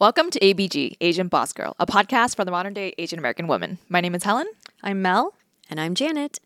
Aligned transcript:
Welcome 0.00 0.30
to 0.30 0.40
ABG, 0.40 0.96
Asian 1.02 1.28
Boss 1.28 1.52
Girl, 1.52 1.76
a 1.78 1.84
podcast 1.84 2.34
for 2.34 2.46
the 2.46 2.50
modern 2.50 2.72
day 2.72 2.94
Asian 2.96 3.18
American 3.18 3.46
woman. 3.46 3.76
My 3.90 4.00
name 4.00 4.14
is 4.14 4.24
Helen. 4.24 4.46
I'm 4.82 5.02
Mel. 5.02 5.34
And 5.68 5.78
I'm 5.78 5.94
Janet. 5.94 6.38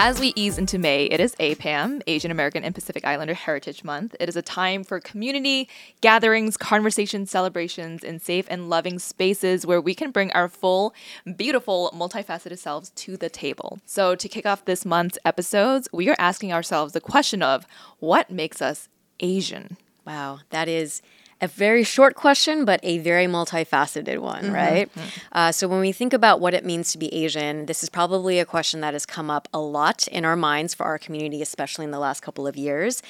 As 0.00 0.20
we 0.20 0.32
ease 0.36 0.58
into 0.58 0.78
May, 0.78 1.06
it 1.06 1.18
is 1.18 1.34
APAM, 1.40 2.02
Asian 2.06 2.30
American 2.30 2.62
and 2.62 2.72
Pacific 2.72 3.04
Islander 3.04 3.34
Heritage 3.34 3.82
Month. 3.82 4.14
It 4.20 4.28
is 4.28 4.36
a 4.36 4.42
time 4.42 4.84
for 4.84 5.00
community 5.00 5.68
gatherings, 6.00 6.56
conversations, 6.56 7.32
celebrations, 7.32 8.04
and 8.04 8.22
safe 8.22 8.46
and 8.48 8.70
loving 8.70 9.00
spaces 9.00 9.66
where 9.66 9.80
we 9.80 9.96
can 9.96 10.12
bring 10.12 10.30
our 10.30 10.48
full, 10.48 10.94
beautiful, 11.36 11.90
multifaceted 11.92 12.58
selves 12.58 12.90
to 12.90 13.16
the 13.16 13.28
table. 13.28 13.80
So, 13.86 14.14
to 14.14 14.28
kick 14.28 14.46
off 14.46 14.66
this 14.66 14.86
month's 14.86 15.18
episodes, 15.24 15.88
we 15.92 16.08
are 16.08 16.16
asking 16.16 16.52
ourselves 16.52 16.92
the 16.92 17.00
question 17.00 17.42
of 17.42 17.66
what 17.98 18.30
makes 18.30 18.62
us 18.62 18.88
Asian? 19.18 19.78
Wow, 20.06 20.38
that 20.50 20.68
is 20.68 21.02
a 21.40 21.46
very 21.46 21.84
short 21.84 22.14
question, 22.14 22.64
but 22.64 22.80
a 22.82 22.98
very 22.98 23.26
multifaceted 23.26 24.18
one, 24.18 24.44
mm-hmm. 24.44 24.54
right? 24.54 24.94
Mm-hmm. 24.94 25.08
Uh, 25.32 25.52
so, 25.52 25.68
when 25.68 25.80
we 25.80 25.92
think 25.92 26.12
about 26.12 26.40
what 26.40 26.54
it 26.54 26.64
means 26.64 26.90
to 26.92 26.98
be 26.98 27.12
Asian, 27.14 27.66
this 27.66 27.82
is 27.82 27.88
probably 27.88 28.38
a 28.38 28.44
question 28.44 28.80
that 28.80 28.92
has 28.92 29.06
come 29.06 29.30
up 29.30 29.48
a 29.54 29.60
lot 29.60 30.08
in 30.08 30.24
our 30.24 30.36
minds 30.36 30.74
for 30.74 30.84
our 30.84 30.98
community, 30.98 31.40
especially 31.40 31.84
in 31.84 31.90
the 31.90 31.98
last 31.98 32.20
couple 32.20 32.46
of 32.46 32.56
years. 32.56 33.02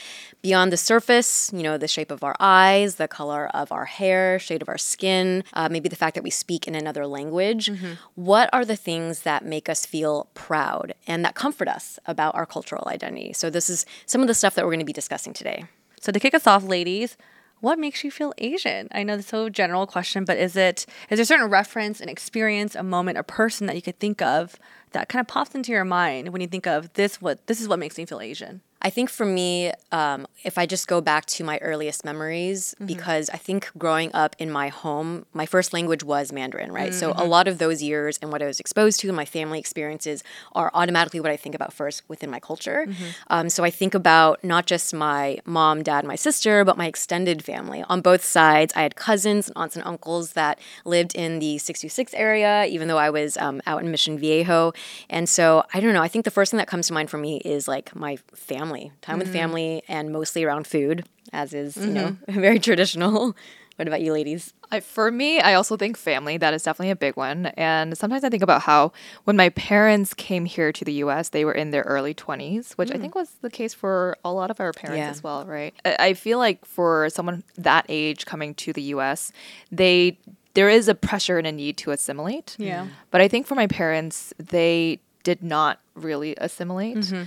Beyond 0.42 0.72
the 0.72 0.76
surface, 0.76 1.50
you 1.54 1.62
know, 1.62 1.78
the 1.78 1.88
shape 1.88 2.10
of 2.10 2.22
our 2.22 2.36
eyes, 2.38 2.96
the 2.96 3.08
color 3.08 3.48
of 3.54 3.72
our 3.72 3.86
hair, 3.86 4.38
shade 4.38 4.62
of 4.62 4.68
our 4.68 4.78
skin, 4.78 5.42
uh, 5.54 5.68
maybe 5.70 5.88
the 5.88 5.96
fact 5.96 6.14
that 6.14 6.24
we 6.24 6.30
speak 6.30 6.68
in 6.68 6.74
another 6.74 7.06
language, 7.06 7.66
mm-hmm. 7.66 7.94
what 8.14 8.50
are 8.52 8.64
the 8.64 8.76
things 8.76 9.22
that 9.22 9.44
make 9.44 9.68
us 9.68 9.86
feel 9.86 10.28
proud 10.34 10.94
and 11.06 11.24
that 11.24 11.34
comfort 11.34 11.68
us 11.68 11.98
about 12.04 12.34
our 12.34 12.46
cultural 12.46 12.84
identity? 12.88 13.32
So, 13.32 13.48
this 13.48 13.70
is 13.70 13.86
some 14.04 14.20
of 14.20 14.26
the 14.26 14.34
stuff 14.34 14.54
that 14.54 14.64
we're 14.64 14.72
going 14.72 14.80
to 14.80 14.84
be 14.84 14.92
discussing 14.92 15.32
today. 15.32 15.64
So, 16.00 16.12
to 16.12 16.20
kick 16.20 16.34
us 16.34 16.46
off, 16.46 16.64
ladies, 16.64 17.16
what 17.60 17.78
makes 17.78 18.04
you 18.04 18.10
feel 18.10 18.32
Asian? 18.38 18.88
I 18.92 19.02
know 19.02 19.14
it's 19.14 19.28
so 19.28 19.48
general 19.48 19.86
question, 19.86 20.24
but 20.24 20.38
is 20.38 20.56
it 20.56 20.86
is 21.10 21.18
there 21.18 21.22
a 21.22 21.26
certain 21.26 21.50
reference, 21.50 22.00
an 22.00 22.08
experience, 22.08 22.74
a 22.74 22.82
moment, 22.82 23.18
a 23.18 23.22
person 23.22 23.66
that 23.66 23.76
you 23.76 23.82
could 23.82 23.98
think 23.98 24.22
of 24.22 24.56
that 24.92 25.08
kind 25.08 25.20
of 25.20 25.26
pops 25.26 25.54
into 25.54 25.72
your 25.72 25.84
mind 25.84 26.30
when 26.30 26.40
you 26.40 26.46
think 26.46 26.66
of 26.66 26.92
this 26.94 27.20
what 27.20 27.46
this 27.46 27.60
is 27.60 27.68
what 27.68 27.78
makes 27.78 27.98
me 27.98 28.06
feel 28.06 28.20
Asian? 28.20 28.60
I 28.80 28.90
think 28.90 29.10
for 29.10 29.26
me, 29.26 29.72
um, 29.90 30.26
if 30.44 30.56
I 30.56 30.66
just 30.66 30.86
go 30.86 31.00
back 31.00 31.26
to 31.26 31.44
my 31.44 31.58
earliest 31.58 32.04
memories, 32.04 32.74
mm-hmm. 32.74 32.86
because 32.86 33.28
I 33.30 33.36
think 33.36 33.70
growing 33.76 34.10
up 34.14 34.36
in 34.38 34.50
my 34.50 34.68
home, 34.68 35.26
my 35.32 35.46
first 35.46 35.72
language 35.72 36.04
was 36.04 36.32
Mandarin, 36.32 36.70
right? 36.70 36.90
Mm-hmm. 36.90 36.98
So 36.98 37.10
a 37.10 37.14
mm-hmm. 37.14 37.28
lot 37.28 37.48
of 37.48 37.58
those 37.58 37.82
years 37.82 38.18
and 38.22 38.30
what 38.30 38.42
I 38.42 38.46
was 38.46 38.60
exposed 38.60 39.00
to 39.00 39.08
and 39.08 39.16
my 39.16 39.24
family 39.24 39.58
experiences 39.58 40.22
are 40.52 40.70
automatically 40.74 41.18
what 41.18 41.32
I 41.32 41.36
think 41.36 41.54
about 41.54 41.72
first 41.72 42.02
within 42.08 42.30
my 42.30 42.38
culture. 42.38 42.86
Mm-hmm. 42.88 43.04
Um, 43.28 43.50
so 43.50 43.64
I 43.64 43.70
think 43.70 43.94
about 43.94 44.44
not 44.44 44.66
just 44.66 44.94
my 44.94 45.38
mom, 45.44 45.82
dad, 45.82 46.04
my 46.04 46.16
sister, 46.16 46.64
but 46.64 46.76
my 46.76 46.86
extended 46.86 47.42
family. 47.42 47.82
On 47.88 48.00
both 48.00 48.24
sides, 48.24 48.72
I 48.76 48.82
had 48.82 48.94
cousins 48.94 49.48
and 49.48 49.56
aunts 49.56 49.74
and 49.74 49.84
uncles 49.84 50.34
that 50.34 50.60
lived 50.84 51.16
in 51.16 51.40
the 51.40 51.58
626 51.58 52.14
area, 52.14 52.64
even 52.66 52.86
though 52.86 52.98
I 52.98 53.10
was 53.10 53.36
um, 53.38 53.60
out 53.66 53.82
in 53.82 53.90
Mission 53.90 54.18
Viejo. 54.18 54.72
And 55.10 55.28
so 55.28 55.64
I 55.74 55.80
don't 55.80 55.94
know, 55.94 56.02
I 56.02 56.08
think 56.08 56.24
the 56.24 56.30
first 56.30 56.52
thing 56.52 56.58
that 56.58 56.68
comes 56.68 56.86
to 56.88 56.92
mind 56.92 57.10
for 57.10 57.18
me 57.18 57.38
is 57.38 57.66
like 57.66 57.94
my 57.96 58.16
family 58.34 58.67
family, 58.68 58.92
time 59.00 59.14
mm-hmm. 59.14 59.20
with 59.20 59.32
family, 59.32 59.82
and 59.88 60.12
mostly 60.12 60.44
around 60.44 60.66
food, 60.66 61.06
as 61.32 61.54
is, 61.54 61.76
mm-hmm. 61.76 61.88
you 61.88 61.94
know, 61.94 62.08
mm-hmm. 62.08 62.40
very 62.48 62.58
traditional. 62.58 63.36
What 63.76 63.86
about 63.86 64.00
you, 64.00 64.12
ladies? 64.12 64.52
I, 64.72 64.80
for 64.80 65.08
me, 65.08 65.38
I 65.38 65.54
also 65.54 65.76
think 65.76 65.96
family. 65.96 66.36
That 66.36 66.52
is 66.52 66.64
definitely 66.64 66.90
a 66.90 66.96
big 66.96 67.16
one. 67.16 67.46
And 67.56 67.96
sometimes 67.96 68.24
I 68.24 68.28
think 68.28 68.42
about 68.42 68.62
how 68.62 68.90
when 69.22 69.36
my 69.36 69.50
parents 69.50 70.14
came 70.14 70.46
here 70.46 70.72
to 70.72 70.84
the 70.84 70.94
US, 70.94 71.28
they 71.28 71.44
were 71.44 71.52
in 71.52 71.70
their 71.70 71.84
early 71.84 72.12
20s, 72.12 72.72
which 72.72 72.88
mm. 72.88 72.96
I 72.96 72.98
think 72.98 73.14
was 73.14 73.30
the 73.40 73.50
case 73.50 73.72
for 73.72 74.16
a 74.24 74.32
lot 74.32 74.50
of 74.50 74.58
our 74.58 74.72
parents 74.72 74.98
yeah. 74.98 75.10
as 75.10 75.22
well, 75.22 75.46
right? 75.46 75.72
I, 75.84 75.96
I 76.08 76.14
feel 76.14 76.38
like 76.38 76.64
for 76.64 77.08
someone 77.10 77.44
that 77.56 77.86
age 77.88 78.26
coming 78.26 78.52
to 78.56 78.72
the 78.72 78.82
US, 78.94 79.30
they 79.70 80.18
there 80.54 80.68
is 80.68 80.88
a 80.88 80.94
pressure 80.96 81.38
and 81.38 81.46
a 81.46 81.52
need 81.52 81.76
to 81.76 81.92
assimilate. 81.92 82.56
Yeah. 82.58 82.88
But 83.12 83.20
I 83.20 83.28
think 83.28 83.46
for 83.46 83.54
my 83.54 83.68
parents, 83.68 84.34
they 84.40 84.98
did 85.22 85.40
not 85.40 85.78
really 85.94 86.34
assimilate. 86.36 86.96
Mm-hmm 86.96 87.24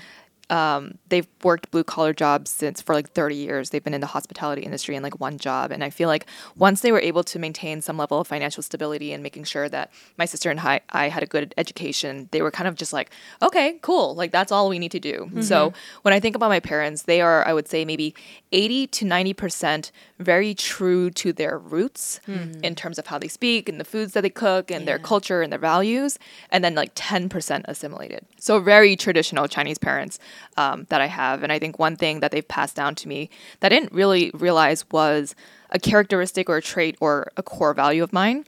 um, 0.51 0.97
they've 1.07 1.27
worked 1.43 1.71
blue 1.71 1.83
collar 1.83 2.13
jobs 2.13 2.51
since 2.51 2.81
for 2.81 2.93
like 2.93 3.09
30 3.11 3.35
years. 3.35 3.69
They've 3.69 3.83
been 3.83 3.93
in 3.93 4.01
the 4.01 4.07
hospitality 4.07 4.63
industry 4.63 4.97
in 4.97 5.01
like 5.01 5.17
one 5.19 5.37
job. 5.37 5.71
And 5.71 5.81
I 5.81 5.89
feel 5.89 6.09
like 6.09 6.25
once 6.57 6.81
they 6.81 6.91
were 6.91 6.99
able 6.99 7.23
to 7.23 7.39
maintain 7.39 7.81
some 7.81 7.97
level 7.97 8.19
of 8.19 8.27
financial 8.27 8.61
stability 8.61 9.13
and 9.13 9.23
making 9.23 9.45
sure 9.45 9.69
that 9.69 9.91
my 10.17 10.25
sister 10.25 10.51
and 10.51 10.59
I, 10.59 10.81
I 10.89 11.07
had 11.07 11.23
a 11.23 11.25
good 11.25 11.53
education, 11.57 12.27
they 12.31 12.41
were 12.41 12.51
kind 12.51 12.67
of 12.67 12.75
just 12.75 12.91
like, 12.91 13.11
okay, 13.41 13.79
cool. 13.81 14.13
Like 14.13 14.31
that's 14.31 14.51
all 14.51 14.67
we 14.67 14.77
need 14.77 14.91
to 14.91 14.99
do. 14.99 15.29
Mm-hmm. 15.31 15.41
So 15.41 15.71
when 16.01 16.13
I 16.13 16.19
think 16.19 16.35
about 16.35 16.49
my 16.49 16.59
parents, 16.59 17.03
they 17.03 17.21
are, 17.21 17.47
I 17.47 17.53
would 17.53 17.69
say, 17.69 17.85
maybe 17.85 18.13
80 18.51 18.87
to 18.87 19.05
90% 19.05 19.91
very 20.19 20.53
true 20.53 21.09
to 21.11 21.31
their 21.31 21.57
roots 21.57 22.19
mm-hmm. 22.27 22.61
in 22.61 22.75
terms 22.75 22.99
of 22.99 23.07
how 23.07 23.17
they 23.17 23.29
speak 23.29 23.69
and 23.69 23.79
the 23.79 23.85
foods 23.85 24.11
that 24.13 24.21
they 24.21 24.29
cook 24.29 24.69
and 24.69 24.81
yeah. 24.81 24.85
their 24.85 24.99
culture 24.99 25.41
and 25.41 25.49
their 25.49 25.59
values. 25.59 26.19
And 26.49 26.61
then 26.61 26.75
like 26.75 26.93
10% 26.93 27.63
assimilated. 27.65 28.25
So 28.37 28.59
very 28.59 28.97
traditional 28.97 29.47
Chinese 29.47 29.77
parents 29.77 30.19
um, 30.57 30.85
that 30.89 31.01
I 31.01 31.07
have. 31.07 31.43
And 31.43 31.51
I 31.51 31.59
think 31.59 31.79
one 31.79 31.95
thing 31.95 32.19
that 32.19 32.31
they've 32.31 32.47
passed 32.47 32.75
down 32.75 32.95
to 32.95 33.07
me 33.07 33.29
that 33.59 33.71
I 33.71 33.75
didn't 33.75 33.93
really 33.93 34.31
realize 34.33 34.85
was 34.91 35.35
a 35.69 35.79
characteristic 35.79 36.49
or 36.49 36.57
a 36.57 36.61
trait 36.61 36.97
or 36.99 37.31
a 37.37 37.43
core 37.43 37.73
value 37.73 38.03
of 38.03 38.13
mine 38.13 38.45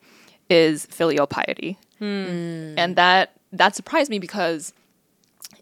is 0.50 0.86
filial 0.88 1.28
piety. 1.28 1.78
Mm. 2.02 2.76
And 2.78 2.96
that 2.96 3.34
that 3.52 3.76
surprised 3.76 4.10
me 4.10 4.20
because 4.20 4.74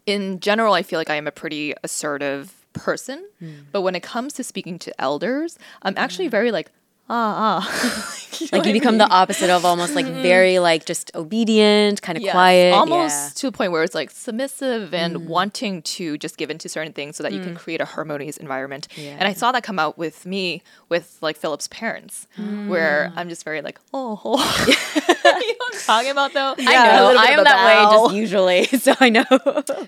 in 0.06 0.40
general 0.40 0.74
I 0.74 0.82
feel 0.82 0.98
like 0.98 1.10
I 1.10 1.14
am 1.16 1.26
a 1.26 1.32
pretty 1.32 1.74
assertive 1.84 2.66
person, 2.72 3.24
mm. 3.40 3.64
but 3.70 3.82
when 3.82 3.94
it 3.94 4.02
comes 4.02 4.32
to 4.34 4.44
speaking 4.44 4.78
to 4.80 5.00
elders, 5.00 5.58
I'm 5.82 5.94
actually 5.96 6.28
very 6.28 6.50
like 6.50 6.70
ah, 7.08 7.60
ah. 7.60 8.18
you 8.40 8.48
like 8.52 8.66
you 8.66 8.72
become 8.72 8.94
mean? 8.94 9.06
the 9.06 9.10
opposite 9.10 9.50
of 9.50 9.64
almost 9.64 9.94
like 9.94 10.06
very 10.06 10.58
like 10.58 10.84
just 10.84 11.14
obedient, 11.14 12.00
kind 12.02 12.16
of 12.16 12.22
yes, 12.22 12.32
quiet, 12.32 12.72
almost 12.72 13.36
yeah. 13.36 13.40
to 13.40 13.46
a 13.48 13.52
point 13.52 13.72
where 13.72 13.82
it's 13.82 13.94
like 13.94 14.10
submissive 14.10 14.94
and 14.94 15.16
mm. 15.16 15.26
wanting 15.26 15.82
to 15.82 16.16
just 16.18 16.36
give 16.36 16.50
into 16.50 16.68
certain 16.68 16.92
things 16.92 17.16
so 17.16 17.22
that 17.22 17.32
mm. 17.32 17.36
you 17.36 17.42
can 17.42 17.54
mm. 17.54 17.58
create 17.58 17.80
a 17.80 17.84
harmonious 17.84 18.36
environment. 18.36 18.88
Yeah. 18.96 19.16
And 19.18 19.28
I 19.28 19.32
saw 19.32 19.52
that 19.52 19.62
come 19.62 19.78
out 19.78 19.98
with 19.98 20.24
me 20.24 20.62
with 20.88 21.18
like 21.20 21.36
Philip's 21.36 21.68
parents, 21.68 22.26
mm. 22.38 22.68
where 22.68 23.12
I'm 23.16 23.28
just 23.28 23.44
very 23.44 23.62
like, 23.62 23.78
oh, 23.94 24.20
oh. 24.24 24.64
you 24.66 25.12
know 25.12 25.54
what 25.58 25.74
I'm 25.74 25.80
talking 25.80 26.10
about 26.10 26.32
though? 26.32 26.54
Yeah, 26.58 26.70
I 26.70 26.96
know 26.96 27.16
I 27.18 27.24
am 27.26 27.44
that 27.44 27.66
way 27.66 27.96
just 27.96 28.14
usually, 28.14 28.64
so 28.66 28.94
I 29.00 29.08
know. 29.10 29.24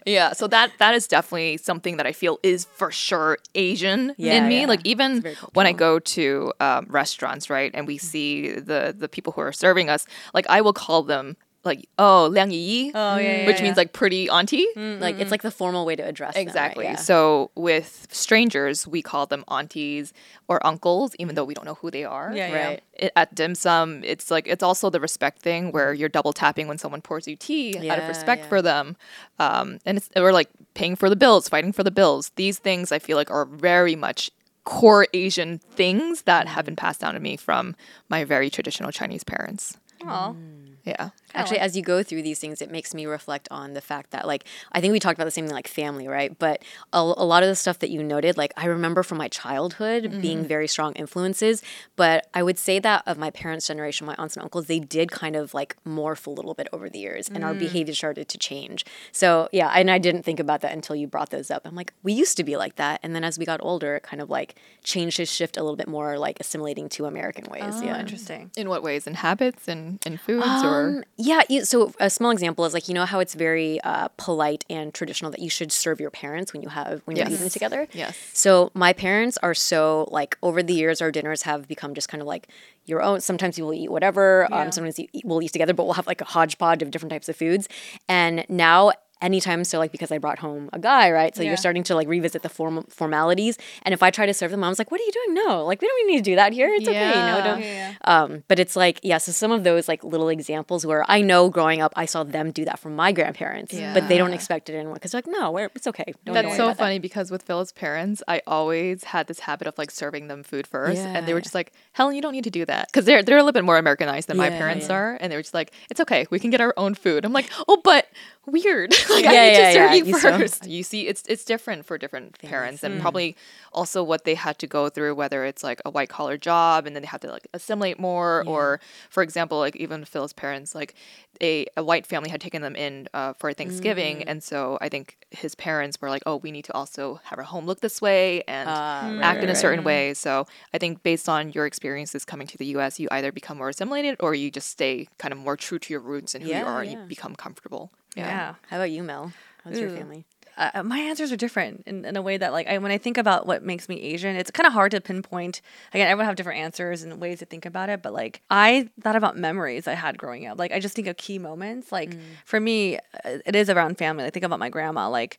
yeah, 0.07 0.33
so 0.33 0.47
that 0.49 0.73
that 0.79 0.95
is 0.95 1.07
definitely 1.07 1.57
something 1.57 1.97
that 1.97 2.07
I 2.07 2.13
feel 2.13 2.39
is 2.43 2.65
for 2.65 2.91
sure 2.91 3.39
Asian 3.55 4.15
in 4.19 4.49
me. 4.49 4.67
Like 4.67 4.81
even 4.85 5.25
when 5.53 5.67
I 5.67 5.73
go 5.73 5.99
to 5.99 6.53
um, 6.61 6.87
restaurants 6.89 7.04
restaurants, 7.05 7.51
right? 7.51 7.71
And 7.75 7.87
we 7.87 7.99
mm. 7.99 8.01
see 8.13 8.31
the 8.71 8.95
the 8.97 9.09
people 9.09 9.31
who 9.35 9.43
are 9.43 9.53
serving 9.53 9.89
us, 9.95 10.07
like 10.33 10.47
I 10.49 10.61
will 10.65 10.73
call 10.85 11.03
them 11.03 11.37
like 11.65 11.89
oh 11.99 12.29
liang 12.31 12.51
yi, 12.51 12.93
Oh, 12.95 13.17
yeah, 13.17 13.21
yeah, 13.21 13.47
which 13.47 13.57
yeah. 13.57 13.63
means 13.65 13.77
like 13.77 13.93
pretty 13.93 14.29
auntie. 14.29 14.67
Mm, 14.77 14.99
mm, 14.99 15.01
like 15.01 15.19
it's 15.19 15.31
like 15.31 15.43
the 15.43 15.51
formal 15.51 15.85
way 15.89 15.97
to 15.97 16.03
address 16.03 16.35
them, 16.35 16.41
right? 16.41 16.47
Exactly. 16.47 16.85
Yeah. 16.85 16.97
So 16.97 17.51
with 17.55 18.07
strangers, 18.11 18.87
we 18.87 19.01
call 19.03 19.27
them 19.27 19.45
aunties 19.49 20.13
or 20.47 20.65
uncles, 20.67 21.17
even 21.19 21.35
though 21.35 21.45
we 21.45 21.55
don't 21.55 21.65
know 21.65 21.79
who 21.83 21.91
they 21.91 22.05
are. 22.05 22.33
Yeah, 22.35 22.49
yeah. 22.49 22.67
Right. 22.67 22.83
It, 22.95 23.13
at 23.17 23.35
dim 23.35 23.55
sum, 23.55 24.05
it's 24.05 24.31
like 24.31 24.47
it's 24.47 24.63
also 24.63 24.91
the 24.91 25.01
respect 25.01 25.41
thing 25.41 25.73
where 25.73 25.93
you're 25.93 26.13
double 26.19 26.33
tapping 26.33 26.69
when 26.69 26.79
someone 26.79 27.01
pours 27.01 27.27
you 27.27 27.37
tea 27.37 27.91
out 27.91 27.99
of 27.99 28.09
respect 28.09 28.43
yeah. 28.43 28.49
for 28.49 28.61
them, 28.63 28.97
um, 29.39 29.79
and 29.87 29.99
it's 29.99 30.09
or 30.17 30.33
like 30.33 30.51
paying 30.75 30.97
for 30.97 31.09
the 31.09 31.17
bills, 31.17 31.49
fighting 31.49 31.73
for 31.73 31.83
the 31.83 31.91
bills. 31.91 32.31
These 32.37 32.59
things 32.59 32.93
I 32.93 32.99
feel 32.99 33.17
like 33.17 33.31
are 33.31 33.47
very 33.47 33.97
much 33.97 34.31
core 34.65 35.07
Asian 35.13 35.59
things 35.59 36.23
that 36.23 36.49
have 36.49 36.65
been 36.65 36.77
passed 36.77 37.01
down 37.01 37.15
to 37.15 37.21
me 37.21 37.37
from 37.37 37.77
my 38.09 38.25
very 38.25 38.51
traditional 38.51 38.91
Chinese 38.91 39.25
parents. 39.25 39.79
Oh. 40.05 40.37
Yeah. 40.85 41.11
Actually, 41.35 41.59
as 41.59 41.77
you 41.77 41.83
go 41.83 42.03
through 42.03 42.23
these 42.23 42.39
things, 42.39 42.63
it 42.63 42.71
makes 42.71 42.95
me 42.95 43.07
reflect 43.07 43.49
on 43.51 43.73
the 43.73 43.81
fact 43.81 44.13
that, 44.13 44.27
like, 44.27 44.45
I 44.71 44.81
think 44.81 44.93
we 44.93 45.01
talked 45.01 45.19
about 45.19 45.25
the 45.25 45.33
same 45.33 45.47
thing, 45.47 45.55
like 45.55 45.67
family, 45.67 46.07
right? 46.07 46.39
But 46.39 46.63
a, 46.93 46.99
a 46.99 47.25
lot 47.25 47.43
of 47.43 47.49
the 47.49 47.57
stuff 47.57 47.81
that 47.81 47.91
you 47.91 48.03
noted, 48.03 48.37
like, 48.37 48.53
I 48.57 48.67
remember 48.67 49.03
from 49.03 49.19
my 49.19 49.29
childhood 49.29 50.21
being 50.23 50.39
mm-hmm. 50.39 50.47
very 50.47 50.69
strong 50.69 50.93
influences. 50.93 51.63
But 51.97 52.29
I 52.35 52.43
would 52.43 52.59
say 52.59 52.79
that 52.79 53.03
of 53.07 53.19
my 53.19 53.31
parents' 53.31 53.67
generation, 53.67 54.07
my 54.07 54.15
aunts 54.17 54.37
and 54.37 54.45
uncles, 54.45 54.67
they 54.67 54.79
did 54.79 55.11
kind 55.11 55.35
of 55.35 55.55
like 55.55 55.77
morph 55.85 56.27
a 56.27 56.31
little 56.31 56.55
bit 56.55 56.69
over 56.73 56.89
the 56.89 56.99
years, 56.99 57.29
and 57.29 57.43
our 57.43 57.55
mm. 57.55 57.59
behavior 57.59 57.95
started 57.95 58.29
to 58.29 58.39
change. 58.39 58.85
So 59.11 59.49
yeah, 59.51 59.73
and 59.75 59.91
I 59.91 59.99
didn't 59.99 60.23
think 60.23 60.39
about 60.39 60.61
that 60.61 60.73
until 60.73 60.95
you 60.95 61.07
brought 61.07 61.31
those 61.31 61.51
up. 61.51 61.63
I'm 61.65 61.75
like, 61.75 61.93
we 62.03 62.13
used 62.13 62.37
to 62.37 62.45
be 62.45 62.57
like 62.57 62.77
that, 62.77 63.01
and 63.03 63.15
then 63.15 63.25
as 63.25 63.39
we 63.39 63.45
got 63.45 63.61
older, 63.63 63.97
it 63.97 64.03
kind 64.03 64.23
of 64.23 64.31
like 64.31 64.55
changed 64.85 65.17
to 65.17 65.27
shift 65.27 65.57
a 65.57 65.63
little 65.63 65.77
bit 65.77 65.89
more 65.89 66.19
like 66.19 66.39
assimilating 66.41 66.89
to 66.91 67.07
American 67.07 67.51
ways. 67.51 67.63
Oh, 67.65 67.83
yeah, 67.83 67.99
Interesting. 67.99 68.51
In 68.57 68.69
what 68.69 68.83
ways? 68.83 69.07
In 69.07 69.15
habits 69.15 69.67
and 69.67 69.99
in 70.07 70.17
foods 70.17 70.63
or 70.63 70.74
um, 70.75 71.05
yeah. 71.17 71.43
So 71.63 71.93
a 72.01 72.11
small 72.11 72.31
example 72.31 72.65
is 72.65 72.75
like 72.75 72.89
you 72.89 72.95
know 72.95 73.05
how 73.05 73.21
it's 73.21 73.35
very 73.35 73.81
uh, 73.83 74.09
polite 74.17 74.65
and 74.69 74.93
traditional 74.93 75.31
that 75.31 75.41
you 75.41 75.51
should 75.51 75.73
serve 75.73 76.01
your 76.01 76.11
parents 76.11 76.53
when 76.53 76.63
you 76.63 76.69
have 76.69 77.03
when 77.05 77.17
you're 77.17 77.29
eating 77.29 77.49
together. 77.49 77.89
Yes. 77.93 78.17
So 78.33 78.71
my 78.75 78.93
parents 78.93 79.39
are 79.43 79.55
so 79.55 80.09
like 80.11 80.37
over 80.43 80.63
the 80.63 80.75
years 80.75 81.01
our 81.01 81.11
dinners 81.11 81.43
have 81.43 81.69
become 81.69 81.95
just 81.95 82.09
kind 82.09 82.21
of 82.21 82.27
like 82.27 82.49
your 82.87 83.03
own. 83.03 83.21
Sometimes 83.21 83.59
you 83.59 83.65
will 83.65 83.75
eat 83.75 83.91
whatever. 83.91 84.47
Um, 84.53 84.71
sometimes 84.73 84.99
you, 84.99 85.09
we'll 85.25 85.43
eat 85.43 85.53
together, 85.53 85.73
but 85.73 85.85
we'll 85.85 85.95
have 85.95 86.07
like 86.07 86.21
a 86.21 86.27
hodgepodge 86.27 86.83
of 86.83 86.91
different 86.91 87.11
types 87.11 87.29
of 87.29 87.37
foods. 87.37 87.69
And 88.09 88.45
now. 88.49 88.93
Anytime, 89.25 89.65
so 89.65 89.79
like 89.79 89.91
because 89.91 90.13
I 90.13 90.19
brought 90.19 90.39
home 90.39 90.69
a 90.75 90.79
guy, 90.79 91.11
right? 91.11 91.35
So 91.35 91.43
Yeah. 91.43 91.49
you're 91.51 91.57
starting 91.57 91.83
to 91.85 91.95
like 91.95 92.09
revisit 92.09 92.43
the 92.43 92.49
form- 92.51 92.85
formalities. 92.91 93.57
And 93.85 93.95
if 93.95 94.03
I 94.03 94.11
try 94.11 94.27
to 94.27 94.35
serve 94.35 94.51
them, 94.51 94.61
mom's 94.61 94.79
like, 94.79 94.91
"What 94.91 95.01
are 95.01 95.05
you 95.05 95.13
doing? 95.13 95.33
No, 95.43 95.65
like 95.65 95.81
we 95.81 95.89
don't 95.89 96.01
even 96.01 96.11
need 96.13 96.25
to 96.25 96.31
do 96.33 96.37
that 96.37 96.53
here. 96.53 96.69
It's 96.79 96.87
okay, 96.87 97.09
you 97.09 97.15
know, 97.31 97.41
don't." 97.43 97.61
Yeah. 97.63 97.95
Um, 98.05 98.45
but 98.49 98.59
it's 98.59 98.77
like, 98.77 99.01
yeah, 99.03 99.19
so 99.19 99.33
some 99.33 99.51
of 99.51 99.65
those 99.65 99.89
like 99.89 100.05
little 100.05 100.29
examples 100.29 100.85
where 100.85 101.05
I 101.09 101.23
know 101.23 101.49
growing 101.49 101.81
up, 101.81 101.93
I 101.97 102.05
saw 102.05 102.23
them 102.23 102.51
do 102.51 102.65
that 102.67 102.79
from 102.79 102.95
my 102.97 103.13
grandparents, 103.13 103.73
but 103.95 104.09
they 104.09 104.19
don't 104.19 104.35
expect 104.35 104.69
it 104.69 104.75
anymore 104.75 104.95
because 104.95 105.13
they're 105.13 105.23
like, 105.25 105.33
no, 105.41 105.51
we're, 105.51 105.71
it's 105.75 105.87
okay. 105.87 106.13
Don't 106.27 106.35
That's 106.35 106.57
so 106.57 106.65
about 106.65 106.77
that." 106.77 106.85
funny 106.85 106.99
because 106.99 107.31
with 107.31 107.43
Phil's 107.43 107.73
parents, 107.73 108.23
I 108.29 108.43
always 108.47 109.05
had 109.05 109.27
this 109.27 109.41
habit 109.41 109.67
of 109.67 109.79
like 109.79 109.91
serving 109.91 110.29
them 110.29 110.43
food 110.43 110.67
first, 110.67 111.01
and 111.01 111.27
they 111.27 111.33
were 111.35 111.41
just 111.41 111.55
like, 111.55 111.73
"Helen, 111.93 112.15
you 112.15 112.21
don't 112.23 112.33
need 112.33 112.45
to 112.45 112.51
do 112.61 112.65
that," 112.67 112.89
because 112.89 113.07
they're 113.07 113.23
they're 113.23 113.39
a 113.39 113.43
little 113.43 113.53
bit 113.53 113.65
more 113.65 113.79
Americanized 113.79 114.29
than 114.29 114.37
my 114.37 114.51
parents 114.51 114.89
yeah. 114.89 114.97
are, 114.97 115.19
and 115.21 115.33
they 115.33 115.37
were 115.37 115.43
just 115.43 115.55
like, 115.55 115.73
"It's 115.91 116.01
okay, 116.01 116.27
we 116.31 116.39
can 116.39 116.51
get 116.51 116.61
our 116.61 116.75
own 116.77 116.95
food." 116.95 117.25
I'm 117.25 117.33
like, 117.33 117.49
"Oh, 117.69 117.81
but 117.83 118.07
weird. 118.47 118.91
like, 119.11 119.25
I 119.27 119.33
Yeah, 119.33 119.45
need 119.45 119.53
yeah, 119.53 119.69
to 119.69 119.73
serve 119.73 119.91
yeah, 119.91 119.95
you 119.95 120.49
still- 120.51 120.71
You 120.71 120.83
see, 120.83 121.07
it's 121.07 121.23
it's 121.29 121.45
different 121.45 121.87
for 121.87 121.99
different 121.99 122.39
parents, 122.39 122.83
and 122.83 122.99
mm. 122.99 123.01
probably 123.01 123.37
also 123.73 124.03
what 124.03 124.25
they 124.25 124.35
had 124.35 124.59
to 124.59 124.67
go 124.67 124.89
through, 124.89 125.15
whether 125.15 125.45
it's 125.45 125.63
like 125.63 125.81
a 125.85 125.91
white 125.91 126.09
collar 126.09 126.37
job, 126.37 126.87
and 126.87 126.95
then 126.95 127.03
they 127.03 127.09
have 127.09 127.21
to 127.21 127.31
like 127.31 127.47
assimilate 127.55 127.99
more, 127.99 128.45
or 128.47 128.81
for 129.11 129.23
example, 129.23 129.59
like 129.59 129.77
even 129.77 130.05
Phil's 130.05 130.33
parents, 130.33 130.75
like 130.75 130.95
a, 131.41 131.67
a 131.77 131.83
white 131.83 132.07
family 132.07 132.31
had 132.31 132.41
taken 132.41 132.63
them 132.63 132.77
in 132.77 133.09
uh, 133.15 133.33
for 133.35 133.53
Thanksgiving, 133.53 134.19
mm. 134.19 134.25
and 134.27 134.43
so 134.43 134.79
I 134.81 134.89
think 134.89 135.17
his 135.31 135.55
parents 135.55 136.01
were 136.01 136.09
like, 136.09 136.23
"Oh, 136.27 136.37
we 136.37 136.51
need 136.51 136.65
to 136.67 136.75
also 136.75 137.21
have 137.25 137.39
our 137.39 137.45
home 137.45 137.67
look 137.67 137.81
this 137.81 138.01
way 138.01 138.43
and 138.47 138.69
ah, 138.69 139.19
act 139.23 139.43
in 139.43 139.49
a 139.49 139.55
certain 139.55 139.85
way." 139.85 140.15
So 140.15 140.47
I 140.73 140.79
think 140.79 141.03
based 141.03 141.29
on 141.29 141.53
your 141.53 141.67
experiences 141.67 142.25
coming 142.25 142.47
to 142.49 142.59
the 142.59 142.67
U.S., 142.67 143.01
you 143.01 143.09
either 143.11 143.33
become 143.33 143.59
more 143.59 143.69
assimilated 143.69 144.17
or 144.21 144.35
you 144.35 144.51
just 144.51 144.71
stay 144.71 145.09
kind 145.19 145.33
of 145.33 145.39
more 145.39 145.57
true 145.57 145.79
to 145.79 145.93
your 145.93 146.01
roots 146.01 146.35
and 146.35 146.45
who 146.45 146.51
you 146.51 146.65
are, 146.65 146.83
and 146.83 146.91
you 146.91 146.99
become 147.09 147.35
comfortable. 147.35 147.91
Yeah. 148.15 148.55
How 148.69 148.77
about 148.77 148.91
you, 148.91 149.03
Mel? 149.03 149.33
How's 149.65 149.79
your 149.79 149.91
family? 149.91 150.25
uh, 150.57 150.83
my 150.83 150.99
answers 150.99 151.33
are 151.33 151.37
different 151.37 151.83
in, 151.87 152.05
in 152.05 152.17
a 152.17 152.23
way 152.23 152.37
that 152.37 152.53
like 152.53 152.67
I, 152.69 152.79
when 152.79 152.93
I 152.93 152.99
think 152.99 153.19
about 153.19 153.47
what 153.47 153.63
makes 153.63 153.89
me 153.89 154.01
Asian, 154.01 154.37
it's 154.37 154.51
kind 154.51 154.67
of 154.67 154.73
hard 154.73 154.93
to 154.93 155.01
pinpoint. 155.01 155.61
Again, 155.93 156.07
everyone 156.07 156.27
have 156.27 156.37
different 156.37 156.61
answers 156.61 157.03
and 157.03 157.21
ways 157.21 157.41
to 157.41 157.45
think 157.45 157.67
about 157.67 157.89
it, 157.89 158.03
but 158.03 158.13
like 158.13 158.41
I 158.51 158.89
thought 159.01 159.17
about 159.17 159.37
memories 159.37 159.89
I 159.89 159.95
had 159.95 160.17
growing 160.19 160.47
up. 160.47 160.59
Like 160.59 160.73
I 160.73 160.79
just 160.79 160.95
think 160.95 161.09
of 161.09 161.17
key 161.17 161.39
moments. 161.39 161.91
Like 161.91 162.17
for 162.45 162.61
me, 162.61 162.99
uh, 163.25 163.39
it 163.45 163.57
is 163.57 163.69
around 163.69 163.99
family. 163.99 164.25
I 164.25 164.31
think 164.31 164.45
about 164.45 164.59
my 164.59 164.69
grandma. 164.69 165.09
Like 165.09 165.39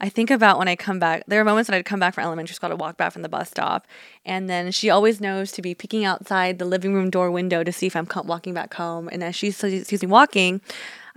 I 0.00 0.08
think 0.08 0.30
about 0.30 0.58
when 0.58 0.68
I 0.68 0.76
come 0.76 0.98
back. 0.98 1.24
There 1.26 1.40
are 1.40 1.44
moments 1.44 1.68
that 1.68 1.76
I'd 1.76 1.84
come 1.84 2.00
back 2.00 2.14
from 2.14 2.24
elementary 2.24 2.54
school 2.54 2.70
to 2.70 2.76
walk 2.76 2.96
back 2.96 3.12
from 3.12 3.22
the 3.22 3.28
bus 3.28 3.50
stop, 3.50 3.86
and 4.24 4.48
then 4.48 4.70
she 4.72 4.90
always 4.90 5.20
knows 5.20 5.52
to 5.52 5.62
be 5.62 5.74
peeking 5.74 6.04
outside 6.04 6.58
the 6.58 6.64
living 6.64 6.94
room 6.94 7.10
door 7.10 7.30
window 7.30 7.62
to 7.64 7.72
see 7.72 7.86
if 7.86 7.96
I'm 7.96 8.08
walking 8.24 8.54
back 8.54 8.74
home. 8.74 9.08
And 9.10 9.22
as 9.22 9.36
she 9.36 9.50
sees 9.50 10.02
me 10.02 10.08
walking, 10.08 10.60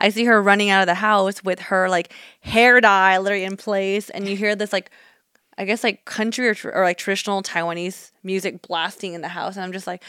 I 0.01 0.09
see 0.09 0.25
her 0.25 0.41
running 0.41 0.69
out 0.69 0.81
of 0.81 0.87
the 0.87 0.95
house 0.95 1.43
with 1.43 1.59
her 1.59 1.89
like 1.89 2.13
hair 2.41 2.81
dye 2.81 3.17
literally 3.19 3.43
in 3.45 3.57
place, 3.57 4.09
and 4.09 4.27
you 4.27 4.35
hear 4.35 4.55
this 4.55 4.73
like. 4.73 4.91
I 5.57 5.65
guess 5.65 5.83
like 5.83 6.05
country 6.05 6.47
or, 6.47 6.55
tr- 6.55 6.69
or 6.71 6.83
like 6.83 6.97
traditional 6.97 7.43
Taiwanese 7.43 8.11
music 8.23 8.65
blasting 8.67 9.13
in 9.13 9.21
the 9.21 9.27
house, 9.27 9.57
and 9.57 9.63
I'm 9.65 9.73
just 9.73 9.85
like, 9.85 10.01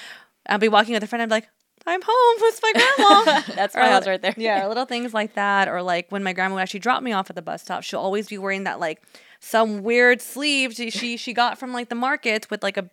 I'll 0.48 0.56
be 0.58 0.68
walking 0.68 0.94
with 0.94 1.02
a 1.02 1.06
friend. 1.06 1.20
I'm 1.20 1.28
like, 1.28 1.48
I'm 1.84 2.00
home 2.02 2.36
with 2.40 2.60
my 2.62 2.72
grandma. 2.72 3.42
That's 3.56 3.74
my 3.74 3.88
house 3.88 4.06
right 4.06 4.22
there. 4.22 4.34
Yeah, 4.38 4.64
or 4.64 4.68
little 4.72 4.86
things 4.86 5.12
like 5.12 5.34
that, 5.34 5.68
or 5.68 5.82
like 5.82 6.10
when 6.10 6.22
my 6.22 6.32
grandma 6.32 6.54
would 6.54 6.60
actually 6.62 6.80
drop 6.80 7.02
me 7.02 7.12
off 7.12 7.28
at 7.28 7.36
the 7.36 7.42
bus 7.42 7.60
stop, 7.62 7.82
she'll 7.82 8.00
always 8.00 8.28
be 8.28 8.38
wearing 8.38 8.64
that 8.64 8.78
like 8.80 9.02
some 9.40 9.82
weird 9.82 10.22
sleeve 10.22 10.72
she 10.74 10.90
she, 10.90 11.16
she 11.16 11.34
got 11.34 11.58
from 11.58 11.72
like 11.72 11.88
the 11.88 11.96
markets 11.96 12.48
with 12.48 12.62
like 12.62 12.76
a 12.76 12.88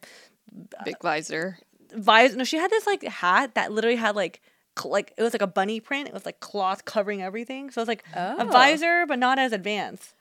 Big 0.84 0.96
visor. 1.02 1.60
visor. 1.96 2.36
No, 2.36 2.44
she 2.44 2.58
had 2.58 2.72
this 2.72 2.88
like 2.88 3.04
hat 3.04 3.54
that 3.54 3.72
literally 3.72 3.96
had 3.96 4.16
like 4.16 4.42
like 4.86 5.14
it 5.18 5.24
was 5.24 5.34
like 5.34 5.42
a 5.42 5.48
bunny 5.48 5.80
print. 5.80 6.08
It 6.08 6.14
was 6.14 6.26
like 6.26 6.40
cloth 6.40 6.86
covering 6.86 7.22
everything, 7.22 7.70
so 7.72 7.80
it 7.80 7.84
was 7.84 7.88
like 7.88 8.04
a 8.16 8.36
Oh. 8.40 8.46
visor, 8.50 9.06
but 9.08 9.20
not 9.20 9.38
as 9.40 9.52
advanced. 9.52 10.14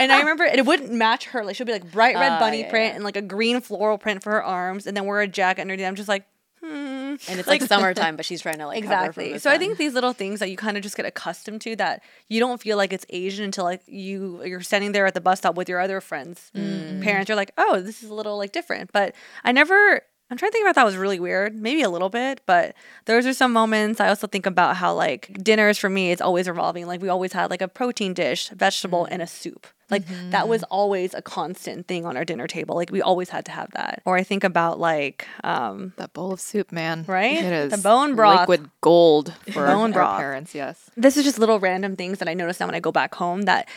and 0.00 0.12
I 0.12 0.18
remember 0.20 0.44
it 0.44 0.64
wouldn't 0.64 0.92
match 0.92 1.26
her. 1.26 1.44
Like 1.44 1.56
she'd 1.56 1.66
be 1.66 1.72
like 1.72 1.90
bright 1.92 2.14
red 2.16 2.32
Ah, 2.32 2.38
bunny 2.38 2.60
yeah, 2.60 2.70
print 2.70 2.90
yeah. 2.90 2.94
and 2.96 3.04
like 3.04 3.16
a 3.16 3.22
green 3.22 3.60
floral 3.60 3.98
print 3.98 4.22
for 4.22 4.30
her 4.32 4.42
arms, 4.44 4.86
and 4.86 4.96
then 4.96 5.04
wear 5.06 5.20
a 5.20 5.26
jacket 5.28 5.62
underneath. 5.62 5.86
I'm 5.86 5.96
just 5.96 6.08
like. 6.08 6.24
Hmm. 6.62 7.16
And 7.28 7.38
it's 7.38 7.46
like, 7.46 7.60
summertime, 7.62 8.16
but 8.16 8.24
she's 8.26 8.40
trying 8.40 8.56
to 8.58 8.66
like 8.66 8.78
Exactly. 8.78 9.38
So 9.38 9.50
I 9.50 9.58
think 9.58 9.76
these 9.76 9.92
little 9.92 10.14
things 10.14 10.40
that 10.40 10.48
you 10.48 10.56
kind 10.56 10.78
of 10.78 10.82
just 10.82 10.96
get 10.96 11.04
accustomed 11.04 11.60
to 11.60 11.76
that 11.76 12.02
you 12.30 12.40
don't 12.40 12.58
feel 12.60 12.78
like 12.78 12.90
it's 12.90 13.04
Asian 13.10 13.44
until 13.44 13.64
like 13.64 13.82
you 13.86 14.42
you're 14.44 14.62
standing 14.62 14.92
there 14.92 15.04
at 15.04 15.12
the 15.12 15.20
bus 15.20 15.38
stop 15.40 15.56
with 15.56 15.68
your 15.68 15.78
other 15.78 16.00
friends, 16.00 16.50
Mm. 16.56 17.02
parents. 17.02 17.28
You're 17.28 17.36
like, 17.36 17.52
oh, 17.58 17.80
this 17.82 18.02
is 18.02 18.08
a 18.08 18.14
little 18.14 18.38
like 18.38 18.52
different. 18.52 18.92
But 18.92 19.14
I 19.44 19.52
never. 19.52 20.00
I'm 20.30 20.38
trying 20.38 20.50
to 20.50 20.52
think 20.54 20.64
about 20.64 20.74
that 20.76 20.84
was 20.86 20.96
really 20.96 21.20
weird, 21.20 21.54
maybe 21.54 21.82
a 21.82 21.90
little 21.90 22.08
bit, 22.08 22.40
but 22.46 22.74
those 23.04 23.26
are 23.26 23.34
some 23.34 23.52
moments. 23.52 24.00
I 24.00 24.08
also 24.08 24.26
think 24.26 24.46
about 24.46 24.76
how 24.76 24.94
like 24.94 25.36
dinners 25.42 25.78
for 25.78 25.90
me, 25.90 26.10
it's 26.12 26.22
always 26.22 26.48
revolving. 26.48 26.86
Like 26.86 27.02
we 27.02 27.08
always 27.10 27.32
had 27.34 27.50
like 27.50 27.60
a 27.62 27.68
protein 27.68 28.14
dish, 28.14 28.48
vegetable, 28.48 29.04
and 29.04 29.20
a 29.20 29.26
soup. 29.26 29.66
Like 29.90 30.04
that 30.30 30.48
was 30.48 30.62
always 30.64 31.12
a 31.14 31.20
constant 31.20 31.86
thing 31.86 32.06
on 32.06 32.16
our 32.16 32.24
dinner 32.24 32.46
table. 32.46 32.74
Like 32.74 32.90
we 32.90 33.02
always 33.02 33.28
had 33.28 33.44
to 33.44 33.52
have 33.52 33.70
that. 33.72 34.00
Or 34.06 34.16
I 34.16 34.22
think 34.24 34.42
about 34.42 34.80
like 34.80 35.26
um 35.44 35.92
That 35.98 36.14
bowl 36.14 36.32
of 36.32 36.40
soup, 36.40 36.72
man. 36.72 37.04
Right? 37.06 37.36
It 37.36 37.52
is 37.52 37.70
The 37.72 37.78
bone 37.78 38.16
broth. 38.16 38.40
liquid 38.48 38.70
gold 38.80 39.34
for 39.52 39.66
Bone 39.66 39.90
our 39.92 39.92
broth. 39.92 40.18
parents. 40.18 40.54
Yes. 40.54 40.90
this 40.96 41.16
is 41.18 41.24
just 41.24 41.38
little 41.38 41.60
random 41.60 41.96
things 41.96 42.18
that 42.18 42.28
I 42.28 42.34
notice 42.34 42.58
now 42.60 42.66
when 42.66 42.74
I 42.74 42.80
go 42.80 42.92
back 42.92 43.14
home 43.14 43.42
that 43.42 43.68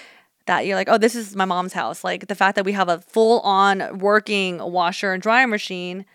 that 0.45 0.65
you're 0.65 0.77
like, 0.77 0.87
oh, 0.89 0.97
this 0.97 1.13
is 1.13 1.35
my 1.35 1.43
mom's 1.43 1.73
house. 1.73 2.05
Like 2.05 2.27
the 2.27 2.35
fact 2.35 2.55
that 2.55 2.63
we 2.63 2.71
have 2.71 2.87
a 2.87 2.99
full 2.99 3.41
on 3.41 3.99
working 3.99 4.59
washer 4.59 5.11
and 5.11 5.21
dryer 5.21 5.45
machine 5.45 6.05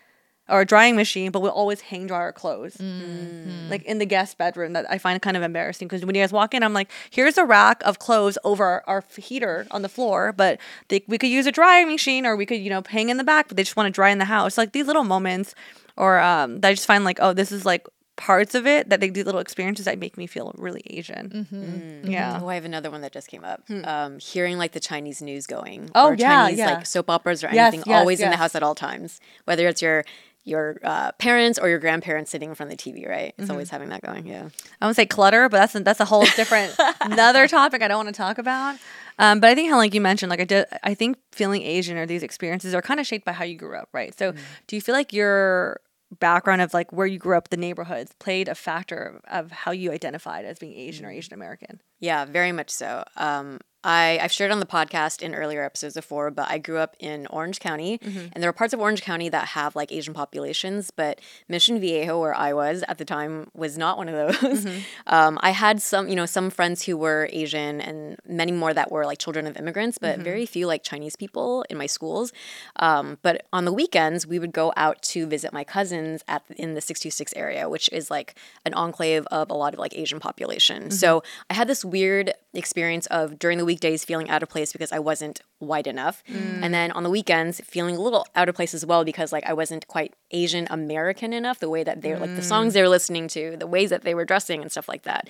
or 0.52 0.61
a 0.61 0.66
drying 0.66 0.94
machine, 0.94 1.30
but 1.30 1.40
we'll 1.40 1.50
always 1.50 1.80
hang 1.80 2.06
dry 2.06 2.18
our 2.18 2.32
clothes. 2.32 2.76
Mm-hmm. 2.76 3.49
Mm. 3.49 3.71
Like 3.71 3.82
in 3.85 3.99
the 3.99 4.04
guest 4.06 4.37
bedroom 4.37 4.75
that 4.75 4.85
I 4.90 4.99
find 4.99 5.21
kind 5.23 5.37
of 5.37 5.42
embarrassing 5.42 5.88
because 5.88 6.04
when 6.04 6.14
you 6.14 6.23
guys 6.23 6.30
walk 6.30 6.52
in, 6.52 6.62
I'm 6.62 6.75
like, 6.75 6.90
here's 7.11 7.38
a 7.38 7.44
rack 7.44 7.82
of 7.85 7.99
clothes 7.99 8.37
over 8.44 8.64
our, 8.64 8.85
our 8.87 9.04
heater 9.16 9.66
on 9.71 9.80
the 9.80 9.88
floor, 9.88 10.32
but 10.32 10.61
they, 10.88 11.02
we 11.09 11.16
could 11.16 11.30
use 11.30 11.47
a 11.47 11.52
drying 11.52 11.88
machine 11.88 12.26
or 12.26 12.37
we 12.37 12.44
could, 12.44 12.61
you 12.61 12.68
know, 12.68 12.82
hang 12.87 13.09
in 13.09 13.16
the 13.16 13.25
back, 13.25 13.49
but 13.49 13.56
they 13.56 13.62
just 13.62 13.76
want 13.76 13.87
to 13.87 13.90
dry 13.90 14.11
in 14.11 14.18
the 14.18 14.26
house. 14.26 14.59
Like 14.59 14.73
these 14.73 14.87
little 14.87 15.04
moments 15.04 15.54
or 15.97 16.21
um, 16.21 16.61
that 16.61 16.68
I 16.68 16.75
just 16.75 16.87
find 16.87 17.02
like, 17.02 17.18
oh, 17.21 17.32
this 17.32 17.50
is 17.50 17.64
like 17.64 17.87
parts 18.16 18.54
of 18.54 18.66
it 18.66 18.90
that 18.90 19.00
they 19.00 19.09
do 19.09 19.25
little 19.25 19.40
experiences 19.40 19.87
that 19.87 19.99
make 19.99 20.18
me 20.18 20.26
feel 20.26 20.52
really 20.59 20.82
Asian. 20.90 21.30
Mm-hmm. 21.30 21.62
Mm. 21.62 21.82
Mm-hmm. 22.02 22.11
Yeah. 22.11 22.40
Oh, 22.42 22.49
I 22.49 22.54
have 22.56 22.64
another 22.64 22.90
one 22.90 23.00
that 23.00 23.12
just 23.12 23.28
came 23.28 23.44
up. 23.44 23.62
Hmm. 23.66 23.85
Um, 23.85 24.18
hearing 24.18 24.59
like 24.59 24.73
the 24.73 24.80
Chinese 24.80 25.23
news 25.23 25.47
going. 25.47 25.90
Oh, 25.94 26.09
or 26.09 26.14
yeah, 26.14 26.44
Chinese 26.44 26.59
yeah. 26.59 26.75
like 26.75 26.87
soap 26.87 27.09
operas 27.09 27.42
or 27.42 27.49
Yes, 27.52 27.73
anything, 27.73 27.90
yes, 27.90 27.99
always 27.99 28.21
in 28.21 28.30
the 28.30 28.37
house 28.37 28.54
at 28.54 28.62
all 28.62 28.75
times. 28.75 29.21
Whether 29.44 29.66
it's 29.66 29.80
your 29.80 30.04
your 30.44 30.78
uh, 30.82 31.12
parents 31.12 31.58
or 31.58 31.68
your 31.68 31.78
grandparents 31.78 32.30
sitting 32.30 32.49
in 32.49 32.54
front 32.54 32.72
of 32.72 32.78
the 32.78 32.82
TV, 32.92 33.08
right? 33.08 33.34
It's 33.37 33.44
Mm-hmm. 33.44 33.52
always 33.52 33.70
having 33.70 33.88
that 33.90 34.02
going. 34.02 34.26
Yeah. 34.26 34.49
I 34.80 34.87
would 34.87 34.96
say 34.96 35.06
clutter, 35.06 35.49
but 35.49 35.58
that's 35.58 35.75
a, 35.75 35.80
that's 35.80 36.00
a 36.00 36.04
whole 36.04 36.25
different 36.37 36.75
another 37.00 37.46
topic 37.46 37.82
I 37.82 37.88
don't 37.88 38.04
want 38.04 38.08
to 38.14 38.20
talk 38.20 38.38
about. 38.38 38.76
Um, 39.18 39.40
but 39.40 39.50
I 39.50 39.54
think 39.54 39.70
how 39.70 39.76
like 39.76 39.94
you 39.94 40.00
mentioned, 40.00 40.30
like 40.30 40.40
I 40.40 40.44
did, 40.44 40.66
I 40.82 40.94
think 40.94 41.16
feeling 41.32 41.62
Asian 41.62 41.96
or 41.96 42.06
these 42.06 42.22
experiences 42.22 42.75
are 42.75 42.82
kind 42.82 42.99
of 42.99 43.06
shaped 43.06 43.25
by 43.25 43.32
how 43.32 43.44
you 43.44 43.56
grew 43.56 43.76
up, 43.76 43.88
right? 43.92 44.16
So 44.18 44.32
Mm. 44.32 44.38
do 44.66 44.76
you 44.76 44.82
feel 44.82 44.94
like 44.94 45.12
your 45.12 45.80
background 46.18 46.61
of 46.61 46.75
like 46.75 46.92
where 46.92 47.06
you 47.06 47.18
grew 47.18 47.37
up, 47.37 47.49
the 47.50 47.56
neighborhoods 47.56 48.12
played 48.18 48.49
a 48.49 48.54
factor 48.54 49.20
of, 49.28 49.44
of 49.44 49.50
how 49.52 49.70
you 49.72 49.92
identified 49.92 50.44
as 50.44 50.58
being 50.58 50.75
Asian 50.75 51.06
or 51.06 51.11
Asian 51.11 51.32
American. 51.32 51.80
Yeah, 52.00 52.25
very 52.26 52.52
much 52.52 52.68
so. 52.68 53.04
Um, 53.16 53.61
I, 53.84 54.18
I've 54.22 54.32
shared 54.32 54.50
on 54.50 54.60
the 54.60 54.66
podcast 54.66 55.22
in 55.22 55.34
earlier 55.34 55.64
episodes 55.64 55.94
before, 55.94 56.30
but 56.30 56.50
I 56.50 56.58
grew 56.58 56.78
up 56.78 56.94
in 56.98 57.26
Orange 57.28 57.60
County, 57.60 57.98
and 58.02 58.42
there 58.42 58.48
are 58.48 58.52
parts 58.52 58.72
of 58.72 58.80
Orange 58.80 59.02
County 59.02 59.28
that 59.28 59.48
have 59.48 59.74
like 59.74 59.90
Asian 59.92 60.14
populations, 60.14 60.90
but 60.90 61.20
Mission 61.48 61.80
Viejo, 61.80 62.20
where 62.20 62.34
I 62.34 62.52
was 62.52 62.84
at 62.88 62.98
the 62.98 63.04
time, 63.04 63.50
was 63.54 63.76
not 63.76 63.96
one 63.98 64.08
of 64.08 64.40
those. 64.40 64.66
Um, 65.06 65.38
I 65.42 65.50
had 65.50 65.82
some, 65.82 66.08
you 66.08 66.14
know, 66.14 66.26
some 66.26 66.48
friends 66.48 66.84
who 66.84 66.96
were 66.96 67.28
Asian, 67.32 67.80
and 67.80 68.16
many 68.26 68.52
more 68.52 68.72
that 68.72 68.90
were 68.90 69.04
like 69.04 69.18
children 69.18 69.46
of 69.46 69.56
immigrants, 69.56 69.98
but 69.98 70.18
very 70.20 70.46
few 70.46 70.66
like 70.66 70.82
Chinese 70.82 71.16
people 71.16 71.64
in 71.68 71.76
my 71.76 71.86
schools. 71.86 72.32
Um, 72.76 73.18
but 73.22 73.46
on 73.52 73.64
the 73.64 73.72
weekends, 73.72 74.26
we 74.26 74.38
would 74.38 74.52
go 74.52 74.72
out 74.76 75.02
to 75.02 75.26
visit 75.26 75.52
my 75.52 75.64
cousins 75.64 76.22
at 76.28 76.42
in 76.56 76.74
the 76.74 76.80
626 76.80 77.32
area, 77.36 77.68
which 77.68 77.88
is 77.92 78.10
like 78.10 78.34
an 78.64 78.74
enclave 78.74 79.26
of 79.30 79.50
a 79.50 79.54
lot 79.54 79.72
of 79.74 79.80
like 79.80 79.96
Asian 79.96 80.20
population. 80.20 80.90
So 80.90 81.22
I 81.50 81.54
had 81.54 81.68
this 81.68 81.84
weird 81.84 82.32
experience 82.54 83.06
of 83.06 83.38
during 83.38 83.58
the 83.58 83.64
weekdays 83.72 84.00
feeling 84.10 84.28
out 84.34 84.42
of 84.44 84.48
place 84.54 84.70
because 84.76 84.92
I 84.98 85.00
wasn't 85.10 85.36
white 85.70 85.88
enough, 85.94 86.16
and 86.62 86.70
then 86.76 86.88
on 86.96 87.02
the 87.06 87.12
weekends 87.18 87.54
feeling 87.74 87.96
a 87.96 88.02
little 88.06 88.24
out 88.38 88.48
of 88.50 88.54
place 88.54 88.74
as 88.78 88.84
well 88.90 89.02
because 89.10 89.32
like 89.36 89.46
I 89.52 89.54
wasn't 89.62 89.84
quite 89.94 90.12
Asian 90.30 90.66
American 90.70 91.32
enough. 91.32 91.58
The 91.58 91.72
way 91.76 91.82
that 91.88 92.02
they 92.02 92.10
were 92.12 92.20
like 92.24 92.36
the 92.36 92.42
songs 92.52 92.74
they 92.74 92.82
were 92.82 92.94
listening 92.98 93.28
to, 93.36 93.56
the 93.56 93.70
ways 93.76 93.88
that 93.90 94.02
they 94.06 94.14
were 94.18 94.26
dressing 94.32 94.62
and 94.62 94.70
stuff 94.70 94.88
like 94.88 95.04
that. 95.10 95.22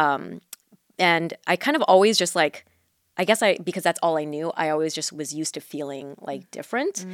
Um, 0.00 0.40
and 0.98 1.28
I 1.46 1.54
kind 1.56 1.76
of 1.76 1.82
always 1.82 2.18
just 2.18 2.34
like 2.42 2.56
I 3.18 3.24
guess 3.24 3.42
I 3.42 3.58
because 3.58 3.82
that's 3.82 3.98
all 4.02 4.16
I 4.16 4.24
knew. 4.24 4.52
I 4.56 4.68
always 4.68 4.94
just 4.94 5.12
was 5.12 5.34
used 5.34 5.54
to 5.54 5.60
feeling 5.60 6.14
like 6.20 6.50
different, 6.50 7.04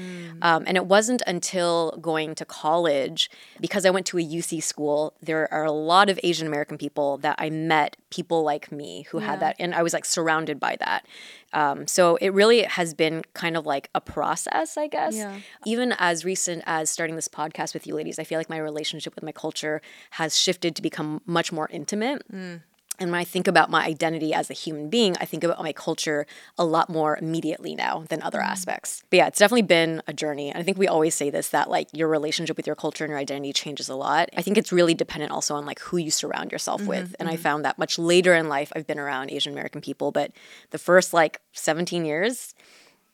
um, 0.43 0.65
and 0.67 0.77
it 0.77 0.87
wasn't 0.87 1.23
until 1.27 1.99
going 2.01 2.35
to 2.35 2.45
college 2.45 3.31
because 3.61 3.87
I 3.87 3.91
went 3.91 4.07
to 4.07 4.19
a 4.19 4.23
UC 4.23 4.63
school. 4.63 5.15
There 5.23 5.53
are 5.53 5.65
a 5.65 5.73
lot 5.73 6.11
of 6.11 6.21
Asian 6.23 6.47
American 6.47 6.77
people 6.77 7.17
that 7.19 7.37
I 7.39 7.49
met, 7.49 7.97
people 8.11 8.43
like 8.43 8.71
me 8.71 9.07
who 9.11 9.19
had 9.19 9.41
that, 9.41 9.57
and 9.59 9.75
I 9.75 9.83
was 9.83 9.95
like 9.95 10.05
surrounded 10.05 10.61
by 10.61 10.77
that. 10.81 11.07
Um, 11.55 11.87
so 11.87 12.17
it 12.17 12.31
really 12.35 12.63
has 12.63 12.93
been 12.95 13.23
kind 13.33 13.57
of 13.57 13.65
like 13.65 13.89
a 13.95 14.01
process, 14.01 14.77
I 14.77 14.89
guess. 14.89 15.15
Yeah. 15.17 15.39
Even 15.65 15.95
as 15.99 16.25
recent 16.25 16.65
as 16.67 16.91
starting 16.91 17.17
this 17.17 17.29
podcast 17.29 17.73
with 17.73 17.87
you 17.87 17.95
ladies, 17.95 18.19
I 18.19 18.25
feel 18.25 18.39
like 18.39 18.51
my 18.51 18.59
relationship 18.59 19.15
with 19.15 19.25
my 19.25 19.33
culture 19.33 19.81
has 20.11 20.37
shifted 20.37 20.75
to 20.77 20.83
become 20.83 21.23
much 21.25 21.53
more 21.53 21.69
intimate. 21.73 22.23
And 22.99 23.11
when 23.11 23.21
I 23.21 23.25
think 23.25 23.49
about 23.49 23.71
my 23.71 23.85
identity 23.85 24.33
as 24.33 24.51
a 24.51 24.55
human 24.55 24.89
being, 24.89 25.17
I 25.21 25.25
think 25.25 25.43
about 25.43 25.61
my 25.61 25.73
culture 25.73 26.27
a 26.57 26.65
lot 26.65 26.89
more 26.89 27.17
immediately 27.17 27.75
now 27.75 28.05
than 28.09 28.23
other 28.23 28.39
mm. 28.39 28.45
aspects. 28.45 29.03
But 29.11 29.17
yeah, 29.17 29.27
it's 29.27 29.39
definitely 29.39 29.63
been 29.63 30.01
a 30.07 30.13
journey. 30.13 30.51
And 30.51 30.59
I 30.59 30.63
think 30.63 30.79
we 30.79 30.87
always 30.87 31.15
say 31.15 31.29
this 31.29 31.49
that 31.49 31.69
like 31.69 31.89
your 31.93 32.09
relationship 32.09 32.57
with 32.57 32.67
your 32.67 32.77
culture 32.77 33.05
and 33.05 33.11
your 33.11 33.19
identity 33.19 33.53
changes 33.53 33.89
a 33.89 33.97
lot. 33.97 34.29
I 34.37 34.43
think 34.43 34.57
it's 34.57 34.71
really 34.71 34.95
dependent 34.95 35.33
also 35.33 35.57
on 35.57 35.67
like 35.67 35.81
who 35.81 35.97
you 35.97 36.11
surround 36.11 36.53
yourself 36.53 36.83
mm-hmm, 36.83 36.91
with. 36.91 37.17
And 37.19 37.29
I 37.29 37.35
mm-hmm. 37.35 37.43
found 37.43 37.65
that 37.65 37.79
much 37.79 37.99
later 37.99 38.35
in 38.35 38.49
life, 38.49 38.73
I've 38.77 38.87
been 38.87 39.01
around 39.01 39.33
Asian 39.33 39.53
American 39.53 39.81
people, 39.81 40.13
but 40.13 40.31
the 40.71 40.79
first 40.79 41.13
like 41.13 41.41
17 41.53 42.05
years, 42.05 42.55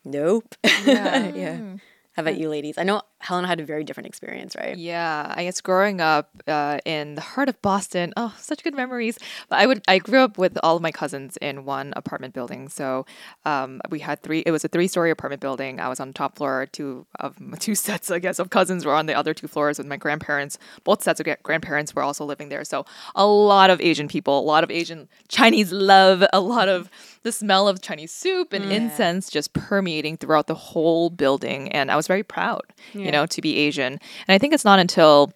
nope. 0.04 0.54
Yeah. 0.84 1.56
Mm. 1.58 1.80
How 2.24 2.30
about 2.30 2.40
you 2.40 2.48
ladies? 2.48 2.76
I 2.78 2.84
know 2.84 3.02
Helen 3.18 3.44
had 3.44 3.60
a 3.60 3.64
very 3.64 3.84
different 3.84 4.06
experience, 4.06 4.56
right? 4.56 4.76
Yeah, 4.76 5.32
I 5.36 5.44
guess 5.44 5.60
growing 5.60 6.00
up 6.00 6.30
uh, 6.46 6.78
in 6.84 7.14
the 7.14 7.20
heart 7.20 7.48
of 7.48 7.60
Boston, 7.62 8.12
oh, 8.16 8.34
such 8.38 8.64
good 8.64 8.74
memories. 8.74 9.18
But 9.48 9.58
I 9.58 9.66
would, 9.66 9.82
I 9.88 9.98
grew 9.98 10.20
up 10.20 10.38
with 10.38 10.58
all 10.62 10.76
of 10.76 10.82
my 10.82 10.90
cousins 10.90 11.36
in 11.38 11.64
one 11.64 11.92
apartment 11.96 12.34
building. 12.34 12.68
So 12.68 13.06
um, 13.44 13.80
we 13.90 14.00
had 14.00 14.22
three. 14.22 14.40
It 14.40 14.50
was 14.50 14.64
a 14.64 14.68
three-story 14.68 15.10
apartment 15.10 15.40
building. 15.40 15.80
I 15.80 15.88
was 15.88 16.00
on 16.00 16.08
the 16.08 16.14
top 16.14 16.36
floor. 16.36 16.66
Two 16.72 17.06
of 17.18 17.40
my 17.40 17.56
two 17.60 17.74
sets, 17.74 18.10
I 18.10 18.18
guess, 18.18 18.38
of 18.38 18.50
cousins 18.50 18.84
were 18.84 18.94
on 18.94 19.06
the 19.06 19.14
other 19.14 19.34
two 19.34 19.48
floors 19.48 19.78
with 19.78 19.86
my 19.86 19.96
grandparents. 19.96 20.58
Both 20.84 21.02
sets 21.02 21.20
of 21.20 21.26
grandparents 21.42 21.94
were 21.94 22.02
also 22.02 22.24
living 22.24 22.48
there. 22.48 22.64
So 22.64 22.84
a 23.14 23.26
lot 23.26 23.70
of 23.70 23.80
Asian 23.80 24.08
people, 24.08 24.38
a 24.38 24.40
lot 24.40 24.64
of 24.64 24.70
Asian 24.70 25.08
Chinese 25.28 25.72
love, 25.72 26.24
a 26.32 26.40
lot 26.40 26.68
of 26.68 26.90
the 27.22 27.32
smell 27.32 27.68
of 27.68 27.82
Chinese 27.82 28.12
soup 28.12 28.52
and 28.52 28.72
incense 28.72 29.28
just 29.30 29.52
permeating 29.52 30.16
throughout 30.16 30.46
the 30.46 30.54
whole 30.54 31.10
building. 31.10 31.70
And 31.70 31.90
I 31.90 31.96
was 31.96 32.08
very 32.10 32.24
proud, 32.24 32.64
you 32.92 33.12
know, 33.12 33.24
to 33.26 33.40
be 33.40 33.56
Asian. 33.66 33.92
And 34.26 34.34
I 34.34 34.38
think 34.38 34.52
it's 34.52 34.64
not 34.64 34.80
until 34.80 35.32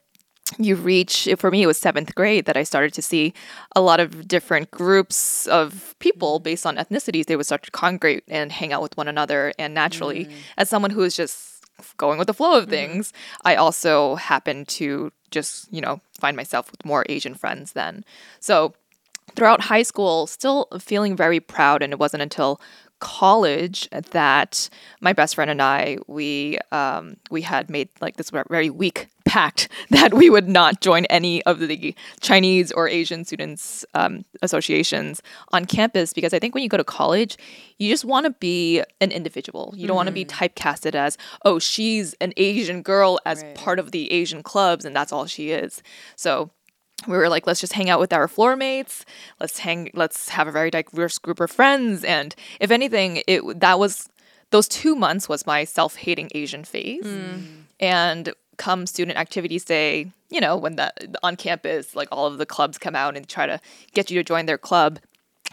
you 0.59 0.75
reach 0.77 1.27
for 1.39 1.51
me 1.51 1.63
it 1.63 1.67
was 1.67 1.79
seventh 1.79 2.15
grade 2.15 2.45
that 2.45 2.57
i 2.57 2.63
started 2.63 2.93
to 2.93 3.01
see 3.01 3.33
a 3.75 3.81
lot 3.81 3.99
of 3.99 4.29
different 4.29 4.71
groups 4.71 5.47
of 5.47 5.95
people 6.01 6.33
mm-hmm. 6.37 6.45
based 6.45 6.67
on 6.67 6.77
ethnicities. 6.77 7.25
They 7.25 7.37
would 7.37 7.47
start 7.47 7.63
to 7.63 7.71
congregate 7.71 8.25
and 8.29 8.53
hang 8.53 8.71
out 8.75 8.83
with 8.83 8.95
one 8.97 9.09
another. 9.09 9.55
And 9.59 9.73
naturally 9.73 10.27
mm. 10.27 10.33
as 10.59 10.69
someone 10.69 10.93
who 10.93 11.03
is 11.03 11.17
just 11.17 11.65
going 11.97 12.19
with 12.19 12.29
the 12.29 12.35
flow 12.35 12.59
of 12.59 12.65
mm-hmm. 12.65 12.79
things 12.79 13.13
i 13.51 13.55
also 13.57 14.15
happened 14.17 14.69
to 14.79 15.11
just 15.31 15.53
you 15.73 15.81
know 15.81 16.01
find 16.23 16.37
myself 16.37 16.71
with 16.71 16.85
more 16.85 17.03
asian 17.09 17.35
friends 17.35 17.73
then. 17.73 18.05
So 18.39 18.75
throughout 19.35 19.63
high 19.63 19.83
school, 19.83 20.27
still 20.27 20.69
feeling 20.79 21.17
very 21.17 21.41
proud. 21.41 21.83
And 21.83 21.93
it 21.93 21.99
wasn't 21.99 22.23
until 22.23 22.61
college 23.05 23.87
that 24.13 24.71
my 25.03 25.13
best 25.13 25.35
friend 25.35 25.51
and 25.51 25.61
I 25.61 25.99
we 26.07 26.59
um, 26.73 27.19
we 27.31 27.43
had 27.43 27.69
made 27.69 27.91
like 28.01 28.17
this 28.17 28.31
very 28.31 28.71
weak 28.71 29.09
pact 29.27 29.69
that 29.91 30.15
we 30.15 30.31
would 30.31 30.49
not 30.49 30.81
join 30.81 31.05
any 31.07 31.43
of 31.45 31.61
the 31.61 31.95
Chinese 32.21 32.73
or 32.73 32.89
Asian 32.89 33.25
students 33.27 33.85
um, 33.95 34.25
associations 34.41 35.21
on 35.53 35.67
campus 35.67 36.15
because 36.15 36.33
I 36.33 36.39
think 36.39 36.55
when 36.55 36.63
you 36.63 36.71
go 36.71 36.79
to 36.79 36.85
college, 36.85 37.37
you 37.79 37.91
just 37.91 38.07
want 38.07 38.25
to 38.25 38.31
be 38.31 38.83
an 39.03 39.13
individual. 39.13 39.75
You 39.77 39.87
don't 39.87 39.97
want 39.97 40.09
to 40.09 40.13
be 40.13 40.25
typecasted 40.25 40.95
as 40.95 41.19
oh 41.45 41.59
she's 41.59 42.15
an 42.23 42.33
Asian 42.39 42.81
girl 42.81 43.21
as 43.27 43.45
part 43.55 43.79
of 43.79 43.91
the 43.91 44.11
Asian 44.11 44.43
clubs 44.43 44.87
and 44.87 44.97
that's 44.97 45.13
all 45.13 45.27
she 45.27 45.51
is. 45.51 45.83
So 46.17 46.51
we 47.07 47.17
were 47.17 47.29
like 47.29 47.47
let's 47.47 47.61
just 47.61 47.73
hang 47.73 47.91
out 47.91 48.01
with 48.01 48.13
our 48.13 48.29
floor 48.29 48.57
mates. 48.57 49.05
Let's 49.41 49.59
hang 49.59 49.91
let's 49.95 50.31
have 50.31 50.49
a 50.49 50.53
very 50.53 50.71
diverse 50.71 51.19
group 51.19 51.41
of 51.41 51.51
friends. 51.51 52.05
And 52.05 52.35
if 52.61 52.71
anything 52.71 53.23
it 53.27 53.61
that 53.61 53.79
was 53.79 54.09
those 54.51 54.69
two 54.69 54.95
months 54.95 55.29
was 55.29 55.47
my 55.47 55.65
self-hating 55.65 56.31
asian 56.35 56.65
phase. 56.65 57.05
Mm. 57.05 57.43
And 57.81 58.35
come 58.57 58.87
student 58.87 59.19
activities 59.19 59.65
day 59.65 60.13
you 60.31 60.41
know 60.41 60.57
when 60.57 60.77
the 60.77 60.93
on 61.23 61.37
campus 61.37 61.97
like 61.97 62.09
all 62.13 62.27
of 62.27 62.39
the 62.39 62.47
clubs 62.47 62.79
come 62.79 62.95
out 62.95 63.17
and 63.17 63.29
try 63.29 63.47
to 63.47 63.61
get 63.95 64.11
you 64.11 64.19
to 64.19 64.25
join 64.25 64.47
their 64.47 64.59
club 64.59 64.99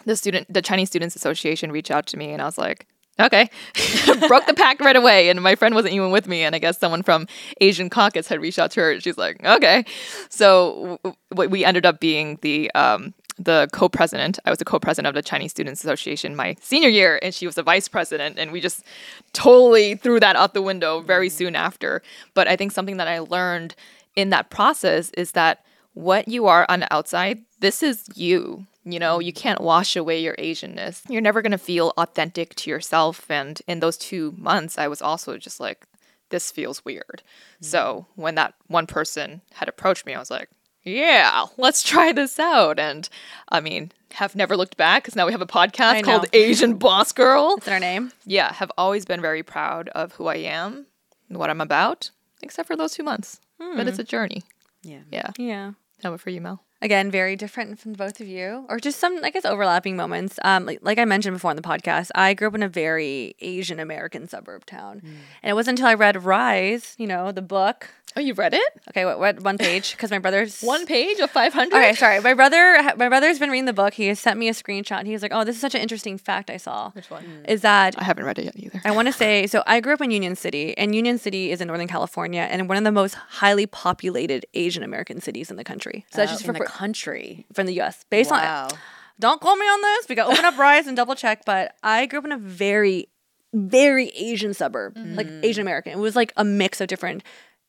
the 0.04 0.16
student 0.16 0.52
the 0.52 0.62
chinese 0.62 0.88
students 0.88 1.16
association 1.16 1.72
reached 1.72 1.90
out 1.90 2.06
to 2.06 2.16
me 2.16 2.30
and 2.30 2.40
i 2.40 2.44
was 2.44 2.58
like 2.58 2.86
okay. 3.22 3.50
Broke 4.28 4.46
the 4.46 4.54
pact 4.54 4.80
right 4.80 4.96
away 4.96 5.28
and 5.28 5.40
my 5.42 5.54
friend 5.54 5.74
wasn't 5.74 5.94
even 5.94 6.10
with 6.10 6.26
me 6.26 6.42
and 6.42 6.54
i 6.54 6.58
guess 6.58 6.78
someone 6.78 7.02
from 7.02 7.26
asian 7.60 7.90
caucus 7.90 8.28
had 8.28 8.40
reached 8.40 8.58
out 8.58 8.70
to 8.72 8.80
her 8.80 9.00
she's 9.00 9.18
like 9.18 9.44
okay. 9.44 9.84
So 10.28 10.98
w- 11.30 11.50
we 11.50 11.64
ended 11.64 11.86
up 11.86 12.00
being 12.00 12.38
the 12.42 12.70
um 12.72 13.14
the 13.38 13.66
co-president. 13.72 14.38
I 14.44 14.50
was 14.50 14.58
the 14.58 14.64
co-president 14.64 15.08
of 15.08 15.14
the 15.14 15.26
chinese 15.26 15.50
students 15.50 15.82
association 15.82 16.36
my 16.36 16.56
senior 16.60 16.88
year 16.88 17.18
and 17.22 17.34
she 17.34 17.46
was 17.46 17.54
the 17.54 17.62
vice 17.62 17.88
president 17.88 18.38
and 18.38 18.52
we 18.52 18.60
just 18.60 18.84
totally 19.32 19.94
threw 19.96 20.20
that 20.20 20.36
out 20.36 20.54
the 20.54 20.62
window 20.62 21.00
very 21.00 21.28
soon 21.28 21.56
after. 21.56 22.02
But 22.34 22.48
i 22.48 22.56
think 22.56 22.72
something 22.72 22.98
that 22.98 23.08
i 23.08 23.18
learned 23.18 23.74
in 24.14 24.30
that 24.30 24.50
process 24.50 25.10
is 25.16 25.32
that 25.32 25.64
what 25.94 26.28
you 26.28 26.46
are 26.46 26.66
on 26.68 26.80
the 26.80 26.92
outside 26.92 27.38
this 27.60 27.82
is 27.82 28.08
you 28.14 28.66
you 28.84 28.98
know, 28.98 29.20
you 29.20 29.32
can't 29.32 29.60
wash 29.60 29.96
away 29.96 30.20
your 30.20 30.34
Asianness. 30.36 31.02
You're 31.08 31.20
never 31.20 31.42
going 31.42 31.52
to 31.52 31.58
feel 31.58 31.92
authentic 31.96 32.54
to 32.56 32.70
yourself. 32.70 33.30
And 33.30 33.60
in 33.66 33.80
those 33.80 33.96
two 33.96 34.34
months, 34.36 34.78
I 34.78 34.88
was 34.88 35.00
also 35.00 35.38
just 35.38 35.60
like, 35.60 35.86
this 36.30 36.50
feels 36.50 36.84
weird. 36.84 37.22
Mm. 37.62 37.64
So 37.64 38.06
when 38.16 38.34
that 38.34 38.54
one 38.66 38.86
person 38.86 39.42
had 39.54 39.68
approached 39.68 40.06
me, 40.06 40.14
I 40.14 40.18
was 40.18 40.30
like, 40.30 40.48
yeah, 40.82 41.46
let's 41.56 41.82
try 41.82 42.12
this 42.12 42.38
out. 42.40 42.80
And 42.80 43.08
I 43.48 43.60
mean, 43.60 43.92
have 44.14 44.34
never 44.34 44.56
looked 44.56 44.76
back 44.76 45.04
because 45.04 45.16
now 45.16 45.26
we 45.26 45.32
have 45.32 45.42
a 45.42 45.46
podcast 45.46 46.02
called. 46.02 46.26
Asian 46.32 46.74
Boss 46.74 47.12
Girl. 47.12 47.56
Is 47.58 47.64
that 47.64 47.72
our 47.72 47.80
name? 47.80 48.12
Yeah, 48.26 48.52
have 48.52 48.72
always 48.76 49.04
been 49.04 49.20
very 49.20 49.42
proud 49.42 49.88
of 49.90 50.12
who 50.14 50.26
I 50.26 50.36
am 50.36 50.86
and 51.28 51.38
what 51.38 51.50
I'm 51.50 51.60
about, 51.60 52.10
except 52.42 52.66
for 52.66 52.76
those 52.76 52.94
two 52.94 53.04
months. 53.04 53.40
But 53.58 53.86
it's 53.86 53.98
hmm. 53.98 54.02
a 54.02 54.04
journey. 54.04 54.42
Yeah. 54.82 55.02
Yeah. 55.12 55.30
Yeah. 55.38 55.72
How 56.02 56.08
about 56.08 56.20
for 56.20 56.30
you, 56.30 56.40
Mel? 56.40 56.64
Again, 56.82 57.10
very 57.10 57.36
different 57.36 57.78
from 57.78 57.92
both 57.94 58.20
of 58.20 58.26
you, 58.26 58.66
or 58.68 58.78
just 58.80 58.98
some, 58.98 59.20
I 59.24 59.30
guess, 59.30 59.44
overlapping 59.44 59.96
moments. 59.96 60.38
Um, 60.44 60.66
like, 60.66 60.80
like 60.82 60.98
I 60.98 61.04
mentioned 61.04 61.34
before 61.36 61.50
in 61.52 61.56
the 61.56 61.62
podcast, 61.62 62.10
I 62.14 62.34
grew 62.34 62.48
up 62.48 62.54
in 62.56 62.62
a 62.62 62.68
very 62.68 63.34
Asian 63.40 63.78
American 63.80 64.28
suburb 64.28 64.66
town, 64.66 65.00
and 65.42 65.50
it 65.50 65.54
wasn't 65.54 65.78
until 65.78 65.88
I 65.88 65.94
read 65.94 66.24
Rise, 66.24 66.94
you 66.98 67.06
know, 67.06 67.32
the 67.32 67.40
book. 67.42 67.88
Oh, 68.14 68.20
you 68.20 68.34
read 68.34 68.52
it? 68.52 68.62
Okay, 68.90 69.06
what, 69.06 69.18
what 69.18 69.40
one 69.40 69.56
page? 69.56 69.92
Because 69.92 70.10
my 70.10 70.18
brother's 70.18 70.60
One 70.62 70.84
page 70.84 71.18
of 71.20 71.30
500? 71.30 71.74
Okay, 71.74 71.94
sorry. 71.94 72.20
My 72.20 72.34
brother, 72.34 72.78
my 72.98 73.08
brother's 73.08 73.38
been 73.38 73.48
reading 73.48 73.64
the 73.64 73.72
book. 73.72 73.94
He 73.94 74.08
has 74.08 74.20
sent 74.20 74.38
me 74.38 74.48
a 74.50 74.52
screenshot. 74.52 74.98
And 74.98 75.06
he 75.06 75.14
was 75.14 75.22
like, 75.22 75.32
"Oh, 75.34 75.44
this 75.44 75.54
is 75.56 75.62
such 75.62 75.74
an 75.74 75.80
interesting 75.80 76.18
fact 76.18 76.50
I 76.50 76.58
saw." 76.58 76.90
Which 76.90 77.08
one? 77.08 77.24
Is 77.48 77.62
that 77.62 77.94
I 77.98 78.04
haven't 78.04 78.24
read 78.26 78.38
it 78.38 78.44
yet 78.44 78.56
either. 78.58 78.82
I 78.84 78.90
want 78.90 79.08
to 79.08 79.12
say 79.14 79.46
so. 79.46 79.62
I 79.66 79.80
grew 79.80 79.94
up 79.94 80.02
in 80.02 80.10
Union 80.10 80.36
City, 80.36 80.76
and 80.76 80.94
Union 80.94 81.16
City 81.16 81.52
is 81.52 81.62
in 81.62 81.68
Northern 81.68 81.88
California, 81.88 82.42
and 82.42 82.68
one 82.68 82.76
of 82.76 82.84
the 82.84 82.92
most 82.92 83.14
highly 83.14 83.64
populated 83.64 84.44
Asian 84.52 84.82
American 84.82 85.22
cities 85.22 85.50
in 85.50 85.56
the 85.56 85.64
country. 85.64 86.04
So 86.10 86.18
that's 86.18 86.32
Uh, 86.32 86.34
just 86.34 86.44
for, 86.44 86.52
the 86.52 86.58
country. 86.78 87.46
from 87.52 87.66
the 87.66 87.74
U.S. 87.74 88.04
Based 88.10 88.30
Wow. 88.30 88.68
on 88.70 88.78
don't 89.18 89.40
quote 89.40 89.58
me 89.58 89.66
on 89.66 89.80
this. 89.82 90.08
We 90.08 90.14
got 90.14 90.30
open 90.32 90.44
up 90.44 90.58
Rise 90.58 90.86
and 90.86 90.96
double 90.96 91.14
check. 91.14 91.44
But 91.44 91.74
I 91.82 92.06
grew 92.06 92.18
up 92.18 92.24
in 92.24 92.32
a 92.32 92.38
very, 92.38 93.08
very 93.54 94.08
Asian 94.08 94.52
suburb, 94.52 94.96
like 94.96 95.28
Asian 95.42 95.62
American. 95.62 95.92
It 95.92 95.98
was 95.98 96.16
like 96.16 96.32
a 96.36 96.44
mix 96.44 96.80
of 96.80 96.88
different 96.88 97.22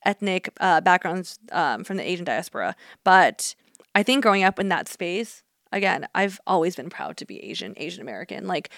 ethnic 0.05 0.49
uh, 0.59 0.81
backgrounds 0.81 1.39
um, 1.51 1.83
from 1.83 1.97
the 1.97 2.03
Asian 2.09 2.25
diaspora. 2.25 2.75
But 3.03 3.55
I 3.93 4.01
think 4.03 4.23
growing 4.23 4.43
up 4.43 4.59
in 4.59 4.69
that 4.69 4.87
space, 4.87 5.43
again, 5.71 6.07
I've 6.15 6.39
always 6.47 6.75
been 6.75 6.89
proud 6.89 7.17
to 7.17 7.25
be 7.25 7.43
Asian, 7.43 7.73
Asian 7.77 8.01
American. 8.01 8.47
Like 8.47 8.69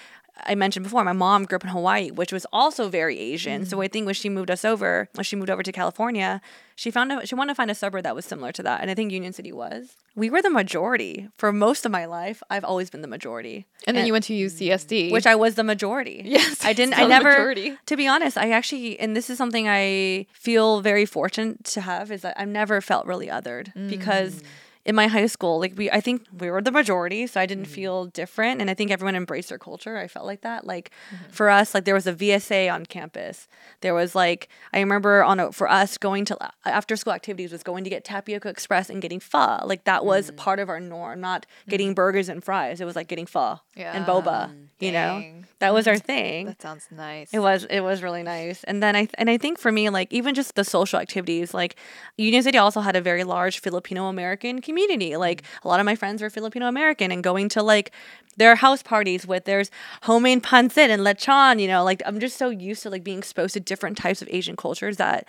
I 0.44 0.54
mentioned 0.54 0.84
before, 0.84 1.02
my 1.04 1.12
mom 1.12 1.44
grew 1.44 1.56
up 1.56 1.64
in 1.64 1.70
Hawaii, 1.70 2.10
which 2.10 2.32
was 2.32 2.46
also 2.52 2.88
very 2.88 3.18
Asian. 3.18 3.62
Mm-hmm. 3.62 3.70
So 3.70 3.80
I 3.80 3.88
think 3.88 4.06
when 4.06 4.14
she 4.14 4.28
moved 4.28 4.50
us 4.50 4.64
over, 4.64 5.08
when 5.14 5.24
she 5.24 5.36
moved 5.36 5.50
over 5.50 5.62
to 5.62 5.72
California, 5.72 6.40
she 6.74 6.90
found 6.90 7.10
a, 7.10 7.26
she 7.26 7.34
wanted 7.34 7.52
to 7.52 7.54
find 7.54 7.70
a 7.70 7.74
suburb 7.74 8.02
that 8.02 8.14
was 8.14 8.26
similar 8.26 8.52
to 8.52 8.62
that, 8.62 8.82
and 8.82 8.90
I 8.90 8.94
think 8.94 9.10
Union 9.10 9.32
City 9.32 9.50
was. 9.50 9.96
We 10.14 10.28
were 10.28 10.42
the 10.42 10.50
majority 10.50 11.28
for 11.38 11.52
most 11.52 11.86
of 11.86 11.92
my 11.92 12.04
life. 12.04 12.42
I've 12.50 12.64
always 12.64 12.90
been 12.90 13.00
the 13.00 13.08
majority. 13.08 13.66
And, 13.86 13.88
and 13.88 13.96
then 13.96 14.06
you 14.06 14.12
went 14.12 14.26
to 14.26 14.34
UCSD, 14.34 15.10
which 15.10 15.26
I 15.26 15.36
was 15.36 15.54
the 15.54 15.64
majority. 15.64 16.22
Yes, 16.36 16.64
I 16.64 16.74
didn't. 16.74 16.98
I 16.98 17.06
never. 17.06 17.30
Majority. 17.30 17.78
To 17.86 17.96
be 17.96 18.06
honest, 18.06 18.36
I 18.36 18.50
actually, 18.50 19.00
and 19.00 19.16
this 19.16 19.30
is 19.30 19.38
something 19.38 19.66
I 19.68 20.26
feel 20.34 20.82
very 20.82 21.06
fortunate 21.06 21.64
to 21.64 21.80
have, 21.80 22.10
is 22.10 22.22
that 22.22 22.38
I've 22.38 22.48
never 22.48 22.82
felt 22.82 23.06
really 23.06 23.28
othered 23.28 23.72
mm. 23.74 23.88
because 23.88 24.42
in 24.86 24.94
my 24.94 25.08
high 25.08 25.26
school, 25.26 25.58
like 25.58 25.74
we, 25.76 25.90
I 25.90 26.00
think 26.00 26.26
we 26.38 26.48
were 26.48 26.62
the 26.62 26.70
majority, 26.70 27.26
so 27.26 27.40
I 27.40 27.46
didn't 27.46 27.64
mm-hmm. 27.64 27.72
feel 27.72 28.04
different, 28.06 28.60
and 28.60 28.70
I 28.70 28.74
think 28.74 28.92
everyone 28.92 29.16
embraced 29.16 29.48
their 29.48 29.58
culture. 29.58 29.98
I 29.98 30.06
felt 30.06 30.26
like 30.26 30.42
that. 30.42 30.64
Like 30.64 30.92
mm-hmm. 31.12 31.30
for 31.32 31.50
us, 31.50 31.74
like 31.74 31.84
there 31.84 31.94
was 31.94 32.06
a 32.06 32.14
VSA 32.14 32.72
on 32.72 32.86
campus. 32.86 33.48
There 33.80 33.94
was 33.94 34.14
like 34.14 34.48
I 34.72 34.78
remember 34.78 35.24
on 35.24 35.40
a, 35.40 35.50
for 35.50 35.68
us 35.68 35.98
going 35.98 36.24
to 36.26 36.52
after 36.64 36.94
school 36.94 37.12
activities 37.12 37.50
was 37.50 37.64
going 37.64 37.82
to 37.82 37.90
get 37.90 38.04
tapioca 38.04 38.48
express 38.48 38.88
and 38.88 39.02
getting 39.02 39.18
pho. 39.18 39.58
Like 39.64 39.84
that 39.84 40.04
was 40.04 40.28
mm-hmm. 40.28 40.36
part 40.36 40.60
of 40.60 40.68
our 40.68 40.78
norm, 40.78 41.20
not 41.20 41.46
getting 41.68 41.88
mm-hmm. 41.88 41.94
burgers 41.94 42.28
and 42.28 42.42
fries. 42.42 42.80
It 42.80 42.84
was 42.84 42.94
like 42.94 43.08
getting 43.08 43.26
pho 43.26 43.58
yeah. 43.74 43.92
and 43.92 44.06
boba. 44.06 44.54
You 44.78 44.92
Dang. 44.92 45.40
know, 45.40 45.46
that 45.58 45.74
was 45.74 45.88
our 45.88 45.98
thing. 45.98 46.46
That 46.46 46.62
sounds 46.62 46.86
nice. 46.92 47.30
It 47.32 47.40
was. 47.40 47.64
It 47.64 47.80
was 47.80 48.02
really 48.04 48.22
nice. 48.22 48.62
And 48.64 48.80
then 48.80 48.94
I 48.94 49.08
and 49.14 49.28
I 49.28 49.36
think 49.36 49.58
for 49.58 49.72
me, 49.72 49.90
like 49.90 50.12
even 50.12 50.34
just 50.34 50.54
the 50.54 50.64
social 50.64 51.00
activities, 51.00 51.52
like 51.52 51.74
Union 52.16 52.44
City 52.44 52.58
also 52.58 52.82
had 52.82 52.94
a 52.94 53.00
very 53.00 53.24
large 53.24 53.60
Filipino 53.60 54.06
American 54.06 54.60
community 54.60 54.75
community. 54.76 55.16
Like 55.16 55.42
a 55.64 55.68
lot 55.68 55.80
of 55.80 55.86
my 55.86 55.94
friends 55.94 56.20
were 56.20 56.30
Filipino 56.30 56.66
American 56.66 57.10
and 57.10 57.22
going 57.24 57.48
to 57.50 57.62
like 57.62 57.92
their 58.36 58.54
house 58.56 58.82
parties 58.82 59.26
with 59.26 59.44
there's 59.44 59.70
homemade 60.02 60.42
pancit 60.42 60.90
and 60.90 61.02
lechon, 61.02 61.60
you 61.60 61.66
know, 61.66 61.82
like 61.82 62.02
I'm 62.04 62.20
just 62.20 62.36
so 62.36 62.50
used 62.50 62.82
to 62.82 62.90
like 62.90 63.02
being 63.02 63.18
exposed 63.18 63.54
to 63.54 63.60
different 63.60 63.96
types 63.96 64.20
of 64.20 64.28
Asian 64.30 64.56
cultures 64.56 64.98
that 64.98 65.26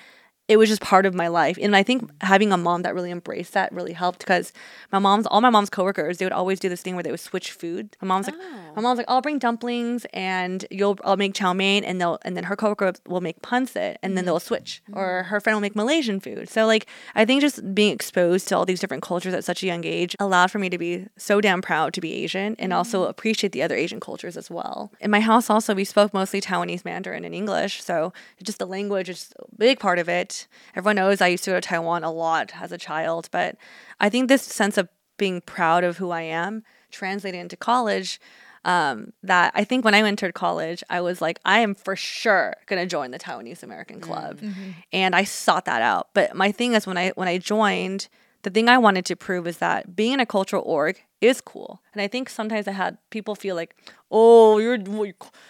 it 0.47 0.57
was 0.57 0.69
just 0.69 0.81
part 0.81 1.05
of 1.05 1.13
my 1.13 1.27
life. 1.27 1.57
And 1.61 1.75
I 1.75 1.83
think 1.83 2.09
having 2.21 2.51
a 2.53 2.57
mom 2.57 2.83
that 2.83 2.95
really 2.95 3.11
embraced 3.11 3.53
that 3.53 3.71
really 3.73 3.93
helped 3.93 4.19
because 4.19 4.53
my 4.91 4.99
mom's 4.99 5.27
all 5.27 5.41
my 5.41 5.49
mom's 5.49 5.69
coworkers, 5.69 6.17
they 6.17 6.25
would 6.25 6.33
always 6.33 6.59
do 6.59 6.69
this 6.69 6.81
thing 6.81 6.95
where 6.95 7.03
they 7.03 7.11
would 7.11 7.19
switch 7.19 7.51
food. 7.51 7.95
My 8.01 8.07
mom's 8.07 8.29
oh. 8.29 8.31
like 8.31 8.75
my 8.75 8.81
mom's 8.81 8.97
like, 8.97 9.09
I'll 9.09 9.21
bring 9.21 9.39
dumplings 9.39 10.05
and 10.13 10.65
you'll 10.71 10.97
I'll 11.03 11.17
make 11.17 11.33
chow 11.33 11.53
mein 11.53 11.83
and 11.83 11.99
they'll 11.99 12.19
and 12.23 12.37
then 12.37 12.45
her 12.45 12.55
coworker 12.55 12.93
will 13.07 13.21
make 13.21 13.41
pancit 13.41 13.97
and 14.01 14.17
then 14.17 14.25
they'll 14.25 14.39
switch. 14.39 14.81
mm 14.89 14.95
Or 14.95 15.23
her 15.23 15.39
friend 15.41 15.55
will 15.55 15.61
make 15.61 15.75
Malaysian 15.75 16.19
food. 16.19 16.49
So 16.49 16.65
like 16.65 16.87
I 17.13 17.25
think 17.25 17.41
just 17.41 17.75
being 17.75 17.91
exposed 17.91 18.47
to 18.47 18.57
all 18.57 18.65
these 18.65 18.79
different 18.79 19.03
cultures 19.03 19.33
at 19.33 19.43
such 19.43 19.63
a 19.63 19.65
young 19.65 19.83
age 19.85 20.15
allowed 20.19 20.49
for 20.49 20.59
me 20.59 20.69
to 20.69 20.77
be 20.77 21.07
so 21.17 21.41
damn 21.41 21.61
proud 21.61 21.93
to 21.93 22.01
be 22.01 22.13
Asian 22.13 22.55
and 22.57 22.71
mm 22.71 22.77
also 22.77 23.05
appreciate 23.05 23.53
the 23.53 23.63
other 23.63 23.75
Asian 23.75 23.99
cultures 23.99 24.37
as 24.37 24.51
well. 24.51 24.91
In 24.99 25.09
my 25.09 25.19
house 25.19 25.49
also 25.49 25.73
we 25.73 25.83
spoke 25.83 26.13
mostly 26.13 26.39
Taiwanese 26.39 26.85
Mandarin 26.85 27.25
and 27.25 27.33
English. 27.33 27.83
So 27.83 28.13
just 28.43 28.59
the 28.59 28.67
language 28.67 29.09
is 29.09 29.33
a 29.39 29.45
big 29.57 29.79
part 29.79 29.97
of 29.97 30.07
it. 30.07 30.37
Everyone 30.75 30.98
knows 30.98 31.22
I 31.22 31.27
used 31.27 31.44
to 31.46 31.51
go 31.51 31.60
to 31.60 31.62
Taiwan 31.62 32.03
a 32.03 32.12
lot 32.12 32.51
as 32.60 32.72
a 32.72 32.77
child, 32.77 33.29
but 33.32 33.56
I 34.00 34.10
think 34.10 34.27
this 34.27 34.44
sense 34.44 34.77
of 34.77 34.89
being 35.17 35.41
proud 35.41 35.84
of 35.84 35.98
who 35.98 36.12
I 36.12 36.22
am 36.22 36.63
translated 36.91 37.39
into 37.39 37.58
college. 37.58 38.20
Um, 38.65 39.13
that 39.24 39.53
I 39.56 39.63
think 39.63 39.86
when 39.86 39.94
I 39.94 40.01
entered 40.01 40.34
college, 40.34 40.84
I 40.89 41.00
was 41.00 41.22
like, 41.22 41.39
I 41.46 41.60
am 41.60 41.74
for 41.74 41.96
sure 41.96 42.53
gonna 42.65 42.86
join 42.86 43.12
the 43.12 43.20
Taiwanese 43.20 43.63
American 43.63 44.01
Club, 44.01 44.41
mm-hmm. 44.41 44.72
and 44.91 45.15
I 45.15 45.24
sought 45.24 45.65
that 45.65 45.82
out. 45.82 46.10
But 46.13 46.36
my 46.36 46.51
thing 46.51 46.74
is, 46.74 46.86
when 46.86 46.98
I 46.98 47.12
when 47.12 47.29
I 47.29 47.38
joined, 47.38 48.10
the 48.41 48.50
thing 48.50 48.67
I 48.67 48.77
wanted 48.77 49.06
to 49.06 49.15
prove 49.15 49.48
is 49.48 49.60
that 49.60 49.96
being 49.96 50.13
in 50.13 50.20
a 50.20 50.25
cultural 50.25 50.63
org 50.65 51.01
is 51.21 51.41
cool. 51.41 51.81
And 51.93 52.01
I 52.01 52.07
think 52.07 52.29
sometimes 52.29 52.67
I 52.67 52.71
had 52.71 52.97
people 53.09 53.36
feel 53.36 53.55
like, 53.55 53.75
oh, 54.12 54.57
you're 54.59 54.75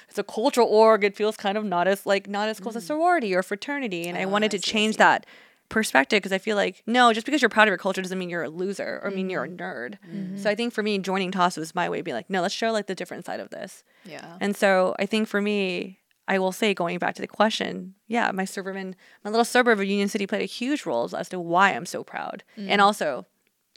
it's 0.10 0.18
a 0.18 0.24
cultural 0.24 0.68
org. 0.68 1.04
It 1.04 1.16
feels 1.16 1.38
kind 1.38 1.58
of 1.58 1.66
not 1.66 1.88
as 1.88 2.06
like 2.06 2.28
not 2.28 2.50
as 2.50 2.60
close 2.60 2.76
mm. 2.76 2.78
as 2.78 2.86
sorority 2.86 3.36
or 3.36 3.44
fraternity. 3.44 4.08
And 4.08 4.18
oh, 4.18 4.22
I 4.22 4.26
wanted 4.26 4.52
to 4.52 4.60
change 4.60 4.98
that 4.98 5.26
perspective 5.70 6.18
because 6.18 6.32
I 6.32 6.38
feel 6.38 6.56
like 6.56 6.84
no, 6.86 7.12
just 7.12 7.26
because 7.26 7.42
you're 7.42 7.50
proud 7.50 7.68
of 7.68 7.72
your 7.72 7.78
culture 7.78 8.02
doesn't 8.02 8.18
mean 8.18 8.30
you're 8.30 8.44
a 8.44 8.50
loser 8.50 9.02
or 9.04 9.10
mm-hmm. 9.10 9.16
mean 9.18 9.30
you're 9.30 9.44
a 9.44 9.50
mm-hmm. 9.50 9.62
nerd. 9.62 9.98
Mm-hmm. 10.10 10.38
So 10.38 10.50
I 10.50 10.56
think 10.56 10.74
for 10.74 10.84
me, 10.84 10.98
joining 11.00 11.32
TOS 11.32 11.58
was 11.58 11.76
my 11.76 11.90
way 11.90 12.00
of 12.00 12.06
being 12.06 12.16
like, 12.16 12.30
no, 12.30 12.42
let's 12.42 12.54
show 12.54 12.72
like 12.72 12.88
the 12.88 12.96
different 12.96 13.26
side 13.26 13.40
of 13.40 13.50
this. 13.50 13.84
Yeah. 14.06 14.38
And 14.40 14.56
so 14.56 14.96
I 15.00 15.06
think 15.06 15.28
for 15.28 15.42
me, 15.42 16.00
I 16.28 16.40
will 16.40 16.52
say, 16.52 16.74
going 16.74 17.00
back 17.00 17.16
to 17.16 17.22
the 17.22 17.28
question, 17.28 17.96
yeah, 18.08 18.32
my 18.32 18.44
suburban, 18.44 18.96
my 19.24 19.30
little 19.30 19.46
suburb 19.46 19.80
of 19.80 19.86
Union 19.86 20.10
City 20.10 20.28
played 20.28 20.42
a 20.42 20.46
huge 20.46 20.86
role 20.86 21.10
as 21.16 21.30
to 21.30 21.40
why 21.40 21.72
I'm 21.72 21.86
so 21.86 22.04
proud, 22.04 22.44
mm. 22.58 22.68
and 22.68 22.82
also, 22.82 23.26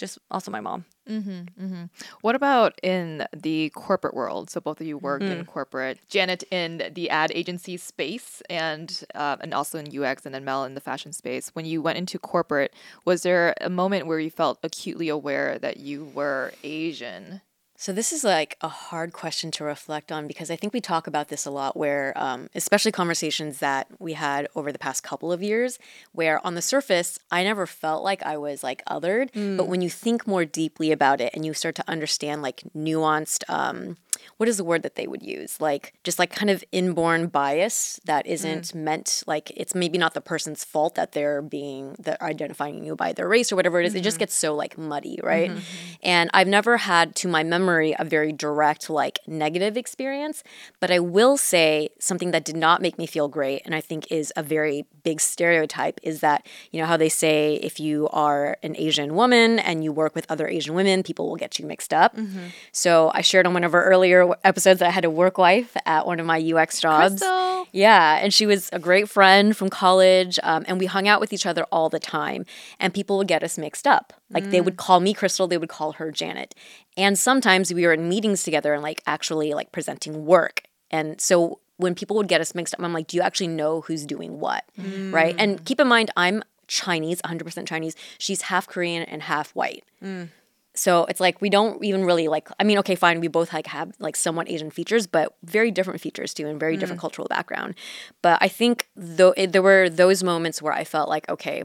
just 0.01 0.19
also 0.31 0.51
my 0.51 0.61
mom. 0.61 0.87
Mm-hmm, 1.09 1.31
mm-hmm. 1.65 1.85
What 2.23 2.35
about 2.35 2.79
in 2.83 3.27
the 3.33 3.71
corporate 3.71 4.15
world? 4.15 4.51
So 4.51 4.61
both 4.61 4.81
of 4.81 4.87
you 4.87 4.99
worked 4.99 5.25
mm. 5.25 5.31
in 5.31 5.45
corporate. 5.45 5.99
Janet 6.09 6.43
in 6.51 6.91
the 6.95 7.11
ad 7.11 7.31
agency 7.35 7.77
space, 7.77 8.43
and 8.49 9.05
uh, 9.15 9.37
and 9.41 9.53
also 9.55 9.79
in 9.79 9.87
UX, 9.97 10.25
and 10.25 10.35
then 10.35 10.45
Mel 10.45 10.65
in 10.65 10.75
the 10.75 10.81
fashion 10.81 11.13
space. 11.13 11.51
When 11.51 11.67
you 11.67 11.83
went 11.83 11.99
into 11.99 12.19
corporate, 12.19 12.75
was 13.05 13.23
there 13.23 13.55
a 13.61 13.71
moment 13.71 14.07
where 14.07 14.19
you 14.19 14.31
felt 14.31 14.59
acutely 14.63 15.09
aware 15.09 15.59
that 15.59 15.77
you 15.77 16.07
were 16.15 16.53
Asian? 16.65 17.43
So 17.81 17.95
this 17.95 18.13
is 18.13 18.25
like 18.25 18.59
a 18.61 18.69
hard 18.69 19.15
question 19.15 19.51
to 19.53 19.65
reflect 19.65 20.13
on 20.13 20.27
because 20.27 20.51
I 20.51 20.57
think 20.57 20.75
we 20.75 20.83
talk 20.83 21.07
about 21.07 21.29
this 21.29 21.47
a 21.47 21.51
lot 21.51 21.79
where 21.79 22.13
um, 22.15 22.51
especially 22.55 22.93
conversations 22.93 23.61
that 23.61 23.87
we 23.99 24.13
had 24.13 24.47
over 24.55 24.71
the 24.71 24.79
past 24.79 25.03
couple 25.03 25.33
of 25.33 25.43
years 25.43 25.79
where 26.13 26.47
on 26.47 26.57
the 26.57 26.61
surface 26.61 27.19
I 27.31 27.43
never 27.43 27.65
felt 27.65 28.05
like 28.05 28.23
I 28.23 28.37
was 28.37 28.63
like 28.63 28.85
othered 28.85 29.33
mm. 29.33 29.57
but 29.57 29.67
when 29.67 29.81
you 29.81 29.89
think 29.89 30.27
more 30.27 30.45
deeply 30.45 30.93
about 30.93 31.23
it 31.23 31.31
and 31.33 31.47
you 31.47 31.55
start 31.55 31.75
to 31.77 31.85
understand 31.89 32.43
like 32.43 32.65
nuanced 32.77 33.45
um, 33.49 33.97
what 34.37 34.49
is 34.49 34.57
the 34.57 34.65
word 34.65 34.83
that 34.83 34.95
they 34.95 35.07
would 35.07 35.23
use? 35.23 35.61
Like 35.61 35.95
just 36.05 36.19
like 36.19 36.31
kind 36.31 36.51
of 36.51 36.65
inborn 36.73 37.29
bias 37.29 38.01
that 38.05 38.27
isn't 38.27 38.69
mm. 38.69 38.75
meant 38.75 39.23
like 39.27 39.51
it's 39.57 39.75
maybe 39.75 39.99
not 39.99 40.15
the 40.15 40.21
person's 40.21 40.65
fault 40.65 40.95
that 40.95 41.13
they're 41.13 41.43
being 41.43 41.97
that 41.99 42.21
identifying 42.23 42.85
you 42.85 42.97
by 42.97 43.13
their 43.13 43.29
race 43.29 43.53
or 43.53 43.57
whatever 43.57 43.81
it 43.81 43.87
is. 43.87 43.93
Mm-hmm. 43.93 44.01
It 44.01 44.03
just 44.03 44.17
mm-hmm. 44.17 44.21
gets 44.21 44.35
so 44.35 44.55
like 44.55 44.79
muddy, 44.79 45.19
right? 45.23 45.51
Mm-hmm. 45.51 45.61
And 46.03 46.31
I've 46.33 46.49
never 46.49 46.79
had 46.79 47.15
to 47.17 47.29
my 47.29 47.43
memory 47.43 47.95
a 47.99 48.05
very 48.05 48.33
direct 48.33 48.91
like 48.91 49.19
negative 49.27 49.77
experience, 49.77 50.43
but 50.81 50.91
I 50.91 50.99
will 50.99 51.37
say 51.37 51.91
something 51.99 52.31
that 52.33 52.45
did 52.45 52.57
not 52.57 52.83
make 52.83 52.99
me 52.99 53.07
feel 53.07 53.29
great 53.29 53.63
and 53.65 53.75
I 53.75 53.81
think 53.81 54.11
is 54.11 54.33
a 54.37 54.43
very 54.43 54.87
big 55.03 55.21
stereotype 55.21 56.01
is 56.03 56.21
that 56.21 56.47
you 56.71 56.81
know 56.81 56.87
how 56.87 56.97
they 56.97 57.09
say 57.09 57.55
if 57.63 57.81
you 57.81 58.09
are 58.09 58.57
an 58.63 58.75
Asian 58.77 59.15
woman 59.15 59.59
and 59.59 59.85
you 59.85 59.93
work 59.93 60.15
with 60.15 60.27
other 60.29 60.49
Asian 60.49 60.75
women, 60.75 61.03
people 61.03 61.29
will 61.29 61.37
get 61.37 61.59
you 61.59 61.67
mixed 61.67 61.93
up. 61.93 62.17
Mm-hmm. 62.17 62.49
So 62.73 63.11
I 63.15 63.21
shared 63.21 63.47
on 63.47 63.55
one 63.55 63.65
of 63.65 63.75
our 63.75 63.85
earlier 63.85 64.10
earlier 64.15 64.37
episodes 64.45 64.81
that 64.81 64.89
I 64.89 64.91
had 64.91 65.05
a 65.05 65.11
work 65.11 65.39
wife 65.39 65.77
at 65.87 66.07
one 66.07 66.21
of 66.21 66.27
my 66.27 66.41
UX 66.41 66.81
jobs. 66.81 67.21
Crystal. 67.21 67.67
Yeah, 67.73 68.19
and 68.23 68.33
she 68.35 68.47
was 68.47 68.69
a 68.73 68.79
great 68.79 69.09
friend 69.09 69.57
from 69.57 69.71
college, 69.71 70.39
um, 70.43 70.65
and 70.67 70.79
we 70.79 70.87
hung 70.87 71.07
out 71.07 71.21
with 71.21 71.33
each 71.33 71.47
other 71.47 71.65
all 71.71 71.89
the 71.89 72.01
time. 72.01 72.45
And 72.79 72.93
people 72.93 73.17
would 73.19 73.29
get 73.29 73.43
us 73.43 73.59
mixed 73.59 73.87
up. 73.87 74.13
Like 74.31 74.45
mm. 74.45 74.51
they 74.51 74.61
would 74.61 74.75
mm. 74.75 74.79
call 74.79 75.01
me 75.01 75.15
Crystal, 75.15 75.47
they 75.47 75.59
would 75.59 75.69
call 75.69 75.93
her 75.93 76.11
Janet. 76.11 76.55
And 76.97 77.19
sometimes 77.19 77.73
we 77.73 77.87
were 77.87 77.93
in 77.93 78.09
meetings 78.09 78.43
together 78.43 78.75
and 78.75 78.83
like 78.83 79.03
actually 79.07 79.55
like 79.55 79.73
presenting 79.73 80.27
work. 80.27 80.63
And 80.91 81.21
so 81.21 81.61
when 81.77 81.95
people 81.95 82.17
would 82.17 82.29
get 82.29 82.41
us 82.41 82.55
mixed 82.55 82.75
up, 82.75 82.83
I'm 82.83 82.93
like, 82.93 83.07
do 83.07 83.17
you 83.17 83.23
actually 83.23 83.49
know 83.49 83.81
who's 83.83 84.05
doing 84.05 84.41
what? 84.41 84.65
Mm. 84.79 85.13
Right? 85.13 85.35
And 85.39 85.65
keep 85.65 85.81
in 85.81 85.89
mind, 85.89 86.11
I'm 86.17 86.43
Chinese, 86.67 87.21
100% 87.23 87.67
Chinese. 87.67 87.97
She's 88.19 88.43
half 88.43 88.67
Korean 88.67 89.03
and 89.03 89.23
half 89.23 89.51
white. 89.53 89.85
Mm. 90.03 90.29
So 90.75 91.05
it's 91.07 91.21
like 91.21 91.41
we 91.41 91.51
don't 91.51 91.85
even 91.85 92.05
really 92.05 92.29
like. 92.29 92.49
I 92.59 92.65
mean, 92.65 92.79
okay, 92.79 92.95
fine. 92.95 93.21
We 93.21 93.29
both 93.29 93.53
like 93.53 93.67
have 93.67 93.93
like 93.99 94.17
somewhat 94.17 94.49
Asian 94.49 94.71
features, 94.71 95.07
but 95.07 95.35
very 95.43 95.71
different 95.71 96.01
features 96.01 96.33
too, 96.33 96.47
and 96.47 96.61
very 96.61 96.77
mm. 96.77 96.81
different 96.81 97.01
cultural 97.01 97.27
background. 97.29 97.75
But 98.23 98.39
I 98.41 98.49
think 98.49 98.89
though 98.95 99.35
it, 99.37 99.53
there 99.53 99.63
were 99.63 99.89
those 99.91 100.23
moments 100.23 100.63
where 100.63 100.73
I 100.73 100.85
felt 100.85 101.09
like 101.09 101.29
okay, 101.29 101.65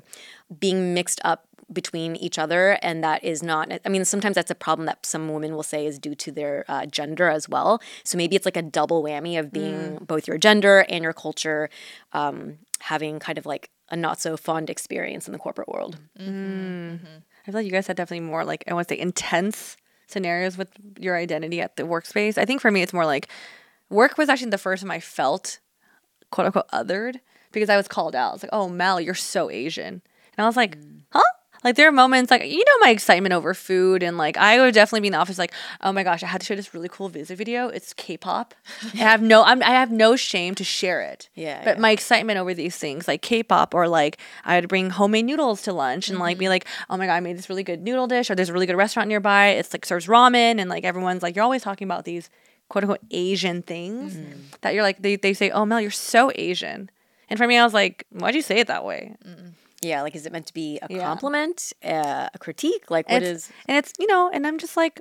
being 0.60 0.94
mixed 0.94 1.22
up 1.24 1.48
between 1.72 2.16
each 2.18 2.38
other 2.38 2.78
and 2.82 3.04
that 3.04 3.24
is 3.24 3.42
not 3.42 3.72
i 3.86 3.90
mean 3.90 4.06
sometimes 4.06 4.36
that's 4.36 4.52
a 4.52 4.56
problem 4.56 4.86
that 4.86 5.04
some 5.06 5.28
women 5.34 5.56
will 5.56 5.64
say 5.64 5.86
is 5.86 5.98
due 5.98 6.14
to 6.14 6.32
their 6.32 6.64
uh, 6.68 6.86
gender 6.86 7.28
as 7.28 7.50
well 7.50 7.82
so 8.04 8.18
maybe 8.18 8.36
it's 8.36 8.46
like 8.46 8.58
a 8.58 8.62
double 8.62 9.02
whammy 9.02 9.40
of 9.40 9.52
being 9.52 9.74
mm. 9.74 10.08
both 10.08 10.28
your 10.28 10.38
gender 10.38 10.86
and 10.90 11.04
your 11.04 11.14
culture 11.14 11.70
um, 12.14 12.60
having 12.82 13.18
kind 13.18 13.38
of 13.38 13.46
like 13.46 13.72
a 13.90 13.96
not 13.96 14.20
so 14.22 14.38
fond 14.38 14.70
experience 14.70 15.28
in 15.28 15.32
the 15.32 15.40
corporate 15.40 15.68
world 15.68 15.98
mm-hmm. 16.20 16.96
Mm-hmm. 16.96 17.18
I 17.46 17.52
feel 17.52 17.60
like 17.60 17.66
you 17.66 17.72
guys 17.72 17.88
had 17.88 17.98
definitely 17.98 18.28
more 18.28 18.44
like 18.44 18.64
I 18.68 18.74
want 18.74 18.88
to 18.88 18.96
say 18.96 19.00
intense 19.00 19.78
scenarios 20.08 20.58
with 20.58 20.70
your 21.00 21.16
identity 21.16 21.62
at 21.62 21.76
the 21.76 21.84
workspace. 21.84 22.38
I 22.38 22.46
think 22.46 22.62
for 22.62 22.72
me, 22.72 22.82
it's 22.82 22.94
more 22.94 23.06
like 23.06 23.30
work 23.90 24.18
was 24.18 24.30
actually 24.30 24.50
the 24.50 24.58
first 24.58 24.82
time 24.82 24.92
I 24.92 25.00
felt 25.00 25.60
quote 26.32 26.48
unquote 26.48 26.70
othered 26.72 27.20
because 27.52 27.70
I 27.70 27.78
was 27.78 27.88
called 27.88 28.16
out. 28.16 28.36
It's 28.36 28.44
like, 28.44 28.50
oh, 28.54 28.68
Mel, 28.68 29.00
you're 29.00 29.14
so 29.14 29.50
Asian. 29.50 30.02
And 30.38 30.44
I 30.44 30.46
was 30.46 30.58
like, 30.58 30.80
mm. 30.80 31.02
huh? 31.12 31.22
Like 31.66 31.76
there 31.76 31.88
are 31.88 31.92
moments 31.92 32.30
like 32.30 32.46
you 32.46 32.60
know 32.60 32.78
my 32.80 32.92
excitement 32.92 33.34
over 33.34 33.56
food 33.56 34.04
and 34.04 34.20
like 34.20 34.38
I 34.38 34.62
would 34.62 34.76
definitely 34.76 35.02
be 35.02 35.08
in 35.08 35.14
the 35.14 35.18
office 35.18 35.40
like 35.40 35.52
oh 35.82 35.92
my 35.92 36.04
gosh 36.04 36.22
I 36.22 36.28
had 36.28 36.40
to 36.42 36.46
show 36.46 36.56
this 36.56 36.76
really 36.76 36.88
cool 36.88 37.10
music 37.10 37.40
video. 37.40 37.70
It's 37.70 37.92
K-pop. 37.94 38.54
I 38.94 38.98
have 38.98 39.24
no 39.24 39.44
I'm, 39.44 39.64
I 39.64 39.72
have 39.72 39.90
no 39.92 40.16
shame 40.16 40.54
to 40.56 40.64
share 40.64 41.02
it. 41.02 41.28
Yeah, 41.36 41.64
But 41.66 41.78
yeah. 41.78 41.82
my 41.82 41.90
excitement 41.90 42.38
over 42.38 42.54
these 42.54 42.78
things 42.78 43.08
like 43.08 43.24
K-pop 43.24 43.74
or 43.74 43.88
like 43.88 44.20
I 44.46 44.60
would 44.60 44.70
bring 44.70 44.92
homemade 44.92 45.26
noodles 45.26 45.64
to 45.64 45.74
lunch 45.74 46.08
and 46.08 46.20
like 46.20 46.38
be 46.38 46.46
mm-hmm. 46.46 46.52
like 46.52 46.68
oh 46.90 46.98
my 46.98 47.08
god 47.08 47.16
I 47.16 47.20
made 47.20 47.36
this 47.36 47.50
really 47.50 47.64
good 47.64 47.82
noodle 47.82 48.06
dish 48.06 48.30
or 48.30 48.36
there's 48.36 48.50
a 48.50 48.54
really 48.54 48.68
good 48.68 48.78
restaurant 48.78 49.10
nearby. 49.10 49.48
It's 49.48 49.74
like 49.74 49.86
serves 49.88 50.06
ramen 50.06 50.60
and 50.60 50.70
like 50.70 50.84
everyone's 50.84 51.24
like 51.24 51.36
you're 51.36 51.44
always 51.44 51.64
talking 51.64 51.88
about 51.88 52.06
these 52.06 52.30
quote 52.70 52.84
unquote 52.84 53.02
Asian 53.10 53.64
things 53.64 54.14
mm-hmm. 54.14 54.40
that 54.62 54.76
you're 54.76 54.84
like 54.84 55.02
they 55.02 55.16
they 55.16 55.34
say 55.34 55.50
oh 55.50 55.66
Mel 55.66 55.82
you're 55.82 55.90
so 55.90 56.32
Asian. 56.36 56.92
And 57.28 57.40
for 57.40 57.48
me, 57.48 57.58
I 57.58 57.64
was 57.64 57.74
like, 57.74 58.06
"Why'd 58.12 58.36
you 58.36 58.44
say 58.44 58.60
it 58.60 58.68
that 58.68 58.86
way?" 58.86 59.16
Yeah, 59.90 60.02
like 60.06 60.16
is 60.16 60.26
it 60.26 60.32
meant 60.36 60.48
to 60.48 60.54
be 60.54 60.80
a 60.82 60.88
Yeah. 60.90 61.04
compliment, 61.10 61.58
uh, 61.84 62.30
a 62.34 62.40
critique? 62.46 62.90
Like 62.90 63.08
what 63.10 63.22
it's, 63.24 63.46
is? 63.46 63.52
and 63.68 63.78
it's 63.80 63.92
you 64.00 64.08
know 64.08 64.30
and 64.34 64.42
i'm 64.48 64.58
just 64.66 64.76
like 64.78 64.96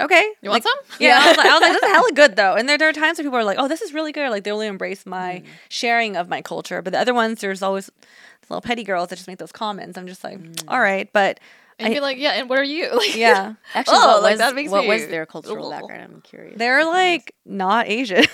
okay 0.00 0.24
You 0.42 0.50
want 0.50 0.64
like, 0.64 0.72
some? 0.72 0.78
yeah 1.00 1.18
I, 1.20 1.28
was 1.28 1.36
like, 1.36 1.46
I 1.46 1.52
was 1.54 1.60
like 1.62 1.72
this 1.72 1.82
is 1.82 1.90
hella 1.96 2.12
good 2.22 2.36
though 2.36 2.54
and 2.58 2.68
there, 2.68 2.78
there 2.78 2.88
are 2.88 2.92
times 2.92 3.18
where 3.18 3.24
people 3.24 3.38
are 3.38 3.44
like 3.44 3.58
oh 3.58 3.68
this 3.68 3.82
is 3.82 3.92
really 3.94 4.12
good 4.12 4.30
like 4.30 4.44
they 4.44 4.52
really 4.52 4.66
embrace 4.68 5.04
my 5.06 5.42
sharing 5.68 6.16
of 6.16 6.28
my 6.28 6.40
culture 6.42 6.82
but 6.82 6.92
the 6.92 7.00
other 7.00 7.14
ones 7.14 7.40
there's 7.40 7.62
always 7.62 7.86
the 7.86 8.46
little 8.54 8.60
petty 8.62 8.84
girls 8.84 9.08
that 9.08 9.16
just 9.16 9.26
make 9.28 9.38
those 9.38 9.52
comments 9.52 9.98
i'm 9.98 10.06
just 10.06 10.22
like 10.22 10.38
all 10.68 10.80
right 10.80 11.10
but 11.12 11.40
And 11.80 11.88
I- 11.88 11.90
you're 11.92 12.02
like, 12.02 12.18
yeah, 12.18 12.32
and 12.38 12.48
what 12.50 12.58
are 12.58 12.64
you? 12.74 12.90
Like, 13.02 13.14
yeah 13.16 13.54
Actually, 13.74 13.98
Oh, 14.02 14.06
what, 14.14 14.22
like, 14.24 14.32
was, 14.32 14.38
that 14.40 14.54
makes 14.54 14.70
what 14.70 14.86
was 14.86 15.02
me- 15.02 15.06
their 15.14 15.26
cultural 15.26 15.66
Ugh. 15.66 15.70
background? 15.80 16.12
I'm 16.14 16.20
curious. 16.22 16.58
they're 16.58 16.84
like 16.84 17.34
not 17.46 17.86
asian 17.88 18.24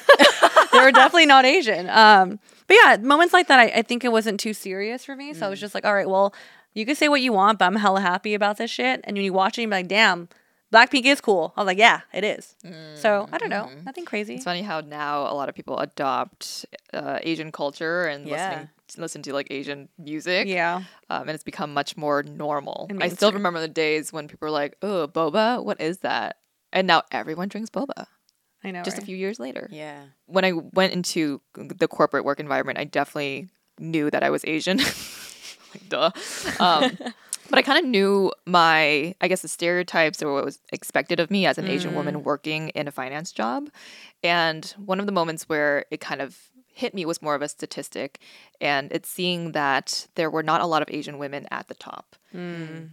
they 0.72 0.80
were 0.80 0.92
definitely 0.92 1.26
not 1.26 1.44
asian 1.44 1.88
um 1.90 2.38
but 2.66 2.76
yeah 2.82 2.96
moments 3.00 3.32
like 3.32 3.48
that 3.48 3.58
I, 3.60 3.64
I 3.78 3.82
think 3.82 4.04
it 4.04 4.12
wasn't 4.12 4.40
too 4.40 4.54
serious 4.54 5.04
for 5.04 5.16
me 5.16 5.34
so 5.34 5.46
i 5.46 5.50
was 5.50 5.60
just 5.60 5.74
like 5.74 5.84
all 5.84 5.94
right 5.94 6.08
well 6.08 6.34
you 6.74 6.84
can 6.86 6.94
say 6.94 7.08
what 7.08 7.20
you 7.20 7.32
want 7.32 7.58
but 7.58 7.66
i'm 7.66 7.76
hella 7.76 8.00
happy 8.00 8.34
about 8.34 8.56
this 8.58 8.70
shit 8.70 9.00
and 9.04 9.16
when 9.16 9.24
you 9.24 9.32
watch 9.32 9.58
it 9.58 9.62
you're 9.62 9.70
like 9.70 9.88
damn 9.88 10.28
blackpink 10.72 11.04
is 11.04 11.20
cool 11.20 11.52
i 11.56 11.60
was 11.60 11.66
like 11.66 11.78
yeah 11.78 12.00
it 12.12 12.24
is 12.24 12.56
so 12.94 13.28
i 13.32 13.38
don't 13.38 13.50
know 13.50 13.70
nothing 13.84 14.04
crazy 14.04 14.34
It's 14.34 14.44
funny 14.44 14.62
how 14.62 14.80
now 14.80 15.22
a 15.22 15.34
lot 15.34 15.48
of 15.48 15.54
people 15.54 15.78
adopt 15.78 16.66
uh, 16.92 17.18
Asian 17.22 17.52
culture 17.52 18.06
and 18.06 18.26
Yeah. 18.26 18.32
listening 18.32 18.68
listen 18.96 19.22
to 19.22 19.32
like 19.32 19.48
Asian 19.50 19.88
music. 19.98 20.46
yeah 20.46 20.82
Um, 21.10 21.22
and 21.22 21.30
it's 21.30 21.42
become 21.44 21.72
much 21.74 21.96
more 21.96 22.22
normal. 22.22 22.88
I 23.00 23.08
still 23.08 23.32
remember 23.32 23.60
the 23.60 23.66
days 23.68 24.12
when 24.12 24.28
people 24.28 24.46
were 24.46 24.50
like, 24.62 24.76
"Oh, 24.82 25.08
boba, 25.08 25.64
what 25.64 25.80
is 25.80 25.98
that?" 25.98 26.36
And 26.72 26.86
now 26.86 27.02
everyone 27.10 27.48
drinks 27.48 27.70
boba. 27.70 28.06
I 28.64 28.70
know 28.70 28.82
Just 28.82 28.98
a 28.98 29.02
few 29.02 29.16
years 29.16 29.38
later. 29.38 29.68
yeah. 29.70 30.02
When 30.26 30.44
I 30.44 30.52
went 30.52 30.92
into 30.92 31.40
the 31.54 31.86
corporate 31.86 32.24
work 32.24 32.40
environment, 32.40 32.78
I 32.78 32.84
definitely 32.84 33.48
knew 33.78 34.10
that 34.10 34.22
I 34.22 34.30
was 34.30 34.44
Asian. 34.46 34.78
like, 35.74 35.88
duh. 35.88 36.10
Um, 36.58 36.96
but 37.50 37.58
I 37.58 37.62
kind 37.62 37.78
of 37.78 37.84
knew 37.90 38.32
my, 38.46 39.14
I 39.20 39.28
guess, 39.28 39.42
the 39.42 39.48
stereotypes 39.48 40.22
or 40.22 40.32
what 40.32 40.44
was 40.44 40.58
expected 40.72 41.20
of 41.20 41.30
me 41.30 41.44
as 41.46 41.58
an 41.58 41.66
Asian 41.68 41.94
woman 41.94 42.22
working 42.24 42.70
in 42.70 42.88
a 42.88 42.90
finance 42.90 43.32
job. 43.32 43.68
And 44.22 44.64
one 44.78 44.98
of 45.00 45.06
the 45.06 45.12
moments 45.12 45.48
where 45.48 45.84
it 45.90 46.00
kind 46.00 46.22
of 46.22 46.38
hit 46.74 46.92
me 46.92 47.06
was 47.06 47.22
more 47.22 47.34
of 47.34 47.42
a 47.42 47.48
statistic, 47.48 48.18
and 48.60 48.92
it's 48.92 49.08
seeing 49.08 49.52
that 49.52 50.06
there 50.16 50.28
were 50.28 50.42
not 50.42 50.60
a 50.60 50.66
lot 50.66 50.82
of 50.82 50.90
Asian 50.90 51.18
women 51.18 51.46
at 51.50 51.68
the 51.68 51.74
top. 51.74 52.16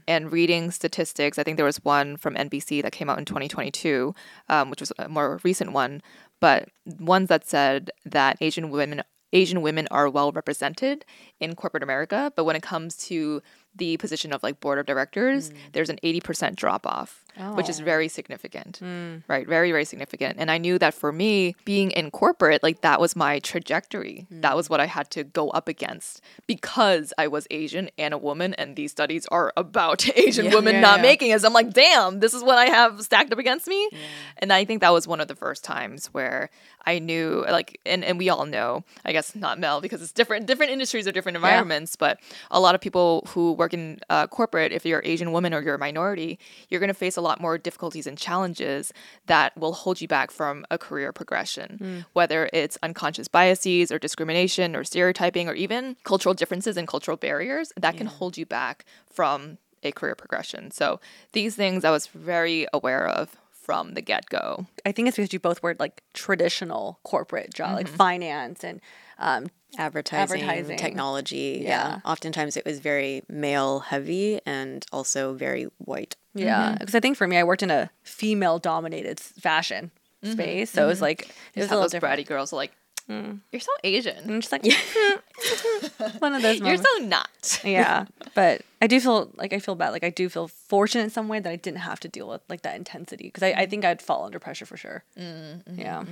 And 0.07 0.31
reading 0.31 0.71
statistics, 0.71 1.39
I 1.39 1.43
think 1.43 1.57
there 1.57 1.65
was 1.65 1.83
one 1.83 2.15
from 2.15 2.35
NBC 2.35 2.81
that 2.83 2.91
came 2.91 3.09
out 3.09 3.17
in 3.17 3.25
2022, 3.25 4.13
um, 4.49 4.69
which 4.69 4.79
was 4.81 4.93
a 4.99 5.09
more 5.09 5.39
recent 5.43 5.73
one, 5.73 6.01
but 6.39 6.69
ones 6.99 7.27
that 7.29 7.47
said 7.47 7.89
that 8.05 8.37
Asian 8.39 8.69
women 8.69 9.03
Asian 9.33 9.61
women 9.61 9.87
are 9.91 10.09
well 10.09 10.33
represented 10.33 11.05
in 11.39 11.55
corporate 11.55 11.83
America, 11.83 12.33
but 12.35 12.43
when 12.43 12.57
it 12.57 12.61
comes 12.61 12.97
to 12.97 13.41
the 13.73 13.95
position 13.95 14.33
of 14.33 14.43
like 14.43 14.59
board 14.59 14.77
of 14.77 14.85
directors, 14.85 15.51
there's 15.71 15.89
an 15.89 15.97
80% 16.03 16.57
drop 16.57 16.85
off, 16.85 17.20
which 17.53 17.69
is 17.69 17.79
very 17.79 18.07
significant. 18.07 18.81
Right, 19.27 19.47
very 19.47 19.71
very 19.71 19.85
significant. 19.85 20.37
And 20.39 20.49
I 20.51 20.57
knew 20.57 20.77
that 20.79 20.93
for 20.93 21.11
me, 21.11 21.55
being 21.65 21.91
in 21.91 22.11
corporate, 22.11 22.63
like 22.63 22.81
that 22.81 22.99
was 22.99 23.15
my 23.15 23.39
trajectory. 23.39 24.27
That 24.29 24.55
was 24.55 24.69
what 24.69 24.79
I 24.79 24.85
had 24.85 25.09
to 25.11 25.23
go 25.23 25.49
up 25.49 25.67
against 25.67 26.21
because 26.47 27.13
I 27.17 27.27
was 27.27 27.47
Asian 27.51 27.89
and 27.97 28.13
a 28.13 28.17
woman 28.17 28.53
and 28.55 28.75
these 28.75 28.91
studies 28.91 29.25
are 29.27 29.51
about 29.57 30.07
Asian 30.17 30.51
women 30.51 30.75
Yeah, 30.75 30.81
not 30.81 30.97
yeah. 30.97 31.03
making 31.03 31.31
it. 31.31 31.43
I'm 31.43 31.53
like, 31.53 31.73
"Damn, 31.73 32.19
this 32.19 32.33
is 32.33 32.43
what 32.43 32.57
I 32.57 32.65
have 32.65 33.01
stacked 33.01 33.31
up 33.31 33.39
against 33.39 33.67
me." 33.67 33.89
And 34.37 34.51
I 34.53 34.65
think 34.65 34.81
that 34.81 34.91
was 34.93 35.07
one 35.07 35.19
of 35.21 35.27
the 35.27 35.35
first 35.35 35.63
times 35.63 36.07
where 36.07 36.49
I 36.85 36.99
knew 36.99 37.45
like 37.49 37.79
and, 37.85 38.03
and 38.03 38.17
we 38.17 38.29
all 38.29 38.45
know, 38.45 38.83
I 39.05 39.11
guess 39.11 39.35
not 39.35 39.59
Mel 39.59 39.81
because 39.81 40.01
it's 40.01 40.11
different 40.11 40.45
different 40.45 40.71
industries 40.71 41.07
or 41.07 41.11
different 41.11 41.35
environments, 41.35 41.95
but 41.95 42.19
a 42.49 42.59
lot 42.59 42.75
of 42.75 42.81
people 42.81 43.23
who 43.29 43.53
work 43.53 43.73
in 43.73 43.99
uh, 44.09 44.27
corporate, 44.27 44.71
if 44.71 44.85
you're 44.85 44.99
an 44.99 45.07
Asian 45.07 45.31
woman 45.31 45.53
or 45.53 45.61
you're 45.61 45.75
a 45.75 45.79
minority, 45.79 46.39
you're 46.69 46.79
going 46.79 46.87
to 46.89 46.93
face 46.93 47.17
a 47.17 47.20
lot 47.21 47.41
more 47.41 47.57
difficulties 47.57 48.07
and 48.07 48.17
challenges 48.17 48.93
that 49.27 49.55
will 49.57 49.73
hold 49.73 50.01
you 50.01 50.07
back 50.07 50.31
from 50.31 50.65
a 50.69 50.77
career 50.77 51.11
progression, 51.11 51.77
hmm. 51.77 51.99
whether 52.13 52.49
it's 52.53 52.77
unconscious 52.83 53.27
biases 53.27 53.91
or 53.91 53.99
discrimination 53.99 54.75
or 54.75 54.83
stereotyping 54.83 55.47
or 55.47 55.53
even 55.53 55.95
cultural 56.03 56.33
differences 56.33 56.77
and 56.77 56.87
cultural 56.87 57.17
barriers 57.17 57.71
that 57.77 57.97
can 57.97 58.07
hold 58.07 58.37
you 58.37 58.45
back 58.45 58.85
from 59.09 59.57
a 59.83 59.91
career 59.91 60.15
progression. 60.15 60.71
So 60.71 60.99
these 61.31 61.55
things 61.55 61.83
I 61.83 61.91
was 61.91 62.07
very 62.07 62.67
aware 62.73 63.07
of 63.07 63.35
from 63.61 63.93
the 63.93 64.01
get 64.01 64.27
go. 64.29 64.65
i 64.85 64.91
think 64.91 65.07
it's 65.07 65.17
because 65.17 65.31
you 65.31 65.39
both 65.39 65.61
were 65.61 65.75
like 65.79 66.01
traditional 66.13 66.99
corporate 67.03 67.53
job 67.53 67.75
like 67.75 67.85
mm-hmm. 67.85 67.95
finance 67.95 68.63
and 68.63 68.81
um 69.21 69.47
Advertising, 69.77 70.41
Advertising. 70.41 70.77
technology. 70.77 71.61
Yeah. 71.63 71.69
Yeah. 71.69 71.99
Oftentimes 72.03 72.57
it 72.57 72.65
was 72.65 72.79
very 72.79 73.23
male 73.29 73.79
heavy 73.79 74.41
and 74.45 74.85
also 74.91 75.33
very 75.33 75.69
white. 75.77 76.17
yeah. 76.33 76.71
Mm-hmm. 76.71 76.77
Because 76.79 76.95
i 76.95 76.99
think 76.99 77.15
for 77.15 77.25
me 77.27 77.37
i 77.37 77.43
worked 77.43 77.63
in 77.63 77.71
a 77.71 77.89
female 78.03 78.59
dominated 78.59 79.19
fashion 79.19 79.91
mm-hmm. 80.23 80.33
space. 80.33 80.71
So 80.71 80.83
it 80.83 80.87
was 80.87 80.97
mm-hmm. 80.97 81.03
like 81.03 81.21
it 81.53 81.59
was 81.59 81.67
a 81.67 81.69
little 81.69 81.81
those 81.83 81.91
different. 81.91 82.19
bratty 82.19 82.27
girls 82.27 82.53
are 82.53 82.57
like, 82.57 82.71
mm. 83.09 83.39
"You're 83.51 83.59
so 83.59 83.71
Asian. 83.83 84.29
I'm 84.29 84.41
just 84.41 84.51
like 84.51 84.63
hmm. 84.67 86.05
one 86.19 86.33
of 86.35 86.41
those 86.41 86.59
You're 86.59 86.77
so 86.77 86.97
not." 87.01 87.61
yeah. 87.63 88.05
But 88.33 88.61
i 88.81 88.87
do 88.87 88.99
feel 89.01 89.29
like 89.35 89.51
i 89.51 89.59
feel 89.59 89.75
bad. 89.75 89.89
Like 89.89 90.03
i 90.03 90.09
do 90.09 90.29
feel 90.29 90.47
fortunate 90.47 91.03
in 91.03 91.09
some 91.09 91.27
way 91.27 91.39
that 91.39 91.49
i 91.49 91.57
didn't 91.57 91.79
have 91.79 91.99
to 92.01 92.07
deal 92.07 92.27
with 92.29 92.41
like 92.49 92.61
that 92.61 92.77
intensity 92.77 93.25
because 93.25 93.43
I, 93.43 93.51
I 93.51 93.65
think 93.65 93.83
i'd 93.83 94.01
fall 94.01 94.25
under 94.25 94.39
pressure 94.39 94.65
for 94.65 94.77
sure. 94.77 95.03
Yeah 95.17 96.03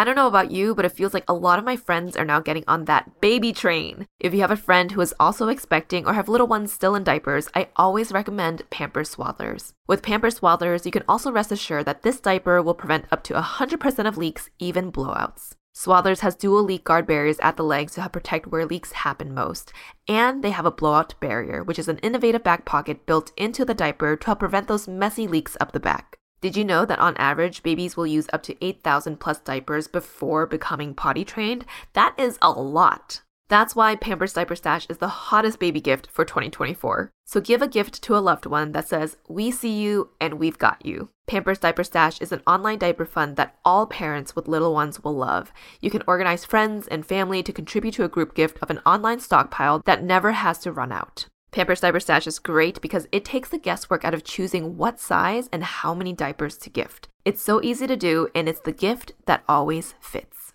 I 0.00 0.04
don't 0.04 0.16
know 0.16 0.28
about 0.28 0.50
you, 0.50 0.74
but 0.74 0.86
it 0.86 0.92
feels 0.92 1.12
like 1.12 1.28
a 1.28 1.34
lot 1.34 1.58
of 1.58 1.64
my 1.66 1.76
friends 1.76 2.16
are 2.16 2.24
now 2.24 2.40
getting 2.40 2.64
on 2.66 2.86
that 2.86 3.20
baby 3.20 3.52
train. 3.52 4.06
If 4.18 4.32
you 4.32 4.40
have 4.40 4.50
a 4.50 4.56
friend 4.56 4.90
who 4.90 5.02
is 5.02 5.12
also 5.20 5.48
expecting 5.48 6.06
or 6.06 6.14
have 6.14 6.26
little 6.26 6.46
ones 6.46 6.72
still 6.72 6.94
in 6.94 7.04
diapers, 7.04 7.50
I 7.54 7.68
always 7.76 8.10
recommend 8.10 8.62
Pampers 8.70 9.14
Swaddlers. 9.14 9.72
With 9.86 10.02
Pampers 10.02 10.40
Swaddlers, 10.40 10.86
you 10.86 10.90
can 10.90 11.02
also 11.06 11.30
rest 11.30 11.52
assured 11.52 11.84
that 11.84 12.00
this 12.00 12.18
diaper 12.18 12.62
will 12.62 12.72
prevent 12.72 13.04
up 13.12 13.22
to 13.24 13.34
100% 13.34 14.08
of 14.08 14.16
leaks, 14.16 14.48
even 14.58 14.90
blowouts. 14.90 15.50
Swaddlers 15.76 16.20
has 16.20 16.34
dual 16.34 16.62
leak 16.62 16.84
guard 16.84 17.06
barriers 17.06 17.38
at 17.40 17.58
the 17.58 17.62
legs 17.62 17.92
to 17.92 18.00
help 18.00 18.14
protect 18.14 18.46
where 18.46 18.64
leaks 18.64 18.92
happen 18.92 19.34
most. 19.34 19.70
And 20.08 20.42
they 20.42 20.52
have 20.52 20.64
a 20.64 20.70
blowout 20.70 21.12
barrier, 21.20 21.62
which 21.62 21.78
is 21.78 21.88
an 21.88 21.98
innovative 21.98 22.42
back 22.42 22.64
pocket 22.64 23.04
built 23.04 23.32
into 23.36 23.66
the 23.66 23.74
diaper 23.74 24.16
to 24.16 24.26
help 24.26 24.38
prevent 24.38 24.66
those 24.66 24.88
messy 24.88 25.28
leaks 25.28 25.58
up 25.60 25.72
the 25.72 25.78
back. 25.78 26.19
Did 26.40 26.56
you 26.56 26.64
know 26.64 26.86
that 26.86 26.98
on 26.98 27.18
average, 27.18 27.62
babies 27.62 27.98
will 27.98 28.06
use 28.06 28.26
up 28.32 28.42
to 28.44 28.64
8,000 28.64 29.20
plus 29.20 29.40
diapers 29.40 29.88
before 29.88 30.46
becoming 30.46 30.94
potty 30.94 31.22
trained? 31.22 31.66
That 31.92 32.14
is 32.18 32.38
a 32.40 32.50
lot. 32.50 33.20
That's 33.50 33.76
why 33.76 33.96
Pampers 33.96 34.32
Diaper 34.32 34.56
Stash 34.56 34.86
is 34.88 34.98
the 34.98 35.08
hottest 35.08 35.58
baby 35.58 35.80
gift 35.82 36.08
for 36.10 36.24
2024. 36.24 37.10
So 37.26 37.40
give 37.42 37.60
a 37.60 37.68
gift 37.68 38.00
to 38.04 38.16
a 38.16 38.24
loved 38.24 38.46
one 38.46 38.72
that 38.72 38.88
says, 38.88 39.18
We 39.28 39.50
see 39.50 39.82
you 39.82 40.10
and 40.18 40.34
we've 40.34 40.56
got 40.56 40.86
you. 40.86 41.10
Pampers 41.26 41.58
Diaper 41.58 41.84
Stash 41.84 42.20
is 42.22 42.32
an 42.32 42.42
online 42.46 42.78
diaper 42.78 43.04
fund 43.04 43.36
that 43.36 43.56
all 43.62 43.86
parents 43.86 44.34
with 44.34 44.48
little 44.48 44.72
ones 44.72 45.04
will 45.04 45.14
love. 45.14 45.52
You 45.80 45.90
can 45.90 46.04
organize 46.06 46.46
friends 46.46 46.86
and 46.86 47.04
family 47.04 47.42
to 47.42 47.52
contribute 47.52 47.94
to 47.94 48.04
a 48.04 48.08
group 48.08 48.34
gift 48.34 48.56
of 48.62 48.70
an 48.70 48.80
online 48.86 49.20
stockpile 49.20 49.82
that 49.84 50.02
never 50.02 50.32
has 50.32 50.58
to 50.60 50.72
run 50.72 50.90
out. 50.92 51.26
Pampers 51.52 51.80
Diaper 51.80 51.98
Stash 51.98 52.28
is 52.28 52.38
great 52.38 52.80
because 52.80 53.08
it 53.10 53.24
takes 53.24 53.48
the 53.48 53.58
guesswork 53.58 54.04
out 54.04 54.14
of 54.14 54.22
choosing 54.22 54.76
what 54.76 55.00
size 55.00 55.48
and 55.52 55.64
how 55.64 55.94
many 55.94 56.12
diapers 56.12 56.56
to 56.58 56.70
gift. 56.70 57.08
It's 57.24 57.42
so 57.42 57.60
easy 57.60 57.88
to 57.88 57.96
do, 57.96 58.28
and 58.36 58.48
it's 58.48 58.60
the 58.60 58.70
gift 58.70 59.14
that 59.26 59.42
always 59.48 59.94
fits. 60.00 60.52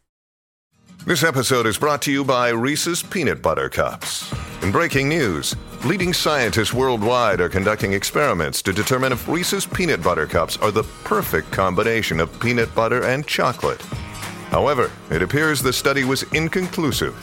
This 1.06 1.22
episode 1.22 1.66
is 1.66 1.78
brought 1.78 2.02
to 2.04 2.14
you 2.14 2.24
by 2.24 2.50
Reese's 2.50 3.04
Peanut 3.04 3.42
Butter 3.42 3.68
Cups. 3.68 4.34
In 4.64 4.72
breaking 4.72 5.10
news, 5.10 5.54
leading 5.84 6.14
scientists 6.14 6.74
worldwide 6.74 7.42
are 7.42 7.50
conducting 7.50 7.92
experiments 7.92 8.62
to 8.62 8.72
determine 8.72 9.12
if 9.12 9.28
Reese's 9.28 9.66
Peanut 9.66 10.02
Butter 10.02 10.26
Cups 10.26 10.56
are 10.58 10.72
the 10.72 10.84
perfect 11.04 11.52
combination 11.52 12.22
of 12.22 12.40
peanut 12.40 12.74
butter 12.74 13.04
and 13.04 13.28
chocolate. 13.28 13.82
However, 14.50 14.90
it 15.12 15.22
appears 15.22 15.62
the 15.62 15.74
study 15.74 16.06
was 16.06 16.24
inconclusive, 16.32 17.14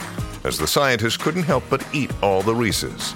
as 0.45 0.59
the 0.59 0.67
scientists 0.67 1.17
couldn't 1.17 1.43
help 1.43 1.63
but 1.71 1.83
eat 1.91 2.11
all 2.21 2.43
the 2.43 2.53
Reese's. 2.53 3.15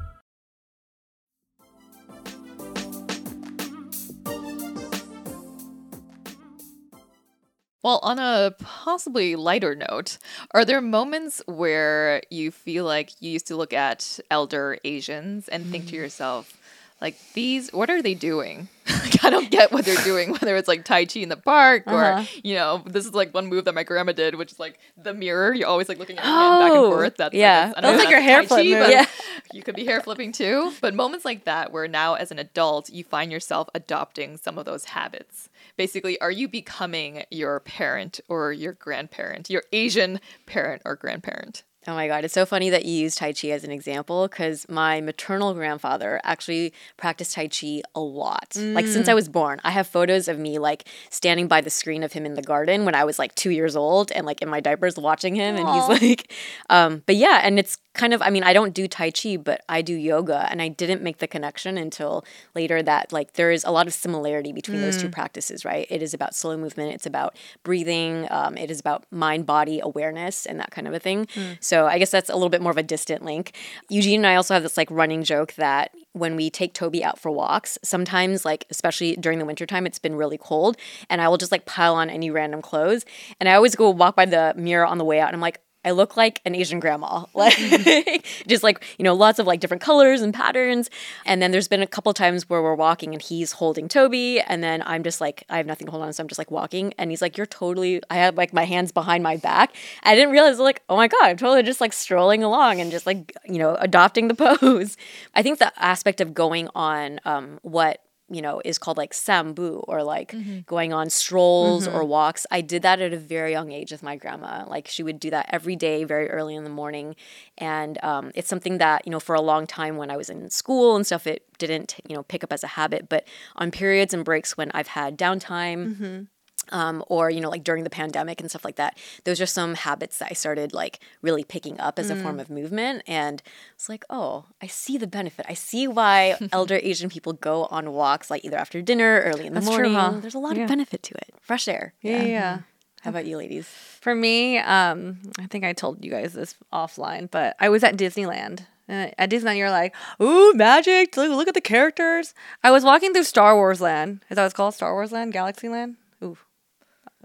Well, 7.83 7.99
on 8.03 8.19
a 8.19 8.53
possibly 8.59 9.35
lighter 9.35 9.75
note, 9.75 10.17
are 10.51 10.63
there 10.63 10.81
moments 10.81 11.41
where 11.47 12.21
you 12.29 12.51
feel 12.51 12.85
like 12.85 13.09
you 13.19 13.31
used 13.31 13.47
to 13.47 13.55
look 13.55 13.73
at 13.73 14.19
elder 14.29 14.77
Asians 14.83 15.47
and 15.47 15.65
think 15.65 15.87
to 15.87 15.93
mm. 15.93 15.97
yourself, 15.97 16.57
like, 17.01 17.15
these, 17.33 17.73
what 17.73 17.89
are 17.89 18.03
they 18.03 18.13
doing? 18.13 18.67
like, 18.87 19.25
I 19.25 19.31
don't 19.31 19.49
get 19.49 19.71
what 19.71 19.85
they're 19.85 20.03
doing, 20.03 20.31
whether 20.39 20.55
it's 20.55 20.67
like 20.67 20.85
Tai 20.85 21.05
Chi 21.05 21.21
in 21.21 21.29
the 21.29 21.37
park 21.37 21.83
or, 21.87 22.03
uh-huh. 22.03 22.39
you 22.43 22.53
know, 22.53 22.83
this 22.85 23.07
is 23.07 23.13
like 23.15 23.33
one 23.33 23.47
move 23.47 23.65
that 23.65 23.73
my 23.73 23.81
grandma 23.83 24.11
did, 24.11 24.35
which 24.35 24.51
is 24.51 24.59
like 24.59 24.77
the 24.95 25.13
mirror. 25.15 25.51
You're 25.51 25.67
always 25.67 25.89
like 25.89 25.97
looking 25.97 26.19
at 26.19 26.25
your 26.25 26.33
hand 26.35 26.59
back 26.59 26.71
and 26.71 26.77
Oh, 26.77 26.91
forth. 26.91 27.17
That's 27.17 27.33
yeah. 27.33 27.65
Like, 27.65 27.73
a- 27.73 27.77
I 27.77 27.81
don't 27.81 27.91
That's 27.93 28.03
like 28.05 28.11
your 28.11 28.21
hair 28.21 28.41
Tai 28.41 28.47
flip 28.47 28.65
move. 28.67 28.79
but 28.79 28.89
Yeah. 28.91 29.05
You 29.53 29.63
could 29.63 29.75
be 29.75 29.85
hair 29.85 30.01
flipping 30.01 30.31
too. 30.31 30.71
But 30.81 30.93
moments 30.93 31.25
like 31.25 31.45
that 31.45 31.71
where 31.71 31.87
now 31.87 32.13
as 32.13 32.29
an 32.31 32.37
adult, 32.37 32.89
you 32.91 33.03
find 33.03 33.31
yourself 33.31 33.67
adopting 33.73 34.37
some 34.37 34.59
of 34.59 34.65
those 34.65 34.85
habits. 34.85 35.49
Basically, 35.77 36.19
are 36.21 36.31
you 36.31 36.47
becoming 36.47 37.23
your 37.31 37.59
parent 37.61 38.19
or 38.27 38.51
your 38.51 38.73
grandparent, 38.73 39.49
your 39.49 39.63
Asian 39.71 40.19
parent 40.45 40.81
or 40.85 40.95
grandparent? 40.95 41.63
Oh 41.87 41.95
my 41.95 42.07
God, 42.07 42.23
it's 42.23 42.33
so 42.35 42.45
funny 42.45 42.69
that 42.69 42.85
you 42.85 42.93
use 42.93 43.15
Tai 43.15 43.33
Chi 43.33 43.47
as 43.47 43.63
an 43.63 43.71
example 43.71 44.27
because 44.27 44.69
my 44.69 45.01
maternal 45.01 45.55
grandfather 45.55 46.21
actually 46.23 46.73
practiced 46.95 47.33
Tai 47.33 47.47
Chi 47.47 47.81
a 47.95 47.99
lot. 47.99 48.55
Like 48.55 48.85
since 48.85 49.07
I 49.09 49.15
was 49.15 49.27
born, 49.27 49.59
I 49.63 49.71
have 49.71 49.87
photos 49.87 50.27
of 50.27 50.37
me 50.37 50.59
like 50.59 50.87
standing 51.09 51.47
by 51.47 51.59
the 51.59 51.71
screen 51.71 52.03
of 52.03 52.13
him 52.13 52.23
in 52.23 52.35
the 52.35 52.43
garden 52.43 52.85
when 52.85 52.93
I 52.93 53.03
was 53.03 53.17
like 53.17 53.33
two 53.33 53.49
years 53.49 53.75
old 53.75 54.11
and 54.11 54.27
like 54.27 54.43
in 54.43 54.49
my 54.49 54.59
diapers 54.59 54.95
watching 54.95 55.33
him. 55.33 55.55
And 55.55 55.67
he's 55.69 56.01
like, 56.01 56.31
um, 56.69 57.01
but 57.07 57.15
yeah, 57.15 57.41
and 57.43 57.57
it's 57.57 57.77
kind 57.93 58.13
of, 58.13 58.21
I 58.21 58.29
mean, 58.29 58.43
I 58.43 58.53
don't 58.53 58.75
do 58.75 58.87
Tai 58.87 59.09
Chi, 59.11 59.37
but 59.37 59.63
I 59.67 59.81
do 59.81 59.95
yoga. 59.95 60.47
And 60.51 60.61
I 60.61 60.67
didn't 60.67 61.01
make 61.01 61.17
the 61.17 61.27
connection 61.27 61.79
until 61.79 62.23
later 62.53 62.83
that 62.83 63.11
like 63.11 63.33
there 63.33 63.49
is 63.49 63.63
a 63.63 63.71
lot 63.71 63.87
of 63.87 63.93
similarity 63.93 64.53
between 64.53 64.81
those 64.81 64.97
two 65.01 65.09
practices, 65.09 65.65
right? 65.65 65.87
It 65.89 66.03
is 66.03 66.13
about 66.13 66.35
slow 66.35 66.57
movement, 66.57 66.93
it's 66.93 67.07
about 67.07 67.35
breathing, 67.63 68.27
um, 68.29 68.55
it 68.55 68.69
is 68.69 68.79
about 68.79 69.03
mind 69.11 69.47
body 69.47 69.79
awareness 69.81 70.45
and 70.45 70.59
that 70.59 70.69
kind 70.69 70.87
of 70.87 70.93
a 70.93 70.99
thing. 70.99 71.27
So 71.59 71.70
I 71.87 71.97
guess 71.97 72.11
that's 72.11 72.29
a 72.29 72.33
little 72.33 72.49
bit 72.49 72.61
more 72.61 72.71
of 72.71 72.77
a 72.77 72.83
distant 72.83 73.23
link. 73.23 73.55
Eugene 73.89 74.21
and 74.21 74.27
I 74.27 74.35
also 74.35 74.53
have 74.53 74.63
this 74.63 74.77
like 74.77 74.89
running 74.91 75.23
joke 75.23 75.53
that 75.53 75.91
when 76.13 76.35
we 76.35 76.49
take 76.49 76.73
Toby 76.73 77.03
out 77.03 77.19
for 77.19 77.31
walks, 77.31 77.77
sometimes 77.83 78.45
like 78.45 78.65
especially 78.69 79.15
during 79.15 79.39
the 79.39 79.45
wintertime, 79.45 79.85
it's 79.85 79.99
been 79.99 80.15
really 80.15 80.37
cold 80.37 80.77
and 81.09 81.21
I 81.21 81.27
will 81.27 81.37
just 81.37 81.51
like 81.51 81.65
pile 81.65 81.95
on 81.95 82.09
any 82.09 82.29
random 82.29 82.61
clothes. 82.61 83.05
And 83.39 83.47
I 83.47 83.53
always 83.53 83.75
go 83.75 83.89
walk 83.89 84.15
by 84.15 84.25
the 84.25 84.53
mirror 84.57 84.85
on 84.85 84.97
the 84.97 85.05
way 85.05 85.19
out 85.19 85.27
and 85.27 85.35
I'm 85.35 85.41
like, 85.41 85.61
I 85.83 85.91
look 85.91 86.15
like 86.17 86.41
an 86.45 86.55
Asian 86.55 86.79
grandma, 86.79 87.25
like 87.33 88.25
just 88.47 88.63
like 88.63 88.83
you 88.97 89.03
know, 89.03 89.13
lots 89.13 89.39
of 89.39 89.47
like 89.47 89.59
different 89.59 89.81
colors 89.81 90.21
and 90.21 90.33
patterns. 90.33 90.89
And 91.25 91.41
then 91.41 91.51
there's 91.51 91.67
been 91.67 91.81
a 91.81 91.87
couple 91.87 92.13
times 92.13 92.49
where 92.49 92.61
we're 92.61 92.75
walking 92.75 93.13
and 93.13 93.21
he's 93.21 93.53
holding 93.53 93.87
Toby, 93.87 94.39
and 94.41 94.63
then 94.63 94.83
I'm 94.85 95.03
just 95.03 95.21
like 95.21 95.43
I 95.49 95.57
have 95.57 95.65
nothing 95.65 95.87
to 95.87 95.91
hold 95.91 96.03
on, 96.03 96.13
so 96.13 96.23
I'm 96.23 96.27
just 96.27 96.39
like 96.39 96.51
walking, 96.51 96.93
and 96.97 97.09
he's 97.09 97.21
like, 97.21 97.37
"You're 97.37 97.45
totally." 97.45 98.01
I 98.09 98.15
have 98.15 98.35
like 98.37 98.53
my 98.53 98.65
hands 98.65 98.91
behind 98.91 99.23
my 99.23 99.37
back. 99.37 99.73
I 100.03 100.15
didn't 100.15 100.31
realize 100.31 100.59
like, 100.59 100.83
oh 100.89 100.97
my 100.97 101.07
god, 101.07 101.23
I'm 101.23 101.37
totally 101.37 101.63
just 101.63 101.81
like 101.81 101.93
strolling 101.93 102.43
along 102.43 102.81
and 102.81 102.91
just 102.91 103.05
like 103.05 103.33
you 103.45 103.57
know 103.57 103.75
adopting 103.79 104.27
the 104.27 104.35
pose. 104.59 104.97
I 105.35 105.41
think 105.41 105.59
the 105.59 105.71
aspect 105.81 106.21
of 106.21 106.33
going 106.33 106.69
on 106.75 107.19
um, 107.25 107.59
what 107.61 108.01
you 108.31 108.41
know 108.41 108.61
is 108.63 108.77
called 108.77 108.97
like 108.97 109.13
sambu 109.13 109.83
or 109.87 110.03
like 110.03 110.31
mm-hmm. 110.31 110.59
going 110.65 110.93
on 110.93 111.09
strolls 111.09 111.87
or 111.87 111.99
mm-hmm. 111.99 112.09
walks. 112.09 112.47
I 112.49 112.61
did 112.61 112.81
that 112.83 113.01
at 113.01 113.13
a 113.13 113.17
very 113.17 113.51
young 113.51 113.71
age 113.71 113.91
with 113.91 114.01
my 114.01 114.15
grandma. 114.15 114.65
Like 114.67 114.87
she 114.87 115.03
would 115.03 115.19
do 115.19 115.29
that 115.29 115.47
every 115.49 115.75
day 115.75 116.03
very 116.03 116.29
early 116.29 116.55
in 116.55 116.63
the 116.63 116.69
morning. 116.69 117.15
And 117.57 118.03
um, 118.03 118.31
it's 118.33 118.47
something 118.47 118.77
that 118.79 119.05
you 119.05 119.11
know 119.11 119.19
for 119.19 119.35
a 119.35 119.41
long 119.41 119.67
time 119.67 119.97
when 119.97 120.09
i 120.09 120.17
was 120.17 120.29
in 120.29 120.49
school 120.49 120.95
and 120.95 121.05
stuff 121.05 121.27
it 121.27 121.45
didn't 121.57 121.95
you 122.07 122.15
know 122.15 122.23
pick 122.23 122.43
up 122.43 122.53
as 122.53 122.63
a 122.63 122.67
habit. 122.67 123.09
But 123.09 123.27
on 123.55 123.71
periods 123.71 124.13
and 124.13 124.25
breaks 124.25 124.57
when 124.57 124.71
i've 124.71 124.87
had 124.87 125.17
downtime 125.17 125.95
mm-hmm. 125.95 126.23
Um, 126.71 127.03
or 127.07 127.29
you 127.29 127.39
know 127.41 127.49
like 127.49 127.63
during 127.63 127.83
the 127.83 127.89
pandemic 127.89 128.39
and 128.41 128.49
stuff 128.49 128.63
like 128.65 128.75
that 128.77 128.97
those 129.25 129.39
are 129.41 129.45
some 129.45 129.75
habits 129.75 130.17
that 130.19 130.27
i 130.31 130.33
started 130.33 130.73
like 130.73 130.99
really 131.21 131.43
picking 131.43 131.79
up 131.79 131.99
as 131.99 132.09
a 132.09 132.15
form 132.15 132.39
of 132.39 132.49
movement 132.49 133.03
and 133.07 133.41
it's 133.75 133.89
like 133.89 134.03
oh 134.09 134.45
i 134.61 134.67
see 134.67 134.97
the 134.97 135.07
benefit 135.07 135.45
i 135.49 135.53
see 135.53 135.87
why 135.87 136.37
elder 136.51 136.79
asian 136.83 137.09
people 137.09 137.33
go 137.33 137.65
on 137.65 137.91
walks 137.93 138.29
like 138.31 138.43
either 138.45 138.57
after 138.57 138.81
dinner 138.81 139.21
early 139.25 139.45
in 139.45 139.53
the 139.53 139.59
That's 139.59 139.67
true, 139.75 139.89
morning 139.89 139.93
huh? 140.15 140.19
there's 140.21 140.35
a 140.35 140.39
lot 140.39 140.55
Yeah. 140.55 140.63
of 140.63 140.69
benefit 140.69 141.03
to 141.03 141.13
it 141.15 141.33
fresh 141.41 141.67
air 141.67 141.93
Yeah, 142.01 142.23
yeah. 142.23 142.59
how 143.01 143.09
about 143.11 143.25
you 143.25 143.37
ladies 143.37 143.67
For 144.01 144.15
me, 144.15 144.57
um, 144.57 145.19
I 145.37 145.45
think 145.47 145.63
I 145.63 145.73
told 145.73 146.03
you 146.03 146.09
guys 146.09 146.33
this 146.33 146.55
offline, 146.73 147.29
but 147.29 147.55
I 147.59 147.69
was 147.69 147.83
at 147.83 147.97
Disneyland. 147.97 148.61
Uh, 148.89 149.09
at 149.19 149.29
Disneyland, 149.29 149.57
you're 149.57 149.69
like, 149.69 149.93
ooh, 150.19 150.53
magic! 150.55 151.15
Look, 151.15 151.29
look 151.29 151.47
at 151.47 151.53
the 151.53 151.61
characters. 151.61 152.33
I 152.63 152.71
was 152.71 152.83
walking 152.83 153.13
through 153.13 153.25
Star 153.25 153.55
Wars 153.55 153.79
Land. 153.79 154.21
Is 154.29 154.35
that 154.35 154.41
what 154.41 154.45
it's 154.47 154.55
called? 154.55 154.73
Star 154.73 154.91
Wars 154.93 155.11
Land, 155.11 155.33
Galaxy 155.33 155.69
Land. 155.69 155.97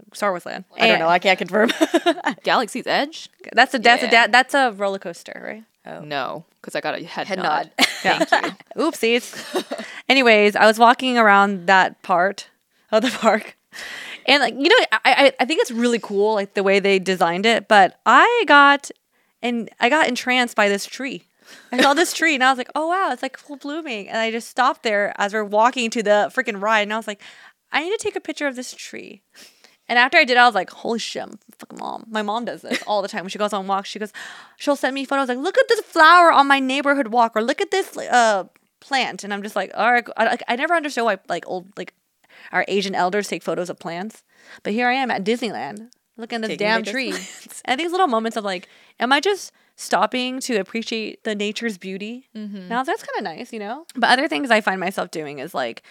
Ooh, 0.07 0.15
Star 0.15 0.31
Wars 0.31 0.45
Land. 0.45 0.65
i 0.79 0.87
don't 0.87 0.99
know 0.99 1.07
i 1.09 1.19
can't 1.19 1.37
confirm 1.37 1.69
Galaxy's 2.43 2.87
Edge? 2.87 3.29
That's 3.53 3.73
a 3.73 3.79
that's 3.79 4.03
a 4.03 4.05
Yeah. 4.07 4.27
da- 4.27 4.31
that's 4.31 4.53
a 4.53 4.71
roller 4.71 4.99
coaster, 4.99 5.41
right? 5.43 5.63
Oh. 5.85 6.01
No, 6.01 6.43
because 6.61 6.75
I 6.75 6.81
got 6.81 6.99
a 6.99 7.03
head, 7.03 7.27
Head 7.27 7.37
nod. 7.39 7.45
nod. 7.45 7.71
Thank 7.79 8.29
you. 8.31 8.51
Oopsies. 8.83 9.63
Anyways, 10.09 10.55
I 10.55 10.65
was 10.65 10.77
walking 10.77 11.17
around 11.17 11.67
that 11.67 12.01
part 12.01 12.49
of 12.91 13.01
the 13.03 13.09
park. 13.09 13.55
And 14.25 14.41
like, 14.41 14.53
you 14.55 14.67
know, 14.67 14.75
I, 14.91 14.99
I 15.05 15.33
I 15.39 15.45
think 15.45 15.61
it's 15.61 15.71
really 15.71 15.99
cool, 15.99 16.33
like 16.35 16.53
the 16.55 16.63
way 16.63 16.79
they 16.79 16.99
designed 16.99 17.45
it, 17.45 17.67
but 17.69 17.99
I 18.05 18.43
got 18.47 18.91
and 19.41 19.69
I 19.79 19.87
got 19.89 20.07
entranced 20.09 20.55
by 20.57 20.67
this 20.67 20.85
tree. 20.85 21.23
I 21.71 21.81
saw 21.81 21.93
this 21.93 22.11
tree 22.11 22.35
and 22.35 22.43
I 22.43 22.49
was 22.51 22.57
like, 22.57 22.69
oh 22.75 22.87
wow, 22.87 23.09
it's 23.13 23.21
like 23.23 23.37
full 23.37 23.55
blooming. 23.55 24.09
And 24.09 24.17
I 24.17 24.31
just 24.31 24.49
stopped 24.49 24.83
there 24.83 25.13
as 25.17 25.33
we're 25.33 25.45
walking 25.45 25.89
to 25.91 26.03
the 26.03 26.29
freaking 26.35 26.61
ride 26.61 26.81
and 26.81 26.93
I 26.93 26.97
was 26.97 27.07
like, 27.07 27.21
I 27.71 27.83
need 27.83 27.91
to 27.91 28.03
take 28.03 28.17
a 28.17 28.21
picture 28.21 28.47
of 28.47 28.57
this 28.57 28.73
tree. 28.75 29.21
And 29.89 29.97
after 29.97 30.17
I 30.17 30.25
did, 30.25 30.37
I 30.37 30.45
was 30.45 30.55
like, 30.55 30.69
holy 30.69 30.99
shit, 30.99 31.23
I'm 31.23 31.39
fucking 31.57 31.79
mom. 31.79 32.05
My 32.09 32.21
mom 32.21 32.45
does 32.45 32.61
this 32.61 32.83
all 32.85 33.01
the 33.01 33.07
time. 33.07 33.23
When 33.23 33.29
she 33.29 33.37
goes 33.39 33.53
on 33.53 33.67
walks, 33.67 33.89
she 33.89 33.99
goes, 33.99 34.11
she'll 34.57 34.75
send 34.75 34.93
me 34.93 35.05
photos 35.05 35.29
like, 35.29 35.37
look 35.37 35.57
at 35.57 35.67
this 35.69 35.79
flower 35.81 36.31
on 36.31 36.47
my 36.47 36.59
neighborhood 36.59 37.07
walk, 37.07 37.33
or 37.35 37.41
look 37.41 37.61
at 37.61 37.71
this 37.71 37.97
uh 37.97 38.45
plant. 38.79 39.23
And 39.23 39.33
I'm 39.33 39.43
just 39.43 39.55
like, 39.55 39.71
all 39.75 39.91
right, 39.91 40.07
I, 40.17 40.37
I 40.47 40.55
never 40.55 40.73
understood 40.75 41.05
why 41.05 41.17
like 41.27 41.45
old 41.47 41.67
like 41.77 41.93
our 42.51 42.65
Asian 42.67 42.95
elders 42.95 43.27
take 43.27 43.43
photos 43.43 43.69
of 43.69 43.79
plants, 43.79 44.23
but 44.63 44.73
here 44.73 44.87
I 44.87 44.93
am 44.93 45.09
at 45.11 45.23
Disneyland 45.23 45.89
looking 46.17 46.37
at 46.37 46.41
this 46.49 46.57
damn 46.57 46.83
tree. 46.93 47.13
and 47.65 47.79
these 47.79 47.91
little 47.91 48.07
moments 48.07 48.37
of 48.37 48.43
like, 48.43 48.67
am 48.99 49.11
I 49.13 49.19
just 49.19 49.51
stopping 49.75 50.39
to 50.41 50.55
appreciate 50.57 51.23
the 51.23 51.35
nature's 51.35 51.77
beauty? 51.77 52.27
Now 52.69 52.83
that's 52.83 53.03
kind 53.03 53.17
of 53.17 53.23
nice, 53.23 53.53
you 53.53 53.59
know. 53.59 53.85
But 53.95 54.09
other 54.09 54.27
things 54.27 54.49
I 54.51 54.61
find 54.61 54.79
myself 54.79 55.11
doing 55.11 55.39
is 55.39 55.53
like, 55.53 55.83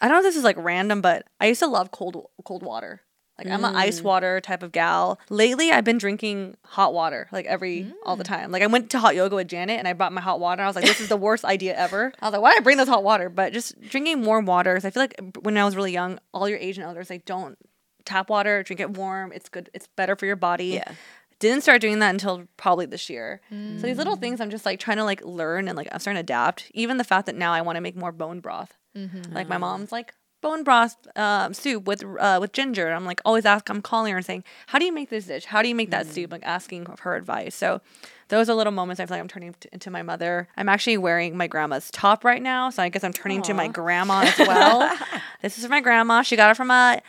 I 0.00 0.08
don't 0.08 0.14
know 0.16 0.20
if 0.20 0.24
this 0.24 0.36
is 0.36 0.44
like 0.44 0.56
random, 0.58 1.00
but 1.00 1.26
I 1.40 1.46
used 1.46 1.60
to 1.60 1.66
love 1.66 1.90
cold 1.90 2.26
cold 2.44 2.62
water. 2.62 3.02
Like 3.38 3.48
I'm 3.48 3.64
an 3.64 3.76
ice 3.76 4.00
mm. 4.00 4.04
water 4.04 4.40
type 4.40 4.62
of 4.62 4.72
gal. 4.72 5.20
Lately, 5.28 5.70
I've 5.70 5.84
been 5.84 5.98
drinking 5.98 6.56
hot 6.62 6.94
water 6.94 7.28
like 7.32 7.44
every 7.44 7.92
all 8.02 8.16
the 8.16 8.24
mm. 8.24 8.28
time. 8.28 8.50
Like 8.50 8.62
I 8.62 8.66
went 8.66 8.90
to 8.90 8.98
hot 8.98 9.14
yoga 9.14 9.36
with 9.36 9.48
Janet 9.48 9.78
and 9.78 9.86
I 9.86 9.92
brought 9.92 10.12
my 10.12 10.22
hot 10.22 10.40
water. 10.40 10.62
I 10.62 10.66
was 10.66 10.74
like, 10.74 10.86
this 10.86 11.00
is 11.00 11.08
the 11.08 11.18
worst 11.18 11.44
idea 11.56 11.76
ever. 11.76 12.12
I 12.20 12.26
was 12.26 12.32
like, 12.32 12.40
why 12.40 12.52
did 12.52 12.60
I 12.60 12.62
bring 12.62 12.78
this 12.78 12.88
hot 12.88 13.04
water? 13.04 13.28
But 13.28 13.52
just 13.52 13.78
drinking 13.82 14.24
warm 14.24 14.46
water. 14.46 14.74
Because 14.74 14.86
I 14.86 14.90
feel 14.90 15.02
like 15.02 15.36
when 15.42 15.56
I 15.58 15.64
was 15.64 15.76
really 15.76 15.92
young, 15.92 16.18
all 16.32 16.48
your 16.48 16.58
Asian 16.58 16.82
elders 16.82 17.10
like 17.10 17.26
don't 17.26 17.58
tap 18.06 18.30
water, 18.30 18.62
drink 18.62 18.80
it 18.80 18.90
warm. 18.90 19.32
It's 19.32 19.50
good. 19.50 19.68
It's 19.74 19.86
better 19.96 20.16
for 20.16 20.24
your 20.24 20.36
body. 20.36 20.68
Yeah. 20.68 20.92
Didn't 21.38 21.60
start 21.60 21.82
doing 21.82 21.98
that 21.98 22.10
until 22.10 22.44
probably 22.56 22.86
this 22.86 23.10
year. 23.10 23.42
So 23.50 23.86
these 23.86 23.98
little 23.98 24.16
mm. 24.16 24.20
things 24.20 24.40
I'm 24.40 24.48
just 24.48 24.64
like 24.64 24.80
trying 24.80 24.96
to 24.96 25.04
like 25.04 25.22
learn 25.22 25.68
and 25.68 25.76
like 25.76 25.88
I'm 25.92 26.00
starting 26.00 26.16
to 26.16 26.20
adapt. 26.20 26.70
Even 26.72 26.96
the 26.96 27.04
fact 27.04 27.26
that 27.26 27.34
now 27.34 27.52
I 27.52 27.60
want 27.60 27.76
to 27.76 27.82
make 27.82 27.94
more 27.94 28.12
bone 28.12 28.40
broth. 28.40 28.74
Mm-hmm. 28.96 29.34
Like 29.34 29.46
my 29.46 29.56
uh-huh. 29.56 29.58
mom's 29.58 29.92
like 29.92 30.14
bone 30.46 30.62
broth 30.62 30.96
um, 31.16 31.52
soup 31.52 31.86
with 31.86 32.04
uh, 32.04 32.38
with 32.40 32.52
ginger. 32.52 32.86
And 32.86 32.94
I'm 32.94 33.04
like 33.04 33.20
always 33.24 33.44
ask. 33.44 33.68
I'm 33.68 33.82
calling 33.82 34.12
her 34.12 34.16
and 34.18 34.26
saying, 34.26 34.44
"How 34.68 34.78
do 34.78 34.84
you 34.84 34.92
make 34.92 35.10
this 35.10 35.26
dish? 35.26 35.44
How 35.46 35.60
do 35.60 35.68
you 35.68 35.74
make 35.74 35.90
that 35.90 36.06
soup?" 36.06 36.30
Like 36.30 36.44
asking 36.44 36.86
her 37.00 37.16
advice. 37.16 37.54
So 37.54 37.80
those 38.28 38.48
are 38.48 38.54
little 38.54 38.72
moments 38.72 39.00
I 39.00 39.06
feel 39.06 39.16
like 39.16 39.22
I'm 39.22 39.28
turning 39.28 39.54
into 39.72 39.90
my 39.90 40.02
mother. 40.02 40.48
I'm 40.56 40.68
actually 40.68 40.98
wearing 40.98 41.36
my 41.36 41.46
grandma's 41.48 41.90
top 41.90 42.24
right 42.24 42.42
now, 42.42 42.70
so 42.70 42.82
I 42.82 42.88
guess 42.88 43.04
I'm 43.04 43.12
turning 43.12 43.42
to 43.42 43.54
my 43.54 43.68
grandma 43.68 44.22
as 44.22 44.38
well. 44.38 44.96
this 45.42 45.58
is 45.58 45.68
my 45.68 45.80
grandma. 45.80 46.22
She 46.22 46.36
got 46.36 46.50
it 46.50 46.56
from 46.56 46.70
a. 46.70 47.02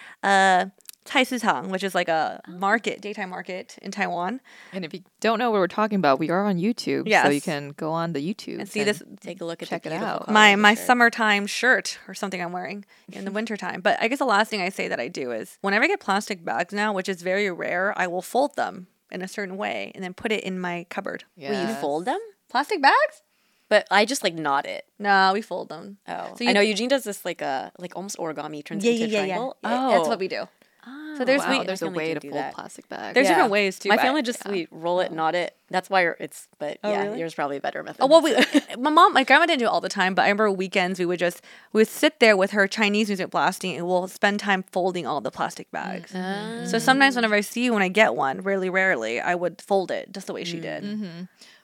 Uh, 1.08 1.20
Taisutang, 1.20 1.68
which 1.70 1.84
is 1.84 1.96
like 1.96 2.10
a 2.10 2.42
market, 2.48 3.02
daytime 3.02 3.30
market 3.30 3.78
in 3.82 3.92
Taiwan. 3.92 4.42
And 4.74 4.86
if 4.86 4.94
you 4.94 5.02
don't 5.20 5.40
know 5.40 5.52
what 5.52 5.60
we're 5.60 5.68
talking 5.68 5.98
about, 5.98 6.20
we 6.20 6.30
are 6.30 6.46
on 6.46 6.58
YouTube. 6.58 7.10
So 7.24 7.30
you 7.30 7.42
can 7.42 7.70
go 7.78 7.92
on 7.92 8.14
the 8.14 8.20
YouTube 8.20 8.60
And 8.60 8.70
see 8.70 8.84
this 8.84 9.02
Take 9.22 9.42
a 9.42 9.46
look 9.46 9.62
at 9.62 9.70
Check 9.70 9.84
the 9.84 9.94
it 9.94 10.04
out. 10.04 10.30
my 10.30 10.56
my 10.56 10.74
shirt. 10.76 10.86
summertime 10.86 11.48
shirt 11.48 12.00
or 12.08 12.14
something 12.14 12.42
I'm 12.42 12.52
wearing 12.52 12.86
in 13.12 13.26
the 13.26 13.32
wintertime. 13.38 13.82
But 13.82 13.98
I 14.02 14.08
guess 14.08 14.20
the 14.20 14.26
last 14.26 14.50
thing 14.50 14.62
I 14.62 14.70
say 14.70 14.88
that 14.88 15.00
I 15.00 15.08
do 15.08 15.32
is 15.32 15.58
whenever 15.62 15.86
I 15.86 15.88
get 15.88 16.00
plastic 16.00 16.44
bags 16.44 16.74
now, 16.74 16.94
which 16.94 17.10
is 17.10 17.22
very 17.22 17.50
rare, 17.52 17.94
I 17.98 18.08
will 18.08 18.22
fold 18.22 18.56
them 18.56 18.88
in 19.12 19.22
a 19.22 19.28
certain 19.28 19.58
way 19.58 19.92
and 19.96 20.04
then 20.04 20.14
put 20.14 20.32
it 20.32 20.44
in 20.44 20.60
my 20.60 20.86
cupboard. 20.90 21.24
Will 21.38 21.68
you 21.68 21.74
fold 21.76 22.06
them? 22.06 22.20
Plastic 22.50 22.82
bags? 22.82 23.22
But 23.70 23.86
I 23.92 24.06
just 24.06 24.24
like 24.24 24.34
knot 24.34 24.66
it. 24.66 24.86
No, 24.98 25.32
we 25.34 25.42
fold 25.42 25.68
them. 25.70 25.98
Oh, 26.08 26.36
So 26.38 26.46
I 26.46 26.48
you- 26.50 26.54
know 26.54 26.62
Eugene 26.62 26.88
does 26.90 27.04
this 27.04 27.26
like 27.26 27.42
a 27.42 27.72
like 27.80 27.96
almost 27.96 28.18
origami 28.18 28.64
turns 28.64 28.84
Yeah, 28.86 28.92
into 28.94 29.08
yeah, 29.08 29.08
a 29.08 29.10
yeah, 29.10 29.20
yeah. 29.20 29.26
triangle. 29.36 29.58
Yeah, 29.64 29.88
Oh, 29.88 29.92
That's 29.92 30.08
what 30.08 30.20
we 30.20 30.28
do. 30.30 30.48
So 31.18 31.26
there's 31.26 31.42
oh, 31.42 31.46
wow, 31.50 31.60
we, 31.60 31.66
there's 31.66 31.82
a 31.82 31.90
way 31.90 32.14
to 32.14 32.20
do 32.20 32.30
fold 32.30 32.44
that. 32.44 32.54
plastic 32.54 32.88
bags. 32.90 33.16
There's 33.16 33.28
different 33.28 33.50
ways 33.50 33.80
too. 33.80 33.90
My 33.90 33.98
family 33.98 34.22
just 34.22 34.48
we 34.48 34.68
roll 34.70 35.00
it, 35.00 35.10
oh. 35.12 35.16
knot 35.16 35.34
it. 35.36 35.56
That's 35.70 35.90
why 35.90 36.08
it's. 36.20 36.48
But 36.60 36.78
Oh, 36.84 36.92
yeah, 36.92 37.04
really? 37.04 37.20
yours 37.20 37.34
probably 37.34 37.58
a 37.58 37.62
better 37.62 37.82
method. 37.84 38.02
Oh 38.02 38.08
well, 38.08 38.22
we, 38.22 38.36
my 38.78 38.90
mom, 38.90 39.14
my 39.14 39.24
grandma 39.24 39.46
didn't 39.48 39.60
do 39.60 39.66
it 39.66 39.70
all 39.70 39.82
the 39.82 39.90
time, 39.90 40.14
but 40.14 40.24
I 40.24 40.26
remember 40.26 40.52
weekends 40.52 41.00
we 41.00 41.06
would 41.06 41.20
just 41.20 41.42
we 41.74 41.82
would 41.82 41.88
sit 41.88 42.20
there 42.20 42.38
with 42.38 42.52
her 42.52 42.68
Chinese 42.68 43.10
music 43.10 43.32
blasting, 43.32 43.76
and 43.76 43.88
we'll 43.88 44.08
spend 44.08 44.40
time 44.40 44.64
folding 44.72 45.08
all 45.08 45.20
the 45.20 45.32
plastic 45.32 45.72
bags. 45.72 46.12
Mm-hmm. 46.12 46.68
So 46.68 46.78
sometimes 46.78 47.16
whenever 47.16 47.36
I 47.36 47.42
see 47.42 47.70
when 47.72 47.82
I 47.82 47.90
get 47.90 48.16
one, 48.16 48.42
really 48.42 48.70
rarely, 48.70 49.20
I 49.20 49.36
would 49.36 49.62
fold 49.62 49.92
it 49.92 50.12
just 50.12 50.28
the 50.28 50.34
way 50.34 50.44
she 50.44 50.60
did. 50.60 50.84
Mm-hmm. 50.84 51.24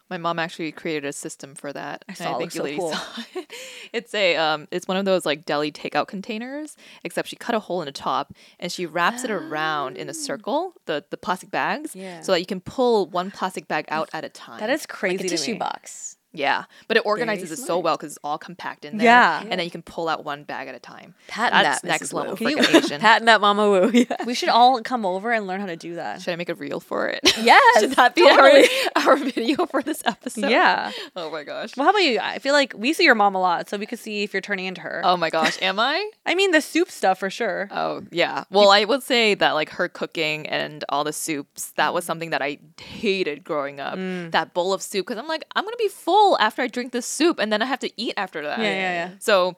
My 0.10 0.18
mom 0.18 0.38
actually 0.38 0.72
created 0.72 1.06
a 1.06 1.14
system 1.14 1.56
for 1.56 1.74
that. 1.74 2.06
I 2.08 2.14
saw 2.14 2.36
it. 2.36 2.40
think 2.40 2.56
you 2.56 2.62
so 2.62 2.76
cool. 2.78 2.94
saw 2.94 3.24
it. 3.36 3.54
It's 3.94 4.14
a 4.14 4.36
um, 4.36 4.68
it's 4.72 4.88
one 4.88 4.98
of 4.98 5.06
those 5.06 5.26
like 5.26 5.46
deli 5.46 5.72
takeout 5.72 6.08
containers, 6.08 6.76
except 7.04 7.30
she 7.30 7.36
cut 7.36 7.56
a 7.56 7.60
hole 7.60 7.82
in 7.82 7.86
the 7.88 7.92
top 7.92 8.34
and 8.60 8.72
she 8.72 8.86
wraps 8.86 9.24
it 9.24 9.32
around 9.32 9.98
in 9.98 10.10
a 10.10 10.14
circle, 10.14 10.74
the 10.86 11.04
the 11.10 11.18
plastic 11.18 11.50
bags, 11.52 11.96
Yeah. 11.96 12.22
so 12.22 12.32
that 12.34 12.40
you 12.40 12.46
can 12.46 12.60
pull 12.62 13.08
one 13.08 13.32
plastic 13.32 13.68
bag 13.68 13.86
out 13.90 14.10
at 14.14 14.24
a 14.24 14.30
time. 14.30 14.60
That 14.60 14.70
is 14.70 14.86
crazy 14.86 15.18
like 15.18 15.26
a 15.26 15.30
tissue 15.30 15.54
me. 15.54 15.58
box. 15.60 16.18
Yeah, 16.34 16.66
but 16.88 16.98
it 16.98 17.06
organizes 17.06 17.52
it 17.52 17.58
so 17.58 17.78
well 17.80 17.96
because 17.96 18.14
it's 18.14 18.20
all 18.24 18.38
compact 18.38 18.86
in 18.86 18.98
there. 18.98 19.06
Yeah. 19.06 19.42
and 19.42 19.52
then 19.52 19.64
you 19.66 19.70
can 19.72 19.84
pull 19.84 20.10
out 20.10 20.26
one 20.26 20.44
bag 20.44 20.68
at 20.68 20.76
a 20.76 20.80
time. 20.80 21.14
Patent 21.28 21.64
That's 21.64 21.82
that, 21.82 21.88
next 21.88 22.04
Mrs. 22.10 22.14
level 22.14 22.36
Wu. 22.36 22.46
freaking 22.56 22.76
Asian. 22.84 23.00
Patent 23.08 23.26
that, 23.28 23.40
Mama 23.42 23.70
Wu. 23.70 23.92
Yeah. 23.94 24.26
We 24.26 24.34
should 24.34 24.50
all 24.50 24.82
come 24.82 25.06
over 25.06 25.32
and 25.32 25.46
learn 25.48 25.60
how 25.62 25.68
to 25.68 25.76
do 25.78 25.96
that. 25.96 26.22
Should 26.22 26.32
I 26.34 26.36
make 26.36 26.50
a 26.50 26.56
reel 26.56 26.80
for 26.80 27.08
it? 27.08 27.20
Yes, 27.44 27.82
Should 27.82 27.92
that 27.92 28.16
be 28.16 28.22
totally. 28.28 28.68
our, 28.96 29.10
our 29.10 29.16
video 29.18 29.66
for 29.66 29.82
this 29.84 30.02
episode? 30.06 30.50
Yeah. 30.50 30.92
Oh 31.16 31.30
my 31.30 31.44
gosh. 31.44 31.76
Well, 31.78 31.86
how 31.86 31.92
about 31.92 32.04
you? 32.04 32.20
I 32.22 32.40
feel 32.40 32.54
like 32.54 32.74
we 32.78 32.94
see 32.94 33.04
your 33.04 33.16
mom 33.16 33.36
a 33.36 33.40
lot, 33.42 33.70
so 33.70 33.78
we 33.78 33.86
could 33.86 34.00
see 34.00 34.24
if 34.24 34.34
you're 34.34 34.42
turning 34.42 34.66
into 34.66 34.82
her. 34.82 35.02
Oh 35.04 35.18
my 35.18 35.30
gosh. 35.30 35.58
Am 35.62 35.80
I? 35.80 36.10
I 36.26 36.36
mean, 36.36 36.52
the 36.52 36.62
soup 36.62 36.90
stuff 36.90 37.20
for 37.20 37.30
sure. 37.30 37.68
Oh 37.72 38.04
yeah. 38.12 38.46
Well, 38.50 38.70
I 38.72 38.86
would 38.86 39.04
say 39.04 39.34
that 39.36 39.52
like 39.52 39.70
her 39.72 39.88
cooking 39.90 40.48
and 40.48 40.84
all 40.90 41.04
the 41.04 41.14
soups, 41.14 41.72
that 41.76 41.92
Mm. 41.92 41.94
was 41.96 42.06
something 42.06 42.30
that 42.32 42.42
I 42.42 42.58
hated 42.80 43.44
growing 43.44 43.80
up. 43.80 43.96
That 44.32 44.54
bowl 44.54 44.74
of 44.74 44.82
soup 44.82 45.06
because 45.06 45.20
I'm 45.20 45.28
like 45.28 45.44
I'm 45.56 45.64
gonna 45.66 45.76
be 45.78 45.90
full 45.90 46.23
after 46.40 46.62
I 46.62 46.68
drink 46.68 46.92
this 46.92 47.06
soup, 47.06 47.40
and 47.40 47.52
then 47.52 47.62
I 47.62 47.66
have 47.66 47.80
to 47.80 47.92
eat 47.98 48.14
after 48.18 48.42
that. 48.44 48.60
Yeah, 48.60 48.74
yeah, 48.74 48.94
yeah. 48.94 49.10
So 49.20 49.58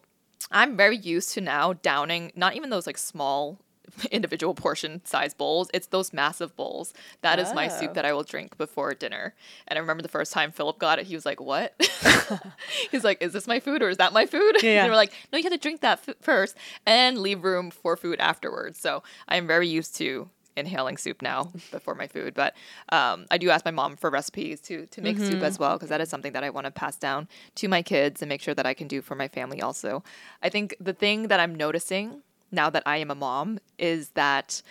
I'm 0.52 0.76
very 0.78 0.98
used 0.98 1.34
to 1.36 1.42
now 1.42 1.74
downing 1.74 2.32
not 2.36 2.56
even 2.56 2.70
those 2.70 2.86
like 2.88 2.98
small 2.98 3.60
individual 4.12 4.54
portion 4.54 5.02
size 5.06 5.34
bowls. 5.34 5.70
It's 5.74 5.88
those 5.88 6.12
massive 6.14 6.56
bowls. 6.56 6.94
That 7.22 7.40
is 7.40 7.54
my 7.54 7.68
Oh. 7.68 7.70
soup 7.70 7.94
that 7.94 8.06
I 8.06 8.14
will 8.14 8.24
drink 8.24 8.58
before 8.58 8.94
dinner. 8.94 9.34
And 9.68 9.78
I 9.78 9.80
remember 9.80 10.04
the 10.04 10.10
first 10.18 10.34
time 10.34 10.52
Philip 10.52 10.78
got 10.80 11.00
it, 11.00 11.06
he 11.08 11.16
was 11.16 11.26
like, 11.26 11.40
"What?" 11.40 11.74
He's 12.92 13.04
like, 13.04 13.22
"Is 13.22 13.34
this 13.34 13.48
my 13.48 13.60
food 13.60 13.82
or 13.82 13.90
is 13.90 13.98
that 13.98 14.14
my 14.14 14.26
food?" 14.26 14.58
Yeah, 14.62 14.70
yeah. 14.72 14.84
and 14.84 14.92
we're 14.92 14.96
like, 14.98 15.14
"No, 15.32 15.38
you 15.38 15.44
have 15.44 15.54
to 15.54 15.58
drink 15.60 15.82
that 15.82 16.00
f- 16.08 16.16
first 16.22 16.56
and 16.86 17.18
leave 17.20 17.44
room 17.44 17.72
for 17.72 17.96
food 17.96 18.20
afterwards." 18.20 18.80
So 18.80 19.04
I 19.28 19.38
am 19.38 19.48
very 19.48 19.68
used 19.68 19.96
to 19.98 20.30
inhaling 20.58 20.98
soup 20.98 21.22
now 21.22 21.52
before 21.72 21.96
my 21.96 22.08
food 22.08 22.34
but 22.34 22.56
um, 22.90 23.26
i 23.32 23.38
do 23.38 23.50
ask 23.50 23.66
my 23.66 23.72
mom 23.72 23.96
for 23.96 24.10
recipes 24.10 24.62
to 24.62 24.86
to 24.88 25.02
make 25.02 25.18
soup 25.18 25.42
as 25.42 25.56
mm-hmm. 25.56 25.64
well 25.64 25.74
because 25.74 25.90
that 25.90 26.02
is 26.02 26.10
something 26.10 26.34
that 26.34 26.44
i 26.44 26.50
want 26.50 26.66
to 26.66 26.72
pass 26.72 26.96
down 26.96 27.28
to 27.56 27.68
my 27.68 27.82
kids 27.82 28.22
and 28.22 28.30
make 28.30 28.42
sure 28.42 28.54
that 28.54 28.66
i 28.66 28.74
can 28.74 28.88
do 28.88 29.02
for 29.02 29.16
my 29.16 29.28
family 29.28 29.62
also. 29.62 30.04
I 30.42 30.50
think 30.50 30.76
the 30.80 30.94
thing 30.94 31.28
that 31.28 31.40
i'm 31.40 31.56
noticing 31.56 32.22
now 32.52 32.70
that 32.70 32.84
i 32.86 32.98
am 32.98 33.12
a 33.12 33.16
mom 33.16 33.60
is 33.78 34.10
that 34.10 34.62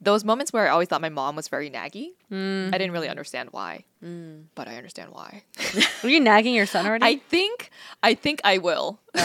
those 0.00 0.24
moments 0.24 0.52
where 0.52 0.66
i 0.66 0.70
always 0.70 0.88
thought 0.88 1.00
my 1.00 1.08
mom 1.08 1.36
was 1.36 1.48
very 1.48 1.70
naggy 1.70 2.10
i 2.30 2.78
didn't 2.78 2.92
really 2.92 3.06
mm. 3.06 3.10
understand 3.10 3.48
why 3.52 3.84
mm. 4.04 4.44
but 4.54 4.68
i 4.68 4.76
understand 4.76 5.10
why. 5.12 5.42
Were 6.02 6.08
you 6.08 6.20
nagging 6.20 6.54
your 6.54 6.66
son 6.66 6.86
already? 6.86 7.04
i 7.04 7.16
think 7.16 7.70
i 8.02 8.14
think 8.14 8.40
i 8.44 8.58
will. 8.58 9.00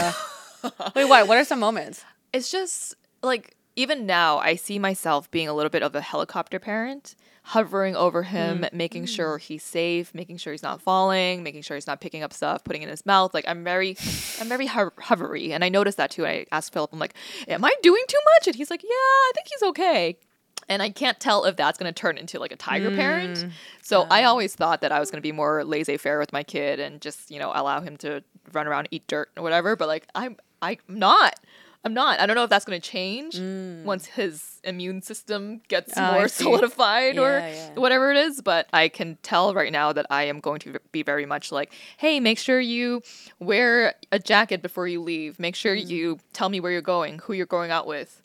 Wait, 0.96 1.04
why? 1.04 1.22
What 1.22 1.38
are 1.38 1.44
some 1.44 1.60
moments? 1.60 2.04
it's 2.32 2.50
just 2.50 2.94
like 3.22 3.54
even 3.78 4.06
now 4.06 4.38
I 4.38 4.56
see 4.56 4.80
myself 4.80 5.30
being 5.30 5.46
a 5.46 5.54
little 5.54 5.70
bit 5.70 5.84
of 5.84 5.94
a 5.94 6.00
helicopter 6.00 6.58
parent, 6.58 7.14
hovering 7.44 7.94
over 7.94 8.24
him, 8.24 8.62
mm. 8.62 8.72
making 8.72 9.04
mm. 9.04 9.08
sure 9.08 9.38
he's 9.38 9.62
safe, 9.62 10.12
making 10.12 10.38
sure 10.38 10.52
he's 10.52 10.64
not 10.64 10.82
falling, 10.82 11.44
making 11.44 11.62
sure 11.62 11.76
he's 11.76 11.86
not 11.86 12.00
picking 12.00 12.24
up 12.24 12.32
stuff, 12.32 12.64
putting 12.64 12.82
it 12.82 12.86
in 12.86 12.90
his 12.90 13.06
mouth. 13.06 13.32
Like 13.32 13.44
I'm 13.46 13.62
very, 13.62 13.96
I'm 14.40 14.48
very 14.48 14.66
ho- 14.66 14.90
hovery, 15.00 15.52
and 15.52 15.64
I 15.64 15.68
noticed 15.68 15.96
that 15.96 16.10
too. 16.10 16.26
I 16.26 16.44
asked 16.50 16.72
Philip, 16.72 16.92
I'm 16.92 16.98
like, 16.98 17.14
"Am 17.46 17.64
I 17.64 17.72
doing 17.80 18.02
too 18.08 18.18
much?" 18.34 18.48
And 18.48 18.56
he's 18.56 18.68
like, 18.68 18.82
"Yeah, 18.82 18.88
I 18.90 19.32
think 19.36 19.46
he's 19.48 19.62
okay." 19.62 20.18
And 20.68 20.82
I 20.82 20.90
can't 20.90 21.20
tell 21.20 21.44
if 21.44 21.54
that's 21.54 21.78
going 21.78 21.92
to 21.92 21.98
turn 21.98 22.18
into 22.18 22.40
like 22.40 22.50
a 22.50 22.56
tiger 22.56 22.90
parent. 22.90 23.38
Mm, 23.38 23.50
so 23.80 24.06
I 24.10 24.24
always 24.24 24.54
thought 24.54 24.80
that 24.80 24.92
I 24.92 25.00
was 25.00 25.10
going 25.10 25.16
to 25.18 25.26
be 25.26 25.32
more 25.32 25.64
laissez-faire 25.64 26.18
with 26.18 26.30
my 26.30 26.42
kid 26.42 26.78
and 26.78 27.00
just, 27.00 27.30
you 27.30 27.38
know, 27.38 27.52
allow 27.54 27.80
him 27.80 27.96
to 27.98 28.22
run 28.52 28.66
around, 28.66 28.88
eat 28.90 29.06
dirt 29.06 29.30
or 29.36 29.42
whatever. 29.42 29.76
But 29.76 29.88
like, 29.88 30.06
I'm, 30.14 30.36
I'm 30.60 30.76
not. 30.88 31.40
I'm 31.84 31.94
not. 31.94 32.18
I 32.20 32.26
don't 32.26 32.34
know 32.34 32.44
if 32.44 32.50
that's 32.50 32.64
going 32.64 32.80
to 32.80 32.86
change 32.86 33.36
mm. 33.36 33.84
once 33.84 34.06
his 34.06 34.60
immune 34.64 35.00
system 35.00 35.60
gets 35.68 35.92
Oh, 35.96 36.12
more 36.12 36.28
see. 36.28 36.44
solidified 36.44 37.18
or 37.18 37.38
Yeah, 37.38 37.48
yeah. 37.48 37.80
whatever 37.80 38.10
it 38.10 38.16
is. 38.16 38.40
But 38.40 38.68
I 38.72 38.88
can 38.88 39.16
tell 39.22 39.54
right 39.54 39.72
now 39.72 39.92
that 39.92 40.06
I 40.10 40.24
am 40.24 40.40
going 40.40 40.58
to 40.60 40.78
be 40.92 41.02
very 41.02 41.24
much 41.24 41.52
like, 41.52 41.72
hey, 41.96 42.20
make 42.20 42.38
sure 42.38 42.60
you 42.60 43.02
wear 43.38 43.94
a 44.10 44.18
jacket 44.18 44.60
before 44.60 44.88
you 44.88 45.00
leave. 45.00 45.38
Make 45.38 45.54
sure 45.54 45.76
mm. 45.76 45.88
you 45.88 46.18
tell 46.32 46.48
me 46.48 46.60
where 46.60 46.72
you're 46.72 46.82
going, 46.82 47.20
who 47.20 47.32
you're 47.32 47.46
going 47.46 47.70
out 47.70 47.86
with, 47.86 48.22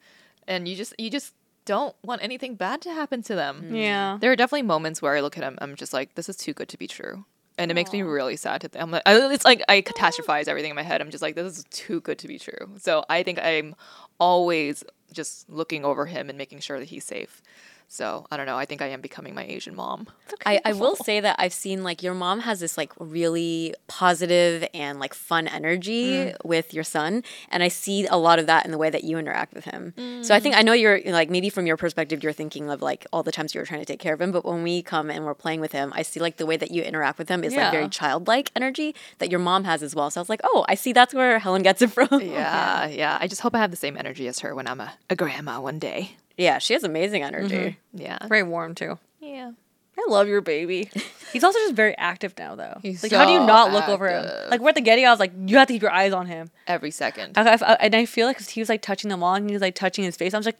and 0.47 0.67
you 0.67 0.75
just 0.75 0.93
you 0.97 1.09
just 1.09 1.33
don't 1.65 1.95
want 2.03 2.21
anything 2.23 2.55
bad 2.55 2.81
to 2.81 2.89
happen 2.91 3.21
to 3.23 3.35
them. 3.35 3.69
Mm. 3.69 3.81
Yeah. 3.81 4.17
There 4.19 4.31
are 4.31 4.35
definitely 4.35 4.63
moments 4.63 5.01
where 5.01 5.15
I 5.15 5.21
look 5.21 5.37
at 5.37 5.43
him, 5.43 5.57
I'm 5.61 5.75
just 5.75 5.93
like, 5.93 6.15
this 6.15 6.27
is 6.27 6.35
too 6.35 6.53
good 6.53 6.69
to 6.69 6.77
be 6.77 6.87
true. 6.87 7.25
And 7.57 7.69
it 7.69 7.75
makes 7.75 7.93
me 7.93 8.01
really 8.01 8.35
sad 8.35 8.61
to 8.61 8.67
think. 8.67 8.83
I'm 8.83 8.91
like, 8.91 9.03
I, 9.05 9.15
it's 9.31 9.45
like 9.45 9.63
I 9.69 9.81
catastrophize 9.81 10.47
everything 10.47 10.71
in 10.71 10.75
my 10.75 10.81
head. 10.81 11.01
I'm 11.01 11.11
just 11.11 11.21
like, 11.21 11.35
this 11.35 11.59
is 11.59 11.65
too 11.69 12.01
good 12.01 12.17
to 12.19 12.27
be 12.27 12.39
true. 12.39 12.69
So 12.79 13.05
I 13.09 13.21
think 13.23 13.39
I'm 13.39 13.75
always 14.19 14.83
just 15.11 15.49
looking 15.49 15.85
over 15.85 16.05
him 16.07 16.29
and 16.29 16.37
making 16.37 16.59
sure 16.59 16.79
that 16.79 16.85
he's 16.85 17.03
safe. 17.05 17.41
So 17.87 18.25
I 18.31 18.37
don't 18.37 18.45
know. 18.45 18.57
I 18.57 18.65
think 18.65 18.81
I 18.81 18.87
am 18.87 19.01
becoming 19.01 19.35
my 19.35 19.43
Asian 19.45 19.75
mom. 19.75 20.07
I, 20.45 20.59
I 20.65 20.73
will 20.73 20.95
say 20.95 21.19
that 21.19 21.35
I've 21.37 21.53
seen 21.53 21.83
like 21.83 22.01
your 22.01 22.13
mom 22.15 22.39
has 22.41 22.59
this 22.59 22.77
like 22.77 22.91
really 22.99 23.75
positive 23.87 24.67
and 24.73 24.99
like 24.99 25.13
fun 25.13 25.47
energy 25.47 25.93
Mm. 25.93 26.35
with 26.43 26.73
your 26.73 26.83
son, 26.83 27.23
and 27.49 27.61
I 27.63 27.67
see 27.67 28.05
a 28.07 28.15
lot 28.17 28.39
of 28.39 28.47
that 28.47 28.65
in 28.65 28.71
the 28.71 28.77
way 28.77 28.89
that 28.89 29.03
you 29.03 29.17
interact 29.17 29.53
with 29.53 29.65
him. 29.65 29.93
So 30.23 30.33
I 30.33 30.39
Mm. 30.39 30.43
think 30.43 30.55
I 30.55 30.61
know 30.63 30.73
you're 30.73 30.99
like 31.05 31.29
maybe 31.29 31.49
from 31.49 31.65
your 31.67 31.77
perspective 31.77 32.23
you're 32.23 32.33
thinking 32.33 32.69
of 32.69 32.81
like 32.81 33.05
all 33.13 33.23
the 33.23 33.31
times 33.31 33.53
you 33.53 33.59
were 33.61 33.65
trying 33.65 33.81
to 33.81 33.85
take 33.85 33.99
care 33.99 34.13
of 34.13 34.21
him, 34.21 34.31
but 34.31 34.43
when 34.45 34.63
we 34.63 34.81
come 34.81 35.09
and 35.11 35.25
we're 35.25 35.33
playing 35.35 35.61
with 35.61 35.71
him, 35.71 35.91
I 35.95 36.01
see 36.01 36.19
like 36.19 36.37
the 36.37 36.45
way 36.45 36.57
that 36.57 36.71
you 36.71 36.81
interact 36.81 37.17
with 37.19 37.29
him 37.29 37.43
is 37.43 37.55
like 37.55 37.71
very 37.71 37.89
childlike 37.89 38.51
energy 38.55 38.95
that 39.19 39.29
your 39.29 39.39
mom 39.39 39.63
has 39.65 39.83
as 39.83 39.93
well. 39.95 40.09
So 40.09 40.19
I 40.19 40.23
was 40.23 40.29
like, 40.29 40.41
oh, 40.43 40.65
I 40.67 40.75
see 40.75 40.93
that's 40.93 41.13
where 41.13 41.39
Helen 41.39 41.61
gets 41.63 41.81
it 41.81 41.91
from. 41.91 42.07
Yeah, 42.21 42.87
yeah. 42.87 43.17
I 43.21 43.27
just 43.27 43.41
hope 43.41 43.53
I 43.55 43.59
have 43.59 43.71
the 43.71 43.77
same 43.77 43.97
energy 43.97 44.27
as 44.27 44.39
her 44.39 44.55
when 44.55 44.67
I'm 44.67 44.79
a, 44.81 44.93
a 45.09 45.15
grandma 45.15 45.59
one 45.61 45.79
day. 45.79 46.17
Yeah, 46.37 46.57
she 46.59 46.73
has 46.73 46.83
amazing 46.83 47.23
energy. 47.23 47.55
Mm-hmm. 47.95 48.01
Yeah. 48.01 48.17
Very 48.27 48.43
warm 48.43 48.75
too. 48.75 48.99
Yeah. 49.19 49.51
I 49.97 50.05
love 50.09 50.27
your 50.27 50.41
baby. 50.41 50.89
He's 51.33 51.43
also 51.43 51.59
just 51.59 51.75
very 51.75 51.95
active 51.97 52.33
now, 52.37 52.55
though. 52.55 52.79
He's 52.81 53.03
like, 53.03 53.11
how 53.11 53.25
do 53.25 53.31
you 53.31 53.39
so 53.39 53.45
not 53.45 53.71
look 53.71 53.87
over 53.87 54.09
him? 54.09 54.25
Like, 54.49 54.59
we're 54.59 54.69
at 54.69 54.75
the 54.75 54.81
Getty. 54.81 55.05
I 55.05 55.11
was 55.11 55.19
like, 55.19 55.31
you 55.45 55.57
have 55.57 55.67
to 55.67 55.73
keep 55.73 55.81
your 55.83 55.91
eyes 55.91 56.13
on 56.13 56.25
him. 56.25 56.49
Every 56.67 56.89
second. 56.91 57.37
I, 57.37 57.53
I, 57.53 57.73
and 57.79 57.95
I 57.95 58.05
feel 58.05 58.25
like 58.27 58.37
'cause 58.37 58.49
he 58.49 58.59
was 58.61 58.69
like 58.69 58.81
touching 58.81 59.09
them 59.09 59.21
all, 59.23 59.35
and 59.35 59.47
he 59.47 59.53
was 59.53 59.61
like 59.61 59.75
touching 59.75 60.03
his 60.03 60.15
face. 60.15 60.33
I 60.33 60.37
was 60.37 60.45
like. 60.47 60.57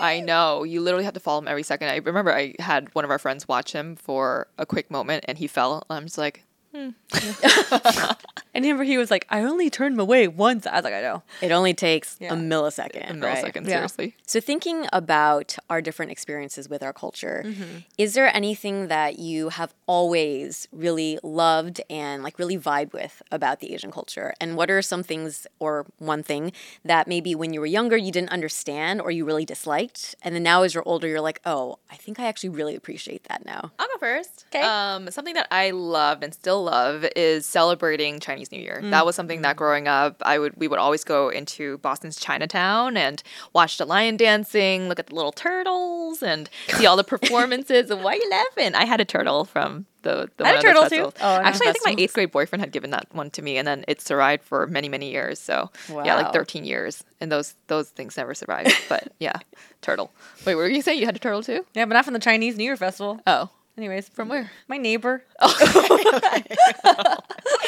I 0.00 0.20
know. 0.20 0.62
You 0.62 0.82
literally 0.82 1.04
have 1.04 1.14
to 1.14 1.20
follow 1.20 1.38
him 1.40 1.48
every 1.48 1.62
second. 1.62 1.88
I 1.88 1.96
remember 1.96 2.34
I 2.34 2.54
had 2.58 2.94
one 2.94 3.04
of 3.06 3.10
our 3.10 3.18
friends 3.18 3.48
watch 3.48 3.72
him 3.72 3.96
for 3.96 4.46
a 4.58 4.66
quick 4.66 4.90
moment 4.90 5.24
and 5.26 5.38
he 5.38 5.46
fell. 5.46 5.84
I'm 5.88 6.04
just 6.04 6.18
like, 6.18 6.44
hmm. 6.74 6.90
and 8.56 8.64
remember 8.64 8.84
he 8.84 8.98
was 8.98 9.10
like, 9.10 9.26
I 9.30 9.42
only 9.42 9.70
turned 9.70 9.94
him 9.94 10.00
away 10.00 10.26
once. 10.28 10.66
I 10.66 10.74
was 10.76 10.84
like, 10.84 10.94
I 10.94 11.00
know. 11.02 11.22
It 11.40 11.52
only 11.52 11.74
takes 11.74 12.16
Yeah. 12.20 12.32
a 12.34 12.36
millisecond. 12.36 13.10
a 13.10 13.14
right? 13.20 13.44
millisecond, 13.44 13.62
Yeah. 13.68 13.76
seriously. 13.76 14.16
So, 14.26 14.40
thinking 14.40 14.86
about 14.92 15.56
our 15.70 15.80
different 15.80 16.10
experiences 16.12 16.68
with 16.68 16.82
our 16.82 16.92
culture, 16.92 17.42
Mm-hmm. 17.46 17.78
is 17.98 18.14
there 18.14 18.34
anything 18.34 18.88
that 18.88 19.18
you 19.18 19.50
have 19.50 19.72
always 19.86 20.68
really 20.72 21.18
loved 21.22 21.80
and 21.90 22.22
like 22.22 22.38
really 22.38 22.58
vibe 22.58 22.92
with 22.92 23.22
about 23.30 23.60
the 23.60 23.72
Asian 23.74 23.90
culture? 23.90 24.34
And 24.40 24.56
what 24.56 24.70
are 24.70 24.82
some 24.82 25.02
things 25.02 25.46
or 25.58 25.86
one 25.98 26.22
thing 26.22 26.52
that 26.84 27.06
maybe 27.08 27.34
when 27.34 27.52
you 27.52 27.60
were 27.60 27.66
younger 27.66 27.96
you 27.96 28.12
didn't 28.12 28.30
understand 28.30 29.00
or 29.00 29.10
you 29.10 29.24
really 29.24 29.44
disliked? 29.44 30.14
And 30.22 30.34
then 30.34 30.42
now 30.42 30.62
as 30.62 30.74
you're 30.74 30.86
older, 30.86 31.06
you're 31.08 31.20
like, 31.20 31.40
oh, 31.44 31.78
I 31.90 31.96
think 31.96 32.18
I 32.18 32.26
actually 32.26 32.50
really 32.50 32.74
appreciate 32.74 33.24
that 33.24 33.44
now. 33.44 33.72
I'll 33.78 33.86
go 33.88 33.98
first. 33.98 34.44
'Kay. 34.50 34.60
Um, 34.60 35.10
something 35.10 35.34
that 35.34 35.48
I 35.50 35.70
loved 35.70 36.22
and 36.24 36.32
still 36.32 36.62
love 36.62 37.04
is 37.16 37.46
celebrating 37.46 38.20
Chinese 38.20 38.45
Chinese 38.48 38.52
New 38.52 38.64
Year. 38.64 38.90
That 38.90 39.06
was 39.06 39.14
something 39.14 39.42
that 39.42 39.50
mm-hmm. 39.50 39.58
growing 39.58 39.88
up, 39.88 40.22
I 40.24 40.38
would 40.38 40.56
we 40.56 40.68
would 40.68 40.78
always 40.78 41.04
go 41.04 41.28
into 41.28 41.78
Boston's 41.78 42.18
Chinatown 42.18 42.96
and 42.96 43.22
watch 43.52 43.78
the 43.78 43.84
lion 43.84 44.16
dancing, 44.16 44.88
look 44.88 44.98
at 44.98 45.08
the 45.08 45.14
little 45.14 45.32
turtles, 45.32 46.22
and 46.22 46.48
see 46.68 46.86
all 46.86 46.96
the 46.96 47.04
performances. 47.16 47.90
and 47.90 48.02
why 48.02 48.12
are 48.12 48.16
you 48.16 48.30
laughing? 48.30 48.74
I 48.74 48.84
had 48.84 49.00
a 49.00 49.04
turtle 49.04 49.44
from 49.44 49.86
the, 50.02 50.30
the 50.36 50.44
I 50.44 50.48
had 50.48 50.58
a 50.58 50.62
turtle, 50.62 50.88
too. 50.88 51.12
Oh, 51.20 51.28
I 51.28 51.42
Actually, 51.42 51.68
I 51.68 51.72
think 51.72 51.84
my 51.84 51.94
eighth 51.98 52.14
grade 52.14 52.30
boyfriend 52.30 52.60
had 52.62 52.70
given 52.70 52.90
that 52.90 53.06
one 53.12 53.30
to 53.30 53.42
me, 53.42 53.58
and 53.58 53.66
then 53.66 53.84
it 53.88 54.00
survived 54.00 54.44
for 54.44 54.66
many 54.66 54.88
many 54.88 55.10
years. 55.10 55.38
So 55.38 55.70
yeah, 55.88 56.16
like 56.16 56.32
thirteen 56.32 56.64
years, 56.64 57.04
and 57.20 57.30
those 57.30 57.54
those 57.66 57.90
things 57.90 58.16
never 58.16 58.34
survived. 58.34 58.74
but 58.88 59.12
yeah, 59.18 59.38
turtle. 59.82 60.12
Wait, 60.44 60.54
what 60.54 60.62
were 60.62 60.68
you 60.68 60.82
saying? 60.82 61.00
You 61.00 61.06
had 61.06 61.16
a 61.16 61.20
turtle 61.20 61.42
too? 61.42 61.64
Yeah, 61.74 61.84
but 61.86 61.94
not 61.94 62.04
from 62.04 62.14
the 62.14 62.20
Chinese 62.20 62.56
New 62.56 62.64
Year 62.64 62.76
festival. 62.76 63.20
Oh, 63.26 63.50
Anyways, 63.78 64.08
from 64.08 64.28
where? 64.28 64.50
my 64.68 64.78
neighbor. 64.78 65.22
Oh. 65.38 67.18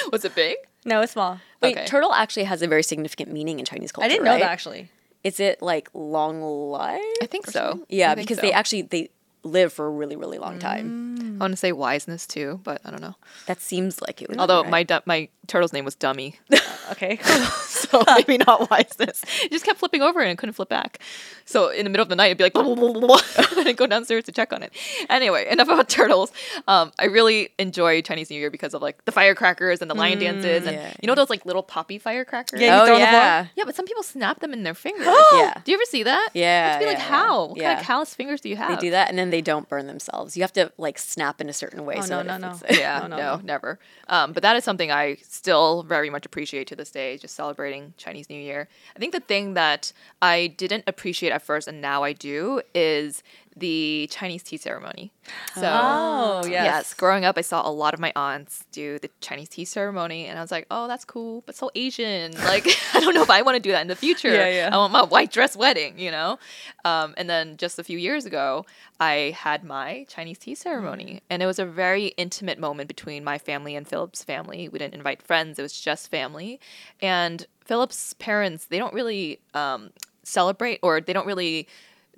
Was 0.13 0.25
it 0.25 0.35
big? 0.35 0.57
No, 0.85 1.01
it's 1.01 1.13
small. 1.13 1.41
Wait, 1.61 1.77
Okay. 1.77 1.87
turtle 1.87 2.13
actually 2.13 2.45
has 2.45 2.63
a 2.63 2.69
very 2.69 2.83
significant 2.83 3.33
meaning 3.33 3.59
in 3.59 3.65
Chinese 3.65 3.93
culture. 3.93 4.07
I 4.07 4.09
didn't 4.09 4.25
know 4.25 4.33
right? 4.33 4.41
that 4.41 4.51
actually. 4.51 4.91
Is 5.25 5.41
it 5.41 5.61
like 5.61 5.89
long 5.95 6.41
life? 6.43 7.01
I 7.23 7.27
think 7.27 7.47
so. 7.47 7.85
Yeah, 7.89 8.15
think 8.15 8.29
because 8.29 8.39
so. 8.39 8.43
they 8.43 8.53
actually 8.53 8.83
they 8.83 9.11
live 9.49 9.73
for 9.73 9.87
a 9.87 9.91
really 9.91 10.17
really 10.17 10.39
long 10.39 10.59
time. 10.59 11.19
Mm. 11.19 11.37
I 11.37 11.45
want 11.45 11.53
to 11.53 11.57
say 11.57 11.73
wiseness 11.73 12.27
too, 12.27 12.61
but 12.65 12.81
I 12.85 12.91
don't 12.91 13.01
know. 13.01 13.15
That 13.47 13.61
seems 13.61 14.03
like 14.03 14.23
it 14.23 14.29
would. 14.29 14.37
be 14.37 14.41
Although 14.41 14.63
right. 14.63 14.71
my 14.71 14.83
du- 14.83 15.03
my 15.07 15.29
turtle's 15.47 15.73
name 15.73 15.85
was 15.85 15.95
Dummy, 15.95 16.37
uh, 16.53 16.59
Okay. 16.93 17.19
so 17.67 18.03
maybe 18.17 18.39
not 18.39 18.71
wiseness. 18.71 19.23
It 19.43 19.51
just 19.53 19.65
kept 19.65 19.79
flipping 19.79 20.03
over 20.03 20.21
and 20.21 20.31
it 20.31 20.39
couldn't 20.39 20.55
flip 20.55 20.69
back. 20.69 21.01
So 21.45 21.69
in 21.69 21.85
the 21.85 21.91
middle 21.91 22.03
of 22.03 22.09
the 22.09 22.17
night, 22.17 22.27
it'd 22.27 22.39
be 22.39 22.45
like, 22.45 22.53
blah, 22.53 22.63
blah, 22.75 22.93
blah, 22.93 23.21
and 23.59 23.69
I'd 23.69 23.77
go 23.77 23.87
downstairs 23.87 24.25
to 24.25 24.33
check 24.33 24.53
on 24.53 24.63
it. 24.63 24.73
Anyway, 25.09 25.47
enough 25.51 25.69
about 25.69 25.89
turtles. 25.89 26.33
Um, 26.67 26.93
I 26.99 27.07
really 27.07 27.51
enjoy 27.59 28.03
Chinese 28.03 28.31
New 28.31 28.39
Year 28.39 28.51
because 28.51 28.75
of 28.75 28.83
like 28.83 29.05
the 29.05 29.13
firecrackers 29.13 29.81
and 29.81 29.91
the 29.91 29.95
lion 29.95 30.19
dances, 30.19 30.67
and 30.67 30.77
mm, 30.77 30.81
yeah. 30.81 30.95
you 31.03 31.07
know 31.07 31.15
those 31.15 31.31
like 31.31 31.47
little 31.47 31.63
poppy 31.63 31.99
firecrackers. 31.99 32.61
Yeah, 32.61 32.81
you 32.81 32.87
throw 32.87 32.95
on 32.95 33.01
the 33.01 33.07
floor? 33.07 33.21
yeah, 33.21 33.47
Yeah, 33.57 33.65
but 33.65 33.75
some 33.75 33.87
people 33.87 34.03
snap 34.03 34.41
them 34.41 34.53
in 34.53 34.63
their 34.63 34.75
fingers. 34.75 35.07
Yeah. 35.33 35.55
Do 35.65 35.71
you 35.71 35.77
ever 35.77 35.85
see 35.85 36.03
that? 36.05 36.31
Yeah, 36.35 36.75
I'd 36.75 36.81
be 36.81 36.87
like, 36.87 36.99
yeah. 36.99 37.05
how? 37.05 37.47
What 37.47 37.61
kind 37.61 37.79
of 37.79 37.85
callous 37.85 38.15
fingers 38.15 38.41
do 38.41 38.49
you 38.49 38.57
have? 38.57 38.71
they 38.71 38.87
do 38.87 38.91
that 38.91 39.09
and 39.09 39.19
then 39.19 39.31
they 39.31 39.38
don't 39.41 39.69
burn 39.69 39.87
themselves. 39.87 40.37
You 40.37 40.43
have 40.43 40.53
to 40.55 40.73
like 40.79 40.99
snap 40.99 41.41
in 41.41 41.49
a 41.49 41.53
certain 41.53 41.85
way. 41.85 41.97
Oh, 41.99 42.01
so 42.03 42.23
no, 42.23 42.37
no, 42.37 42.49
no. 42.49 42.61
yeah, 42.71 43.01
No, 43.01 43.07
no, 43.07 43.17
no, 43.17 43.37
no. 43.37 43.41
never. 43.43 43.79
Um, 44.09 44.33
but 44.33 44.43
that 44.43 44.57
is 44.57 44.65
something 44.65 44.91
I 44.91 45.17
still 45.23 45.83
very 45.83 46.11
much 46.11 46.27
appreciate 46.27 46.67
to 46.69 46.77
this 46.77 46.91
day, 46.91 47.17
just 47.19 47.35
celebrating 47.35 47.95
Chinese 47.97 48.29
New 48.29 48.41
Year. 48.41 48.69
I 48.95 48.99
think 48.99 49.13
the 49.13 49.21
thing 49.21 49.55
that 49.55 49.93
I 50.23 50.49
didn't 50.49 50.85
appreciate 50.87 51.31
at 51.33 51.43
first 51.43 51.69
and 51.69 51.81
now 51.81 52.03
I 52.03 52.13
do 52.13 52.63
is 52.75 53.23
the 53.59 54.09
Chinese 54.11 54.43
tea 54.43 54.57
ceremony. 54.57 55.13
So, 55.55 55.63
Oh, 55.65 56.41
yes. 56.45 56.65
yes, 56.65 56.95
growing 56.95 57.25
up, 57.25 57.37
I 57.37 57.43
saw 57.43 57.69
a 57.69 57.71
lot 57.71 57.93
of 57.95 58.01
my 58.01 58.13
aunts 58.17 58.65
do 58.73 58.99
the 58.99 59.11
Chinese 59.21 59.49
tea 59.51 59.65
ceremony, 59.65 60.27
and 60.27 60.39
I 60.39 60.43
was 60.43 60.51
like, 60.51 60.67
oh, 60.71 60.89
that's 60.89 61.05
cool, 61.05 61.43
but 61.47 61.55
so 61.57 61.71
Asian. 61.75 62.33
Like, 62.45 62.67
I 62.95 63.01
don't 63.01 63.15
know 63.15 63.23
if 63.23 63.31
I 63.31 63.43
want 63.43 63.57
to 63.57 63.61
do 63.61 63.73
that 63.73 63.83
in 63.83 63.89
the 63.89 63.97
future. 63.97 64.33
Yeah, 64.33 64.49
yeah. 64.49 64.71
I 64.73 64.77
want 64.79 64.93
my 64.93 65.03
white 65.05 65.31
dress 65.31 65.55
wedding, 65.57 65.99
you 65.99 66.11
know? 66.11 66.39
Um, 66.85 67.15
and 67.19 67.29
then 67.29 67.57
just 67.59 67.79
a 67.79 67.85
few 67.85 67.99
years 67.99 68.25
ago, 68.25 68.65
I 69.01 69.35
had 69.37 69.65
my 69.65 70.07
Chinese 70.09 70.39
tea 70.39 70.55
ceremony, 70.55 71.23
and 71.29 71.43
it 71.43 71.47
was 71.47 71.59
a 71.59 71.67
very 71.67 72.07
intimate 72.17 72.59
moment 72.59 72.89
between 72.89 73.23
my 73.25 73.37
family 73.39 73.77
and 73.77 73.87
Philip's 73.87 74.25
family. 74.25 74.69
We 74.69 74.79
didn't 74.79 74.95
invite 74.95 75.21
friends, 75.23 75.59
it 75.59 75.63
was 75.63 75.79
just 75.79 76.11
family. 76.11 76.59
And 77.03 77.47
Philip's 77.65 78.15
parents, 78.15 78.65
they 78.67 78.79
don't 78.79 78.95
really 78.95 79.41
um, 79.53 79.91
celebrate 80.23 80.79
or 80.83 81.01
they 81.01 81.13
don't 81.13 81.27
really 81.27 81.69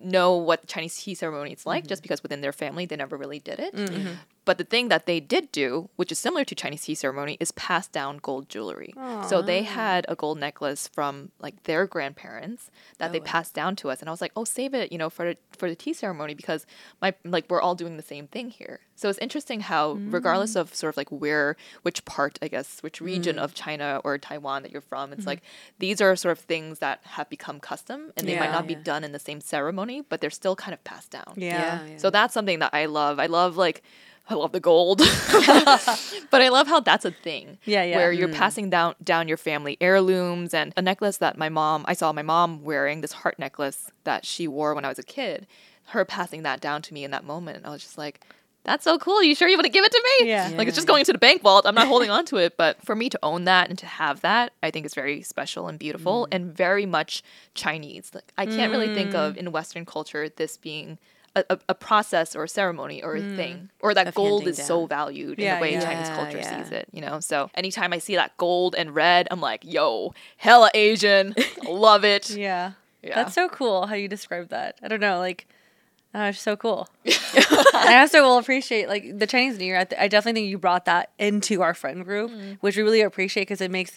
know 0.01 0.37
what 0.37 0.61
the 0.63 0.67
Chinese 0.67 0.97
tea 0.97 1.15
ceremony 1.15 1.53
is 1.53 1.67
like 1.67 1.85
mm-hmm. 1.85 1.89
just 1.89 2.03
because 2.03 2.23
within 2.23 2.41
their 2.41 2.53
family 2.53 2.87
they 2.87 2.97
never 2.97 3.17
really 3.17 3.39
did 3.39 3.59
it. 3.59 3.75
Mm-hmm. 3.75 4.13
But 4.45 4.59
the 4.59 4.65
thing 4.65 4.89
that 4.89 5.07
they 5.07 5.21
did 5.21 5.53
do, 5.53 5.91
which 5.97 6.11
is 6.11 6.19
similar 6.19 6.45
to 6.45 6.55
Chinese 6.55 6.83
tea 6.83 6.95
ceremony, 6.95 7.37
is 7.41 7.53
pass 7.53 7.87
down 7.87 8.19
gold 8.19 8.49
jewelry. 8.49 8.95
So 9.29 9.43
they 9.43 9.63
had 9.63 10.07
a 10.09 10.15
gold 10.15 10.39
necklace 10.39 10.89
from 10.89 11.31
like 11.39 11.65
their 11.65 11.87
grandparents 11.87 12.71
that 12.99 13.13
they 13.13 13.21
passed 13.21 13.55
down 13.55 13.77
to 13.77 13.91
us, 13.91 14.01
and 14.01 14.09
I 14.09 14.13
was 14.13 14.21
like, 14.21 14.33
"Oh, 14.35 14.45
save 14.45 14.75
it, 14.75 14.91
you 14.93 14.99
know, 14.99 15.11
for 15.11 15.25
the, 15.27 15.37
for 15.57 15.69
the 15.69 15.77
tea 15.77 15.93
ceremony 15.93 16.35
because 16.35 16.67
my 17.03 17.15
like 17.25 17.45
we're 17.49 17.61
all 17.61 17.75
doing 17.75 17.97
the 17.97 18.03
same 18.03 18.27
thing 18.27 18.51
here." 18.51 18.81
So 18.97 19.09
it's 19.09 19.19
interesting 19.19 19.61
how, 19.61 19.93
regardless 19.93 20.57
of 20.57 20.75
sort 20.75 20.93
of 20.93 20.97
like 20.99 21.09
where, 21.09 21.57
which 21.83 22.05
part, 22.05 22.39
I 22.43 22.49
guess, 22.49 22.83
which 22.83 23.01
region 23.01 23.37
mm. 23.37 23.43
of 23.43 23.55
China 23.55 24.01
or 24.05 24.19
Taiwan 24.19 24.63
that 24.63 24.73
you're 24.73 24.83
from, 24.83 25.13
it's 25.13 25.21
mm-hmm. 25.21 25.29
like 25.29 25.43
these 25.79 26.01
are 26.03 26.15
sort 26.17 26.37
of 26.37 26.45
things 26.45 26.81
that 26.81 27.01
have 27.05 27.31
become 27.31 27.61
custom, 27.61 28.13
and 28.17 28.29
they 28.29 28.39
might 28.39 28.47
Yeah. 28.47 28.53
not 28.53 28.67
be 28.67 28.75
done 28.75 29.05
in 29.05 29.13
the 29.13 29.19
same 29.19 29.41
ceremony, 29.41 30.03
but 30.03 30.21
they're 30.21 30.31
still 30.31 30.57
kind 30.57 30.75
of 30.75 30.83
passed 30.85 31.11
down. 31.11 31.33
Yeah. 31.37 31.87
yeah. 31.87 31.97
So 31.97 32.11
that's 32.11 32.35
something 32.35 32.59
that 32.59 32.75
I 32.75 32.87
love. 32.87 33.19
I 33.19 33.27
love 33.27 33.57
like 33.57 33.83
I 34.31 34.35
love 34.35 34.53
the 34.53 34.61
gold. 34.61 34.99
but 36.31 36.41
I 36.41 36.49
love 36.51 36.69
how 36.69 36.81
that's 36.81 37.05
a 37.05 37.11
thing. 37.11 37.59
Yeah, 37.65 37.83
yeah. 37.83 37.97
Where 37.97 38.13
you're 38.13 38.29
mm. 38.29 38.35
passing 38.35 38.71
down 38.71 38.95
down 39.03 39.27
your 39.27 39.37
family 39.37 39.77
heirlooms 39.81 40.55
and 40.55 40.73
a 40.77 40.83
necklace 40.83 41.19
that 41.19 41.37
my 41.37 41.49
mom 41.49 41.85
I 41.89 41.95
saw 41.95 42.13
my 42.13 42.23
mom 42.23 42.63
wearing, 42.63 43.01
this 43.01 43.13
heart 43.13 43.39
necklace 43.39 43.91
that 44.05 44.25
she 44.25 44.47
wore 44.47 44.75
when 44.75 44.85
I 44.85 44.89
was 44.89 45.01
a 45.01 45.03
kid. 45.03 45.49
Her 45.87 46.05
passing 46.05 46.45
that 46.45 46.61
down 46.61 46.83
to 46.83 46.95
me 46.95 47.03
in 47.03 47.11
that 47.11 47.25
moment. 47.25 47.59
And 47.59 47.67
I 47.67 47.71
was 47.71 47.83
just 47.83 47.99
like, 47.99 48.25
that's 48.63 48.85
so 48.85 48.99
cool. 48.99 49.23
You 49.23 49.35
sure 49.35 49.49
you 49.49 49.57
want 49.57 49.65
to 49.65 49.73
give 49.73 49.85
it 49.85 49.91
to 49.91 50.03
me? 50.21 50.29
Yeah. 50.29 50.51
Like 50.55 50.69
it's 50.69 50.77
just 50.77 50.87
going 50.87 51.01
into 51.01 51.13
the 51.13 51.19
bank 51.19 51.43
vault. 51.43 51.67
I'm 51.67 51.75
not 51.75 51.89
holding 51.89 52.11
on 52.11 52.25
to 52.27 52.37
it. 52.37 52.57
But 52.57 52.81
for 52.85 52.95
me 52.95 53.09
to 53.09 53.19
own 53.23 53.45
that 53.45 53.69
and 53.69 53.79
to 53.79 53.87
have 53.87 54.21
that, 54.21 54.53
I 54.63 54.71
think 54.71 54.87
is 54.87 54.95
very 54.95 55.23
special 55.23 55.67
and 55.67 55.79
beautiful 55.79 56.27
mm. 56.27 56.35
and 56.37 56.55
very 56.57 56.87
much 56.87 57.25
Chinese. 57.55 58.13
Like 58.15 58.33
I 58.39 58.47
can't 58.47 58.71
really 58.71 58.95
think 58.95 59.15
of 59.15 59.35
mm. 59.35 59.39
in 59.39 59.53
Western 59.53 59.85
culture 59.85 60.29
this 60.29 60.57
being 60.57 60.99
a, 61.37 61.59
a, 61.69 61.75
process 61.75 62.35
or 62.35 62.45
a 62.45 62.49
ceremony 62.49 63.03
or 63.03 63.15
a 63.17 63.21
thing. 63.21 63.71
Or 63.81 63.95
that 63.95 64.09
Of 64.09 64.15
gold 64.15 64.47
is 64.47 64.59
so 64.65 64.81
down. 64.81 64.89
valued 64.89 65.39
in 65.39 65.55
the 65.55 65.61
way 65.61 65.73
yeah. 65.73 65.81
Chinese 65.81 66.09
culture 66.09 66.39
yeah. 66.39 66.63
sees 66.63 66.73
it, 66.73 66.89
you 66.93 67.01
know? 67.01 67.21
So 67.21 67.51
anytime 67.55 67.93
I 67.93 67.99
see 67.99 68.17
that 68.17 68.37
gold 68.37 68.75
and 68.75 68.95
red, 68.95 69.29
I'm 69.31 69.41
like, 69.41 69.63
yo, 69.65 70.13
hella 70.37 70.71
Asian. 70.75 71.35
Love 71.65 72.05
it. 72.05 72.31
Yeah. 72.31 72.73
Yeah. 73.03 73.15
That's 73.15 73.35
so 73.35 73.49
cool 73.49 73.87
how 73.87 73.95
you 73.95 74.09
describe 74.09 74.49
that. 74.51 74.77
I 74.83 74.89
don't 74.89 75.01
know, 75.01 75.19
like, 75.19 75.47
oh, 76.15 76.25
it's 76.25 76.41
so 76.41 76.57
cool. 76.57 76.89
I 77.07 77.99
also 78.01 78.23
will 78.23 78.39
appreciate 78.39 78.89
like 78.89 79.19
the 79.19 79.27
Chinese 79.27 79.59
New 79.59 79.65
Year. 79.67 79.79
I, 79.79 79.85
th- 79.85 80.01
I 80.01 80.09
definitely 80.09 80.43
think 80.43 80.51
you 80.51 80.59
brought 80.59 80.85
that 80.87 81.11
into 81.19 81.63
our 81.63 81.75
friend 81.75 82.05
group, 82.05 82.31
Mm. 82.31 82.59
which 82.61 82.77
we 82.77 82.83
really 82.83 83.01
appreciate 83.01 83.43
because 83.43 83.61
it 83.61 83.71
makes 83.71 83.97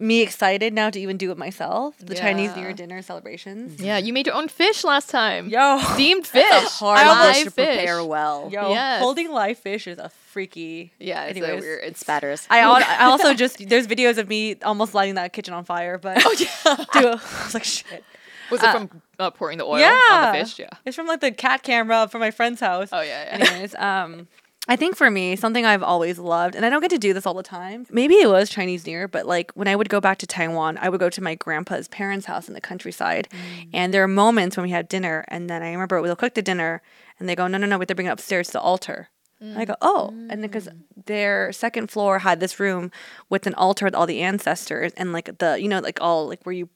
me 0.00 0.22
excited 0.22 0.72
now 0.72 0.90
to 0.90 0.98
even 0.98 1.16
do 1.16 1.30
it 1.30 1.38
myself. 1.38 1.94
The 1.98 2.14
Chinese 2.14 2.54
New 2.56 2.62
Year 2.62 2.72
dinner 2.72 3.02
celebrations. 3.02 3.80
Yeah, 3.80 3.98
you 3.98 4.12
made 4.12 4.26
your 4.26 4.34
own 4.34 4.48
fish 4.48 4.84
last 4.84 5.10
time. 5.10 5.48
Yo, 5.48 5.78
Steamed 5.94 6.26
fish. 6.26 6.44
hard 6.78 7.06
live 7.06 7.34
dish 7.34 7.44
to 7.44 7.50
fish. 7.50 7.76
prepare 7.76 8.04
well. 8.04 8.48
yo, 8.50 8.70
Yes. 8.70 9.00
holding 9.02 9.30
live 9.30 9.58
fish 9.58 9.86
is 9.86 9.98
a 9.98 10.08
freaky. 10.08 10.92
Yeah, 10.98 11.24
it's 11.24 11.38
a 11.38 11.42
Anyways, 11.42 11.62
weird. 11.62 11.84
It 11.84 11.96
spatters. 11.98 12.46
I, 12.50 12.60
al- 12.60 12.74
I 12.76 13.04
also 13.04 13.34
just 13.44 13.68
there's 13.68 13.86
videos 13.86 14.18
of 14.18 14.28
me 14.28 14.56
almost 14.64 14.94
lighting 14.94 15.16
that 15.16 15.32
kitchen 15.32 15.52
on 15.54 15.64
fire, 15.64 15.98
but 15.98 16.22
oh 16.24 16.34
yeah, 16.38 16.76
dude, 16.92 17.04
I 17.06 17.44
was 17.44 17.54
like 17.54 17.64
shit. 17.64 18.02
was 18.50 18.62
it 18.62 18.70
from 18.72 19.02
uh, 19.18 19.30
pouring 19.30 19.58
the 19.58 19.64
oil 19.64 19.78
yeah, 19.78 19.98
on 20.10 20.32
the 20.32 20.44
fish? 20.44 20.58
Yeah. 20.58 20.70
It's 20.86 20.96
from 20.96 21.06
like 21.06 21.20
the 21.20 21.30
cat 21.32 21.62
camera 21.62 22.08
from 22.08 22.20
my 22.20 22.30
friend's 22.30 22.60
house. 22.60 22.88
Oh 22.92 23.02
yeah. 23.02 23.24
yeah. 23.38 23.46
Anyways, 23.46 23.74
um, 23.74 24.26
I 24.68 24.76
think 24.76 24.96
for 24.96 25.10
me, 25.10 25.34
something 25.34 25.66
I've 25.66 25.82
always 25.82 26.20
loved, 26.20 26.54
and 26.54 26.64
I 26.64 26.70
don't 26.70 26.80
get 26.80 26.90
to 26.92 26.98
do 26.98 27.12
this 27.12 27.26
all 27.26 27.34
the 27.34 27.42
time. 27.42 27.84
Maybe 27.90 28.14
it 28.14 28.28
was 28.28 28.48
Chinese 28.48 28.86
New 28.86 28.92
Year, 28.92 29.08
but 29.08 29.26
like 29.26 29.50
when 29.52 29.66
I 29.66 29.74
would 29.74 29.88
go 29.88 30.00
back 30.00 30.18
to 30.18 30.26
Taiwan, 30.26 30.78
I 30.80 30.88
would 30.88 31.00
go 31.00 31.10
to 31.10 31.22
my 31.22 31.34
grandpa's 31.34 31.88
parents' 31.88 32.26
house 32.26 32.46
in 32.46 32.54
the 32.54 32.60
countryside, 32.60 33.28
mm. 33.30 33.70
and 33.72 33.92
there 33.92 34.04
are 34.04 34.08
moments 34.08 34.56
when 34.56 34.62
we 34.62 34.70
had 34.70 34.88
dinner, 34.88 35.24
and 35.28 35.50
then 35.50 35.62
I 35.62 35.72
remember 35.72 36.00
we'll 36.00 36.14
cook 36.14 36.34
the 36.34 36.42
dinner, 36.42 36.80
and 37.18 37.28
they 37.28 37.34
go, 37.34 37.48
no, 37.48 37.58
no, 37.58 37.66
no, 37.66 37.76
we 37.76 37.82
have 37.82 37.88
to 37.88 37.94
bring 37.96 38.06
it 38.06 38.10
upstairs 38.10 38.48
to 38.48 38.52
the 38.54 38.60
altar. 38.60 39.08
And 39.40 39.58
I 39.58 39.64
go, 39.64 39.74
oh, 39.82 40.14
and 40.30 40.40
because 40.40 40.68
mm. 40.68 40.78
their 41.06 41.50
second 41.50 41.90
floor 41.90 42.20
had 42.20 42.38
this 42.38 42.60
room 42.60 42.92
with 43.28 43.48
an 43.48 43.54
altar 43.54 43.84
with 43.84 43.96
all 43.96 44.06
the 44.06 44.20
ancestors, 44.20 44.92
and 44.96 45.12
like 45.12 45.38
the, 45.38 45.60
you 45.60 45.68
know, 45.68 45.80
like 45.80 45.98
all 46.00 46.28
like 46.28 46.44
where 46.44 46.54
you 46.54 46.68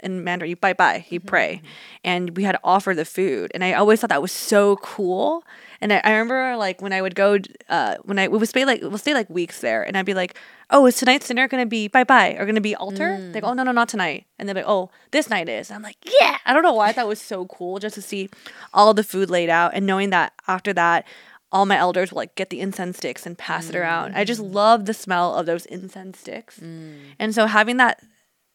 in 0.00 0.24
Mandarin, 0.24 0.50
you 0.50 0.56
bye 0.56 0.72
bye, 0.72 1.04
you 1.08 1.18
mm-hmm, 1.18 1.28
pray. 1.28 1.56
Mm-hmm. 1.56 1.66
And 2.04 2.36
we 2.36 2.44
had 2.44 2.52
to 2.52 2.60
offer 2.62 2.94
the 2.94 3.04
food. 3.04 3.50
And 3.54 3.64
I 3.64 3.72
always 3.72 4.00
thought 4.00 4.10
that 4.10 4.22
was 4.22 4.32
so 4.32 4.76
cool. 4.76 5.44
And 5.84 5.92
I, 5.92 6.00
I 6.02 6.12
remember 6.12 6.56
like 6.56 6.80
when 6.80 6.94
I 6.94 7.02
would 7.02 7.14
go, 7.14 7.38
uh, 7.68 7.96
when 8.04 8.18
I 8.18 8.28
we 8.28 8.38
would 8.38 8.48
stay 8.48 8.64
like 8.64 8.80
we'll 8.80 8.96
stay 8.96 9.12
like 9.12 9.28
weeks 9.28 9.60
there, 9.60 9.82
and 9.82 9.98
I'd 9.98 10.06
be 10.06 10.14
like, 10.14 10.34
"Oh, 10.70 10.86
is 10.86 10.96
tonight's 10.96 11.28
dinner 11.28 11.46
gonna 11.46 11.66
be 11.66 11.88
bye 11.88 12.04
bye 12.04 12.36
or 12.38 12.46
gonna 12.46 12.62
be 12.62 12.74
altar?" 12.74 13.18
Mm. 13.20 13.34
They 13.34 13.42
go, 13.42 13.48
"Oh 13.48 13.52
no, 13.52 13.64
no, 13.64 13.70
not 13.70 13.90
tonight." 13.90 14.24
And 14.38 14.48
they're 14.48 14.54
like, 14.54 14.64
"Oh, 14.66 14.88
this 15.10 15.28
night 15.28 15.46
is." 15.46 15.70
I'm 15.70 15.82
like, 15.82 15.98
"Yeah!" 16.18 16.38
I 16.46 16.54
don't 16.54 16.62
know 16.62 16.72
why 16.72 16.88
I 16.88 16.92
thought 16.92 17.04
it 17.04 17.08
was 17.08 17.20
so 17.20 17.44
cool 17.48 17.80
just 17.80 17.96
to 17.96 18.02
see 18.02 18.30
all 18.72 18.94
the 18.94 19.04
food 19.04 19.28
laid 19.28 19.50
out 19.50 19.72
and 19.74 19.84
knowing 19.84 20.08
that 20.08 20.32
after 20.48 20.72
that, 20.72 21.04
all 21.52 21.66
my 21.66 21.76
elders 21.76 22.12
will 22.12 22.16
like 22.16 22.34
get 22.34 22.48
the 22.48 22.62
incense 22.62 22.96
sticks 22.96 23.26
and 23.26 23.36
pass 23.36 23.68
it 23.68 23.76
around. 23.76 24.16
I 24.16 24.24
just 24.24 24.40
mm. 24.40 24.54
love 24.54 24.86
the 24.86 24.94
smell 24.94 25.34
of 25.34 25.44
those 25.44 25.66
incense 25.66 26.18
sticks, 26.18 26.60
mm. 26.60 26.96
and 27.18 27.34
so 27.34 27.44
having 27.44 27.76
that 27.76 28.02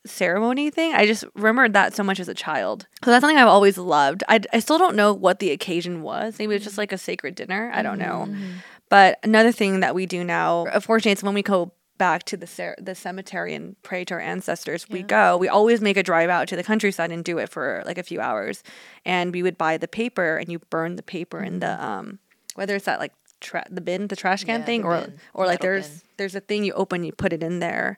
ceremony 0.05 0.69
thing, 0.69 0.93
I 0.93 1.05
just 1.05 1.25
remembered 1.35 1.73
that 1.73 1.93
so 1.93 2.03
much 2.03 2.19
as 2.19 2.27
a 2.27 2.33
child. 2.33 2.87
So 3.03 3.11
that's 3.11 3.21
something 3.21 3.37
I've 3.37 3.47
always 3.47 3.77
loved. 3.77 4.23
I, 4.29 4.39
I 4.53 4.59
still 4.59 4.77
don't 4.77 4.95
know 4.95 5.13
what 5.13 5.39
the 5.39 5.51
occasion 5.51 6.01
was. 6.01 6.39
Maybe 6.39 6.55
it's 6.55 6.63
just 6.63 6.75
mm. 6.75 6.79
like 6.79 6.91
a 6.91 6.97
sacred 6.97 7.35
dinner. 7.35 7.71
I 7.73 7.81
don't 7.81 7.99
know. 7.99 8.27
Mm. 8.29 8.53
But 8.89 9.19
another 9.23 9.51
thing 9.51 9.81
that 9.81 9.93
we 9.93 10.05
do 10.05 10.23
now, 10.23 10.65
unfortunately, 10.65 11.11
it's 11.11 11.23
when 11.23 11.35
we 11.35 11.43
go 11.43 11.73
back 11.99 12.23
to 12.23 12.37
the 12.37 12.47
cer- 12.47 12.77
the 12.81 12.95
cemetery 12.95 13.53
and 13.53 13.75
pray 13.83 14.03
to 14.05 14.15
our 14.15 14.19
ancestors. 14.19 14.89
We 14.89 15.03
go. 15.03 15.37
We 15.37 15.47
always 15.47 15.81
make 15.81 15.97
a 15.97 16.03
drive 16.03 16.29
out 16.29 16.47
to 16.47 16.55
the 16.55 16.63
countryside 16.63 17.11
and 17.11 17.23
do 17.23 17.37
it 17.37 17.49
for 17.49 17.83
like 17.85 17.97
a 17.99 18.03
few 18.03 18.19
hours. 18.19 18.63
And 19.05 19.31
we 19.33 19.43
would 19.43 19.57
buy 19.57 19.77
the 19.77 19.87
paper 19.87 20.37
and 20.37 20.49
you 20.49 20.59
burn 20.69 20.95
the 20.95 21.03
paper 21.03 21.43
in 21.43 21.59
the 21.59 21.67
mm-hmm. 21.67 21.83
um 21.83 22.19
whether 22.55 22.75
it's 22.75 22.85
that 22.85 22.99
like 22.99 23.13
tra- 23.41 23.67
the 23.69 23.81
bin, 23.81 24.07
the 24.07 24.15
trash 24.15 24.43
can 24.43 24.61
Yeah, 24.61 24.65
thing, 24.65 24.83
or 24.83 25.01
bin, 25.01 25.19
or 25.33 25.45
like 25.45 25.61
metal 25.61 25.73
there's 25.73 25.87
bin. 25.87 26.01
there's 26.17 26.35
a 26.35 26.39
thing 26.39 26.63
you 26.63 26.73
open, 26.73 27.03
you 27.03 27.11
put 27.11 27.33
it 27.33 27.43
in 27.43 27.59
there. 27.59 27.97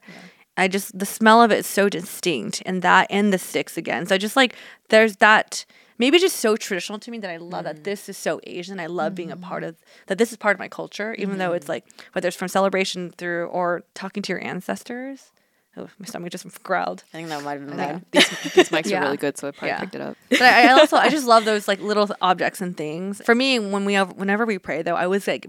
I 0.62 0.68
just 0.68 0.98
the 0.98 1.06
smell 1.06 1.42
of 1.42 1.50
it 1.50 1.58
is 1.58 1.66
so 1.66 1.88
distinct, 1.88 2.62
and 2.64 2.82
that 2.82 3.06
and 3.10 3.32
the 3.32 3.38
sticks 3.38 3.76
again. 3.76 4.06
So 4.06 4.16
just 4.18 4.36
like 4.36 4.54
there's 4.88 5.16
that 5.16 5.64
maybe 5.98 6.18
just 6.18 6.36
so 6.36 6.56
traditional 6.56 6.98
to 7.00 7.10
me 7.10 7.18
that 7.18 7.30
I 7.30 7.36
love 7.36 7.62
Mm. 7.64 7.68
that 7.70 7.84
this 7.84 8.08
is 8.08 8.16
so 8.16 8.40
Asian. 8.44 8.80
I 8.80 8.86
love 8.86 9.14
being 9.14 9.30
a 9.30 9.36
part 9.36 9.62
of 9.64 9.76
that. 10.06 10.18
This 10.18 10.30
is 10.32 10.38
part 10.38 10.54
of 10.56 10.58
my 10.60 10.68
culture, 10.68 11.14
even 11.18 11.38
though 11.38 11.48
Mm-hmm. 11.50 11.56
it's 11.56 11.68
like 11.68 11.84
whether 12.12 12.28
it's 12.28 12.36
from 12.36 12.48
celebration 12.48 13.10
through 13.18 13.46
or 13.46 13.82
talking 13.94 14.22
to 14.24 14.32
your 14.32 14.42
ancestors. 14.44 15.32
Oh, 15.76 15.88
my 15.98 16.04
stomach 16.06 16.30
just 16.30 16.62
growled. 16.62 17.02
I 17.14 17.16
think 17.16 17.28
that 17.30 17.42
might 17.42 17.58
have 17.58 17.66
been 17.66 17.76
mine. 17.78 18.04
These, 18.12 18.28
these 18.54 18.68
mics 18.68 18.86
Yeah. 18.90 18.98
are 18.98 19.04
really 19.04 19.16
good, 19.16 19.38
so 19.38 19.48
I 19.48 19.52
probably 19.52 19.68
Yeah. 19.70 19.80
picked 19.80 19.94
it 19.94 20.02
up. 20.02 20.18
But 20.30 20.42
I, 20.42 20.68
I 20.68 20.72
also 20.78 20.96
I 20.96 21.08
just 21.08 21.26
love 21.26 21.44
those 21.46 21.66
like 21.66 21.80
little 21.80 22.08
objects 22.20 22.60
and 22.60 22.76
things. 22.76 23.22
For 23.24 23.34
me, 23.34 23.58
when 23.58 23.84
we 23.86 23.94
have, 23.94 24.12
whenever 24.22 24.44
we 24.44 24.58
pray 24.58 24.82
though, 24.82 24.96
I 24.96 25.04
always 25.04 25.26
like 25.26 25.46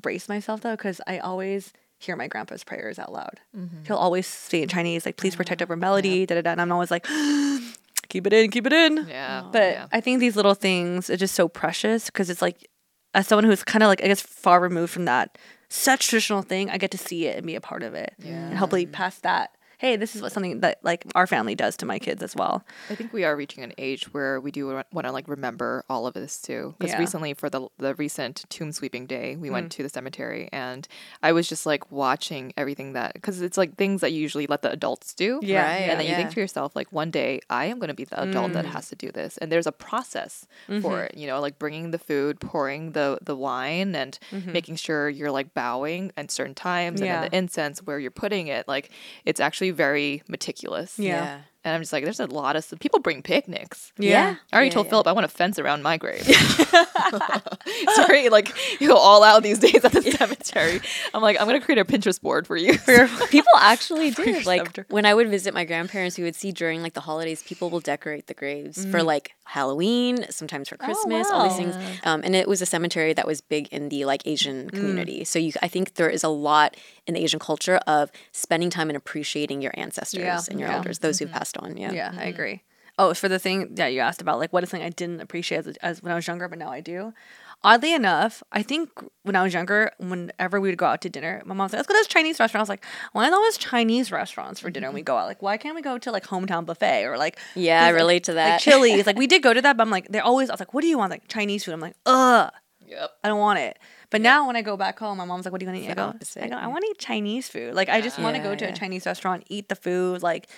brace 0.00 0.28
myself 0.28 0.62
though 0.62 0.74
because 0.76 1.00
I 1.06 1.18
always 1.18 1.72
hear 2.00 2.16
my 2.16 2.26
grandpa's 2.26 2.64
prayers 2.64 2.98
out 2.98 3.12
loud. 3.12 3.40
Mm-hmm. 3.56 3.84
He'll 3.86 3.98
always 3.98 4.26
say 4.26 4.62
in 4.62 4.68
Chinese 4.68 5.06
like 5.06 5.16
"Please 5.16 5.36
protect 5.36 5.62
over 5.62 5.76
melody," 5.76 6.26
da 6.26 6.34
da 6.34 6.40
da, 6.40 6.50
and 6.50 6.60
I'm 6.60 6.72
always 6.72 6.90
like, 6.90 7.06
"Keep 8.08 8.26
it 8.26 8.32
in, 8.32 8.50
keep 8.50 8.66
it 8.66 8.72
in." 8.72 9.06
Yeah. 9.06 9.42
Oh, 9.44 9.50
but 9.52 9.72
yeah. 9.72 9.86
I 9.92 10.00
think 10.00 10.18
these 10.18 10.34
little 10.34 10.54
things 10.54 11.10
are 11.10 11.16
just 11.16 11.34
so 11.34 11.46
precious 11.46 12.06
because 12.06 12.30
it's 12.30 12.42
like, 12.42 12.68
as 13.14 13.26
someone 13.28 13.44
who's 13.44 13.62
kind 13.62 13.82
of 13.82 13.88
like 13.88 14.02
I 14.02 14.06
guess 14.08 14.20
far 14.22 14.60
removed 14.60 14.92
from 14.92 15.04
that 15.04 15.36
such 15.68 16.08
traditional 16.08 16.42
thing, 16.42 16.70
I 16.70 16.78
get 16.78 16.90
to 16.92 16.98
see 16.98 17.26
it 17.26 17.36
and 17.36 17.46
be 17.46 17.54
a 17.54 17.60
part 17.60 17.82
of 17.82 17.94
it, 17.94 18.14
and 18.24 18.56
hopefully 18.58 18.86
pass 18.86 19.18
that. 19.20 19.50
Hey, 19.80 19.96
this 19.96 20.14
is 20.14 20.20
what 20.20 20.30
something 20.32 20.60
that 20.60 20.78
like 20.82 21.04
our 21.14 21.26
family 21.26 21.54
does 21.54 21.74
to 21.78 21.86
my 21.86 21.98
kids 21.98 22.22
as 22.22 22.36
well. 22.36 22.62
I 22.90 22.94
think 22.94 23.14
we 23.14 23.24
are 23.24 23.34
reaching 23.34 23.64
an 23.64 23.72
age 23.78 24.04
where 24.12 24.38
we 24.38 24.50
do 24.50 24.66
want 24.92 25.06
to 25.06 25.10
like 25.10 25.26
remember 25.26 25.84
all 25.88 26.06
of 26.06 26.12
this 26.12 26.42
too. 26.42 26.74
Because 26.78 26.90
Yeah. 26.92 26.96
Mm. 26.96 27.00
recently, 27.00 27.32
for 27.34 27.48
the 27.48 27.66
the 27.78 27.94
recent 27.94 28.44
tomb 28.50 28.72
sweeping 28.72 29.06
day, 29.06 29.36
we 29.36 29.48
went 29.48 29.72
to 29.72 29.82
the 29.82 29.88
cemetery, 29.88 30.50
and 30.52 30.86
I 31.22 31.32
was 31.32 31.48
just 31.48 31.64
like 31.64 31.90
watching 31.90 32.52
everything 32.58 32.92
that 32.92 33.14
because 33.14 33.40
it's 33.40 33.56
like 33.56 33.76
things 33.76 34.02
that 34.02 34.12
you 34.12 34.20
usually 34.20 34.46
let 34.46 34.60
the 34.60 34.70
adults 34.70 35.14
do. 35.14 35.40
Yeah. 35.42 35.62
Right, 35.64 35.88
And 35.88 35.98
then 35.98 36.06
you 36.06 36.14
think 36.14 36.30
to 36.34 36.40
yourself, 36.40 36.76
like 36.76 36.92
one 36.92 37.10
day 37.10 37.40
I 37.48 37.64
am 37.64 37.78
going 37.78 37.88
to 37.88 37.94
be 37.94 38.04
the 38.04 38.20
adult 38.22 38.50
Mm. 38.50 38.54
that 38.54 38.66
has 38.66 38.88
to 38.90 38.96
do 38.96 39.10
this, 39.10 39.38
and 39.38 39.50
there's 39.50 39.66
a 39.66 39.72
process 39.72 40.46
Mm-hmm. 40.68 40.82
for 40.82 41.04
it. 41.04 41.16
You 41.16 41.26
know, 41.26 41.40
like 41.40 41.58
bringing 41.58 41.90
the 41.90 41.98
food, 41.98 42.38
pouring 42.38 42.92
the 42.92 43.16
the 43.22 43.34
wine, 43.34 43.94
and 43.94 44.18
making 44.46 44.76
sure 44.76 45.08
you're 45.08 45.30
like 45.30 45.54
bowing 45.54 46.12
at 46.18 46.30
certain 46.30 46.54
times, 46.54 47.00
Mm-hmm. 47.00 47.06
Yeah. 47.06 47.14
and 47.14 47.22
then 47.24 47.30
the 47.30 47.36
incense 47.38 47.82
where 47.82 47.98
you're 47.98 48.10
putting 48.10 48.48
it. 48.48 48.68
Like 48.68 48.90
it's 49.24 49.40
actually 49.40 49.69
very 49.70 50.22
meticulous. 50.28 50.98
Yeah. 50.98 51.40
And 51.62 51.74
I'm 51.74 51.82
just 51.82 51.92
like, 51.92 52.04
there's 52.04 52.20
a 52.20 52.26
lot 52.26 52.56
of 52.56 52.72
people 52.80 53.00
bring 53.00 53.22
picnics. 53.22 53.92
Yeah. 53.98 54.36
I 54.50 54.56
already 54.56 54.68
Yeah, 54.68 54.74
told 54.74 54.86
yeah. 54.86 54.90
Philip 54.90 55.06
I 55.06 55.12
want 55.12 55.26
a 55.26 55.28
fence 55.28 55.58
around 55.58 55.82
my 55.82 55.98
grave. 55.98 56.22
Sorry, 57.94 58.30
like 58.30 58.54
you 58.80 58.88
go 58.88 58.96
all 58.96 59.22
out 59.22 59.42
these 59.42 59.58
days 59.58 59.84
at 59.84 59.92
the 59.92 60.00
cemetery. 60.02 60.80
I'm 61.12 61.22
like, 61.22 61.38
I'm 61.40 61.46
gonna 61.46 61.60
create 61.60 61.78
a 61.78 61.84
Pinterest 61.84 62.20
board 62.20 62.46
for 62.46 62.56
you. 62.56 62.78
People 63.30 63.52
actually 63.58 64.10
do. 64.10 64.40
Like 64.40 64.62
scepter. 64.62 64.86
when 64.88 65.04
I 65.04 65.12
would 65.12 65.28
visit 65.28 65.52
my 65.52 65.64
grandparents, 65.64 66.16
we 66.16 66.24
would 66.24 66.34
see 66.34 66.50
during 66.52 66.82
like 66.82 66.94
the 66.94 67.00
holidays, 67.00 67.42
people 67.42 67.68
will 67.68 67.80
decorate 67.80 68.26
the 68.26 68.34
graves 68.34 68.84
for 68.86 69.00
mm. 69.00 69.04
like 69.04 69.34
Halloween, 69.44 70.24
sometimes 70.30 70.68
for 70.68 70.76
oh, 70.80 70.84
Christmas, 70.84 71.30
all 71.30 71.48
these 71.48 71.56
things. 71.58 71.76
Um, 72.04 72.22
and 72.24 72.34
it 72.34 72.48
was 72.48 72.62
a 72.62 72.66
cemetery 72.66 73.12
that 73.12 73.26
was 73.26 73.40
big 73.40 73.68
in 73.68 73.88
the 73.90 74.04
like 74.06 74.26
Asian 74.26 74.66
mm. 74.66 74.70
community. 74.70 75.24
So 75.24 75.38
you, 75.38 75.52
I 75.60 75.68
think 75.68 75.94
there 75.94 76.08
is 76.08 76.24
a 76.24 76.28
lot 76.28 76.76
in 77.06 77.14
the 77.14 77.20
Asian 77.22 77.40
culture 77.40 77.76
of 77.86 78.10
spending 78.32 78.70
time 78.70 78.88
and 78.88 78.96
appreciating 78.96 79.60
your 79.60 79.72
ancestors 79.74 80.22
Yeah. 80.22 80.40
and 80.48 80.58
your 80.58 80.68
Yeah. 80.68 80.76
elders, 80.76 81.00
those 81.00 81.18
who've 81.18 81.28
mm-hmm. 81.28 81.38
passed 81.38 81.49
on. 81.58 81.76
Yeah. 81.76 81.92
Yeah, 81.92 82.08
I 82.08 82.10
mm-hmm. 82.12 82.28
agree. 82.28 82.62
Oh, 82.98 83.14
for 83.14 83.28
the 83.28 83.38
thing 83.38 83.74
that 83.76 83.88
you 83.88 84.00
asked 84.00 84.20
about, 84.20 84.38
like 84.38 84.52
what 84.52 84.62
is 84.62 84.70
something 84.70 84.86
I 84.86 84.90
didn't 84.90 85.20
appreciate 85.20 85.66
as, 85.66 85.76
as 85.78 86.02
when 86.02 86.12
I 86.12 86.16
was 86.16 86.26
younger, 86.26 86.48
but 86.48 86.58
now 86.58 86.68
I 86.70 86.80
do. 86.80 87.14
Oddly 87.62 87.92
enough, 87.94 88.42
I 88.52 88.62
think 88.62 88.90
when 89.22 89.36
I 89.36 89.42
was 89.42 89.52
younger, 89.52 89.90
whenever 89.98 90.60
we 90.60 90.68
would 90.70 90.78
go 90.78 90.86
out 90.86 91.02
to 91.02 91.10
dinner, 91.10 91.42
my 91.44 91.54
mom's 91.54 91.72
like, 91.72 91.78
"Let's 91.78 91.88
go 91.88 91.94
to 91.94 91.98
this 92.00 92.06
Chinese 92.06 92.40
restaurant." 92.40 92.60
I 92.60 92.64
was 92.64 92.68
like, 92.70 92.84
"Why 93.12 93.26
are 93.26 93.30
there 93.30 93.36
always 93.38 93.58
Chinese 93.58 94.10
restaurants 94.10 94.60
for 94.60 94.70
dinner?" 94.70 94.88
when 94.88 94.94
we 94.94 95.02
go 95.02 95.16
out, 95.16 95.26
like, 95.26 95.42
why 95.42 95.58
can't 95.58 95.74
we 95.74 95.82
go 95.82 95.98
to 95.98 96.10
like 96.10 96.24
hometown 96.26 96.64
buffet 96.64 97.04
or 97.04 97.18
like 97.18 97.38
Yeah, 97.54 97.82
I 97.82 97.88
these, 97.88 97.92
like- 97.94 98.00
relate 98.00 98.24
to 98.24 98.32
Like 98.32 98.36
that. 98.44 98.60
Chili's, 98.60 99.06
like 99.06 99.16
we 99.18 99.26
did 99.26 99.42
go 99.42 99.52
to 99.52 99.60
that, 99.60 99.76
but 99.76 99.82
I'm 99.82 99.90
like, 99.90 100.08
they're 100.08 100.24
always. 100.24 100.48
I 100.48 100.54
was 100.54 100.60
like, 100.60 100.72
"What 100.72 100.80
do 100.80 100.86
you 100.88 100.96
want?" 100.96 101.10
Like 101.10 101.28
Chinese 101.28 101.64
food. 101.64 101.74
I'm 101.74 101.80
like, 101.80 101.96
"Ugh, 102.06 102.50
Yep. 102.86 103.10
I 103.24 103.28
don't 103.28 103.38
want 103.40 103.58
it." 103.58 103.78
But 104.08 104.22
now 104.22 104.46
when 104.46 104.56
I 104.56 104.62
go 104.62 104.76
back 104.78 104.98
home, 104.98 105.18
my 105.18 105.26
mom's 105.26 105.44
like, 105.44 105.52
"What 105.52 105.60
are 105.60 105.64
you 105.64 105.70
gonna 105.70 105.82
eat?" 105.84 105.86
I 105.86 105.94
the 105.94 105.94
go, 105.96 106.04
opposite. 106.08 106.42
I 106.44 106.48
go, 106.48 106.56
"I 106.56 106.66
want 106.66 106.82
to 106.84 106.90
eat 106.92 106.98
Chinese 106.98 107.48
food. 107.48 107.74
Like 107.74 107.88
I 107.90 108.00
just 108.00 108.18
want 108.18 108.36
to 108.36 108.42
go 108.42 108.54
to 108.54 108.64
a 108.64 108.72
Chinese 108.72 109.04
restaurant, 109.06 109.44
eat 109.48 109.68
the 109.68 109.76
food, 109.76 110.22
like." 110.22 110.48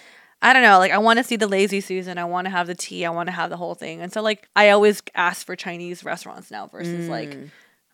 I 0.42 0.52
don't 0.52 0.62
know. 0.62 0.78
Like, 0.78 0.90
I 0.90 0.98
want 0.98 1.18
to 1.18 1.24
see 1.24 1.36
the 1.36 1.46
lazy 1.46 1.80
Susan. 1.80 2.18
I 2.18 2.24
want 2.24 2.46
to 2.46 2.50
have 2.50 2.66
the 2.66 2.74
tea. 2.74 3.06
I 3.06 3.10
want 3.10 3.28
to 3.28 3.32
have 3.32 3.48
the 3.48 3.56
whole 3.56 3.76
thing. 3.76 4.00
And 4.02 4.12
so, 4.12 4.20
like, 4.20 4.48
I 4.56 4.70
always 4.70 5.00
ask 5.14 5.46
for 5.46 5.54
Chinese 5.54 6.04
restaurants 6.04 6.50
now 6.50 6.66
versus 6.66 7.08
like, 7.08 7.36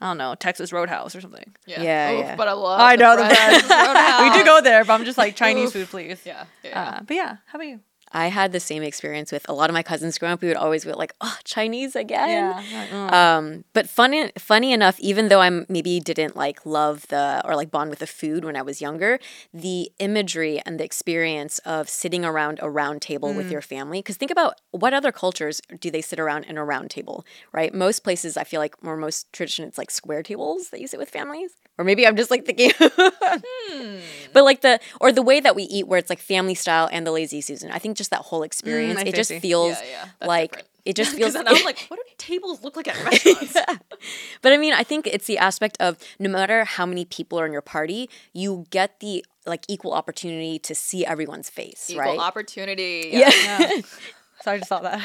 I 0.00 0.06
don't 0.06 0.16
know, 0.16 0.34
Texas 0.34 0.72
Roadhouse 0.72 1.14
or 1.14 1.20
something. 1.20 1.54
Yeah. 1.66 1.82
Yeah, 1.82 2.12
Oof, 2.12 2.20
yeah. 2.20 2.36
But 2.36 2.48
I 2.48 2.52
love. 2.52 2.80
I 2.80 2.96
know 2.96 3.16
the 3.16 3.24
French 3.24 3.68
best. 3.68 4.22
we 4.34 4.38
do 4.38 4.44
go 4.44 4.62
there, 4.62 4.82
but 4.84 4.94
I'm 4.94 5.04
just 5.04 5.18
like 5.18 5.36
Chinese 5.44 5.68
Oof. 5.68 5.72
food, 5.74 5.88
please. 5.88 6.20
Yeah. 6.24 6.46
yeah. 6.64 6.80
Uh, 6.80 7.02
but 7.02 7.14
yeah, 7.14 7.36
how 7.46 7.58
about 7.58 7.68
you? 7.68 7.80
I 8.12 8.28
had 8.28 8.52
the 8.52 8.60
same 8.60 8.82
experience 8.82 9.32
with 9.32 9.48
a 9.48 9.52
lot 9.52 9.70
of 9.70 9.74
my 9.74 9.82
cousins 9.82 10.18
growing 10.18 10.34
up. 10.34 10.42
We 10.42 10.48
would 10.48 10.56
always 10.56 10.84
be 10.84 10.92
like, 10.92 11.14
oh, 11.20 11.36
Chinese 11.44 11.96
again. 11.96 12.50
like, 12.50 12.88
mm. 12.90 13.12
Um, 13.12 13.64
but 13.72 13.88
funny, 13.88 14.32
funny 14.38 14.72
enough, 14.72 14.98
even 15.00 15.28
though 15.28 15.40
I'm 15.40 15.66
maybe 15.68 16.00
didn't 16.00 16.36
like 16.36 16.64
love 16.64 17.06
the 17.08 17.42
or 17.44 17.56
like 17.56 17.70
bond 17.70 17.90
with 17.90 17.98
the 17.98 18.06
food 18.06 18.44
when 18.44 18.56
I 18.56 18.62
was 18.62 18.80
younger, 18.80 19.18
the 19.52 19.90
imagery 19.98 20.60
and 20.64 20.78
the 20.78 20.84
experience 20.84 21.58
of 21.60 21.88
sitting 21.88 22.24
around 22.24 22.58
a 22.62 22.70
round 22.70 23.02
table 23.02 23.32
with 23.34 23.50
your 23.50 23.62
family. 23.62 23.98
Because 23.98 24.16
think 24.16 24.30
about 24.30 24.54
what 24.70 24.94
other 24.94 25.12
cultures 25.12 25.60
do 25.80 25.90
they 25.90 26.02
sit 26.02 26.18
around 26.18 26.44
in 26.44 26.56
a 26.56 26.64
round 26.64 26.90
table, 26.90 27.24
right? 27.52 27.74
Most 27.74 28.00
places, 28.00 28.36
I 28.36 28.44
feel 28.44 28.60
like, 28.60 28.76
or 28.82 28.96
most 28.96 29.32
tradition, 29.32 29.64
it's 29.66 29.78
like 29.78 29.90
square 29.90 30.22
tables 30.22 30.70
that 30.70 30.80
you 30.80 30.86
sit 30.86 30.98
with 30.98 31.10
families. 31.10 31.52
Or 31.76 31.84
maybe 31.84 32.06
I'm 32.06 32.16
just 32.16 32.30
like 32.30 32.44
thinking, 32.44 32.72
but 34.32 34.44
like 34.44 34.62
the 34.62 34.80
or 35.00 35.12
the 35.12 35.22
way 35.22 35.38
that 35.38 35.54
we 35.54 35.62
eat, 35.64 35.86
where 35.86 35.98
it's 35.98 36.10
like 36.10 36.18
family 36.18 36.56
style 36.56 36.88
and 36.90 37.06
the 37.06 37.12
lazy 37.12 37.40
Susan. 37.40 37.70
I 37.70 37.78
think 37.78 37.96
just 37.98 38.10
that 38.10 38.20
whole 38.22 38.42
experience, 38.42 38.98
I 39.00 39.02
it 39.04 39.14
just 39.14 39.32
feels 39.32 39.76
Yeah, 39.80 40.06
yeah, 40.22 40.26
like 40.26 40.50
different. 40.52 40.68
it 40.86 40.96
just 40.96 41.10
feels. 41.16 41.32
Because 41.32 41.34
then 41.34 41.48
I'm 41.48 41.64
like, 41.64 41.80
what 41.88 41.96
do 41.98 42.02
tables 42.16 42.64
look 42.64 42.76
like 42.76 42.88
at 42.88 42.96
restaurants? 43.04 43.56
But 44.42 44.52
I 44.52 44.56
mean, 44.56 44.72
I 44.72 44.82
think 44.84 45.06
it's 45.06 45.26
the 45.26 45.38
aspect 45.38 45.76
of 45.80 45.98
no 46.18 46.30
matter 46.30 46.64
how 46.64 46.86
many 46.86 47.04
people 47.04 47.38
are 47.40 47.44
in 47.46 47.52
your 47.52 47.60
party, 47.62 48.08
you 48.32 48.64
get 48.70 49.00
the 49.00 49.24
like 49.46 49.64
equal 49.68 49.92
opportunity 49.92 50.58
to 50.60 50.74
see 50.74 51.04
everyone's 51.04 51.50
face, 51.50 51.90
Equal 51.90 52.02
right? 52.04 52.18
opportunity. 52.18 53.10
yeah. 53.12 53.70
So 54.40 54.52
I 54.52 54.58
just 54.58 54.68
thought 54.68 54.84
that. 54.84 55.02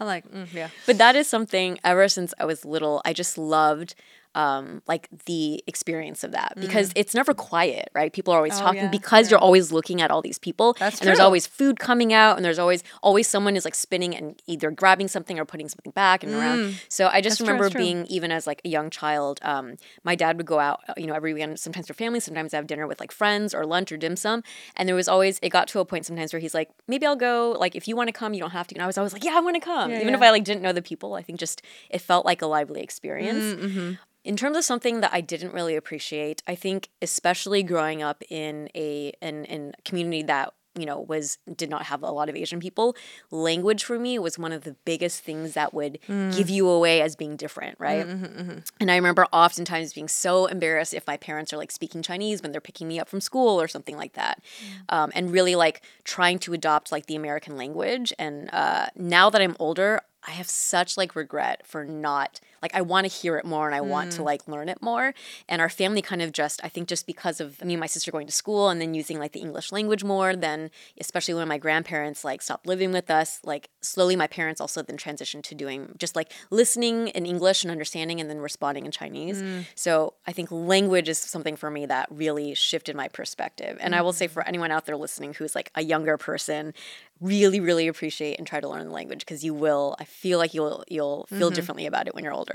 I'm 0.00 0.06
like, 0.06 0.26
mm, 0.32 0.50
yeah. 0.50 0.70
but 0.86 0.96
that 0.96 1.16
is 1.16 1.28
something 1.28 1.78
ever 1.84 2.08
since 2.08 2.32
I 2.40 2.46
was 2.46 2.64
little, 2.64 3.02
I 3.04 3.12
just 3.12 3.36
loved 3.36 3.94
um 4.34 4.82
like 4.86 5.08
the 5.26 5.62
experience 5.66 6.24
of 6.24 6.32
that 6.32 6.54
because 6.60 6.90
it's 6.96 7.14
never 7.14 7.32
quiet 7.34 7.88
right? 7.94 8.12
People 8.12 8.32
are 8.34 8.38
always 8.38 8.52
Mm. 8.54 8.60
Oh, 8.60 8.62
talking 8.64 8.82
yeah, 8.82 8.88
because 8.88 9.30
you're 9.30 9.40
always 9.40 9.72
looking 9.72 10.00
at 10.00 10.10
all 10.10 10.22
these 10.22 10.38
people 10.38 10.74
That's 10.78 11.00
and 11.00 11.08
there's 11.08 11.18
always 11.20 11.46
food 11.46 11.78
coming 11.78 12.12
out 12.12 12.36
and 12.36 12.44
there's 12.44 12.58
always 12.58 12.82
always 13.02 13.26
someone 13.28 13.56
is 13.56 13.64
like 13.64 13.74
spinning 13.74 14.14
and 14.14 14.40
either 14.46 14.70
grabbing 14.70 15.08
something 15.08 15.38
or 15.38 15.44
putting 15.44 15.68
something 15.68 15.92
back 15.92 16.22
and 16.24 16.32
around. 16.34 16.74
So 16.88 17.08
i 17.12 17.20
just 17.20 17.34
Mm. 17.36 17.38
That's 17.38 17.40
remember 17.42 17.64
that's 17.64 17.72
true. 17.72 17.82
being 17.84 18.06
even 18.06 18.30
as 18.32 18.46
like 18.46 18.60
a 18.64 18.68
young 18.68 18.90
child 18.90 19.38
um 19.42 19.76
my 20.04 20.14
dad 20.14 20.36
would 20.36 20.46
go 20.46 20.58
out 20.60 20.80
uh, 20.88 20.94
you 20.96 21.06
know 21.06 21.14
every 21.14 21.32
weekend 21.34 21.58
sometimes 21.60 21.86
for 21.88 21.94
family 21.94 22.20
sometimes 22.20 22.52
I 22.54 22.56
have 22.58 22.66
dinner 22.66 22.86
with 22.86 23.00
like 23.00 23.12
friends 23.12 23.54
or 23.54 23.64
lunch 23.66 23.90
or 23.92 23.96
dim 23.96 24.16
sum. 24.16 24.42
And 24.76 24.88
there 24.88 24.96
was 24.96 25.08
always 25.08 25.38
it 25.42 25.50
got 25.50 25.68
to 25.68 25.80
a 25.80 25.84
point 25.84 26.06
sometimes 26.06 26.32
where 26.32 26.40
he's 26.40 26.54
like 26.54 26.70
maybe 26.88 27.06
i'll 27.06 27.16
go 27.30 27.56
like 27.58 27.74
if 27.74 27.86
you 27.88 27.94
want 27.96 28.08
to 28.08 28.12
come 28.12 28.34
you 28.34 28.40
don't 28.40 28.50
have 28.50 28.66
to. 28.68 28.74
And 28.74 28.82
i 28.82 28.86
was 28.86 28.98
always 28.98 29.12
like 29.12 29.24
yeah 29.24 29.36
i 29.36 29.40
want 29.40 29.54
to 29.56 29.60
come. 29.60 29.90
Yeah, 29.90 30.00
even 30.00 30.14
if 30.14 30.22
i 30.22 30.30
like 30.30 30.44
didn't 30.44 30.62
know 30.62 30.72
the 30.72 30.82
people 30.82 31.14
i 31.14 31.22
think 31.22 31.38
just 31.38 31.62
it 31.90 32.00
felt 32.00 32.24
like 32.26 32.40
a 32.42 32.46
lively 32.46 32.80
experience. 32.82 33.44
Mm-hmm. 33.44 33.92
In 34.24 34.36
terms 34.36 34.56
of 34.56 34.64
something 34.64 35.00
that 35.00 35.10
I 35.12 35.20
didn't 35.20 35.52
really 35.52 35.76
appreciate, 35.76 36.42
I 36.48 36.54
think 36.54 36.88
especially 37.02 37.62
growing 37.62 38.02
up 38.02 38.22
in 38.30 38.70
a 38.74 39.12
in, 39.20 39.44
in 39.44 39.74
a 39.78 39.82
community 39.82 40.22
that 40.22 40.54
you 40.76 40.86
know 40.86 40.98
was 40.98 41.38
did 41.54 41.70
not 41.70 41.82
have 41.84 42.02
a 42.02 42.10
lot 42.10 42.28
of 42.28 42.34
Asian 42.34 42.58
people, 42.58 42.96
language 43.30 43.84
for 43.84 43.98
me 43.98 44.18
was 44.18 44.38
one 44.38 44.50
of 44.50 44.64
the 44.64 44.74
biggest 44.84 45.20
things 45.20 45.52
that 45.52 45.74
would 45.74 45.98
mm. 46.08 46.34
give 46.36 46.48
you 46.48 46.68
away 46.68 47.02
as 47.02 47.14
being 47.14 47.36
different, 47.36 47.78
right? 47.78 48.06
Mm-hmm, 48.06 48.24
mm-hmm, 48.24 48.40
mm-hmm. 48.40 48.58
And 48.80 48.90
I 48.90 48.96
remember 48.96 49.26
oftentimes 49.32 49.92
being 49.92 50.08
so 50.08 50.46
embarrassed 50.46 50.94
if 50.94 51.06
my 51.06 51.18
parents 51.18 51.52
are 51.52 51.58
like 51.58 51.70
speaking 51.70 52.02
Chinese 52.02 52.42
when 52.42 52.50
they're 52.50 52.60
picking 52.60 52.88
me 52.88 52.98
up 52.98 53.08
from 53.08 53.20
school 53.20 53.60
or 53.60 53.68
something 53.68 53.96
like 53.96 54.14
that. 54.14 54.42
Mm. 54.88 54.94
Um, 54.94 55.12
and 55.14 55.30
really 55.30 55.54
like 55.54 55.82
trying 56.02 56.38
to 56.40 56.54
adopt 56.54 56.90
like 56.90 57.06
the 57.06 57.14
American 57.14 57.56
language. 57.56 58.12
And 58.18 58.48
uh, 58.52 58.86
now 58.96 59.30
that 59.30 59.40
I'm 59.40 59.56
older, 59.58 60.00
I 60.26 60.32
have 60.32 60.48
such 60.48 60.96
like 60.96 61.14
regret 61.14 61.66
for 61.66 61.84
not 61.84 62.40
like 62.64 62.74
I 62.74 62.80
want 62.80 63.04
to 63.04 63.12
hear 63.12 63.36
it 63.36 63.44
more 63.44 63.66
and 63.66 63.74
I 63.74 63.82
want 63.82 64.12
to 64.12 64.22
mm. 64.22 64.24
like 64.24 64.48
learn 64.48 64.70
it 64.70 64.80
more. 64.80 65.12
And 65.50 65.60
our 65.60 65.68
family 65.68 66.00
kind 66.00 66.22
of 66.22 66.32
just 66.32 66.64
I 66.64 66.70
think 66.70 66.88
just 66.88 67.06
because 67.06 67.38
of 67.38 67.62
me 67.62 67.74
and 67.74 67.80
my 67.80 67.86
sister 67.86 68.10
going 68.10 68.26
to 68.26 68.32
school 68.32 68.70
and 68.70 68.80
then 68.80 68.94
using 68.94 69.18
like 69.18 69.32
the 69.32 69.40
English 69.40 69.70
language 69.70 70.02
more, 70.02 70.34
then 70.34 70.70
especially 70.98 71.34
when 71.34 71.46
my 71.46 71.58
grandparents 71.58 72.24
like 72.24 72.40
stopped 72.40 72.66
living 72.66 72.90
with 72.90 73.10
us, 73.10 73.40
like 73.44 73.68
slowly 73.82 74.16
my 74.16 74.26
parents 74.26 74.62
also 74.62 74.80
then 74.80 74.96
transitioned 74.96 75.42
to 75.42 75.54
doing 75.54 75.94
just 75.98 76.16
like 76.16 76.32
listening 76.50 77.08
in 77.08 77.26
English 77.26 77.64
and 77.64 77.70
understanding 77.70 78.18
and 78.18 78.30
then 78.30 78.38
responding 78.38 78.86
in 78.86 78.90
Chinese. 78.90 79.42
Mm. 79.42 79.66
So 79.74 80.14
I 80.26 80.32
think 80.32 80.50
language 80.50 81.10
is 81.10 81.18
something 81.18 81.56
for 81.56 81.70
me 81.70 81.84
that 81.84 82.08
really 82.10 82.54
shifted 82.54 82.96
my 82.96 83.08
perspective. 83.08 83.76
And 83.78 83.94
I 83.94 84.00
will 84.00 84.14
say 84.14 84.24
mm-hmm. 84.24 84.32
for 84.32 84.48
anyone 84.48 84.70
out 84.70 84.86
there 84.86 84.96
listening 84.96 85.34
who's 85.34 85.54
like 85.54 85.70
a 85.74 85.82
younger 85.82 86.16
person, 86.16 86.72
really 87.20 87.60
really 87.60 87.88
appreciate 87.88 88.38
and 88.38 88.46
try 88.46 88.60
to 88.60 88.68
learn 88.68 88.86
the 88.86 88.92
language 88.92 89.20
because 89.20 89.44
you 89.44 89.54
will 89.54 89.96
i 89.98 90.04
feel 90.04 90.38
like 90.38 90.52
you'll 90.52 90.84
you'll 90.88 91.26
feel 91.30 91.48
mm-hmm. 91.48 91.54
differently 91.54 91.86
about 91.86 92.06
it 92.06 92.14
when 92.14 92.24
you're 92.24 92.32
older 92.32 92.53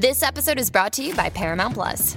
this 0.00 0.22
episode 0.22 0.58
is 0.58 0.70
brought 0.70 0.94
to 0.94 1.02
you 1.02 1.14
by 1.14 1.28
Paramount 1.28 1.74
Plus. 1.74 2.16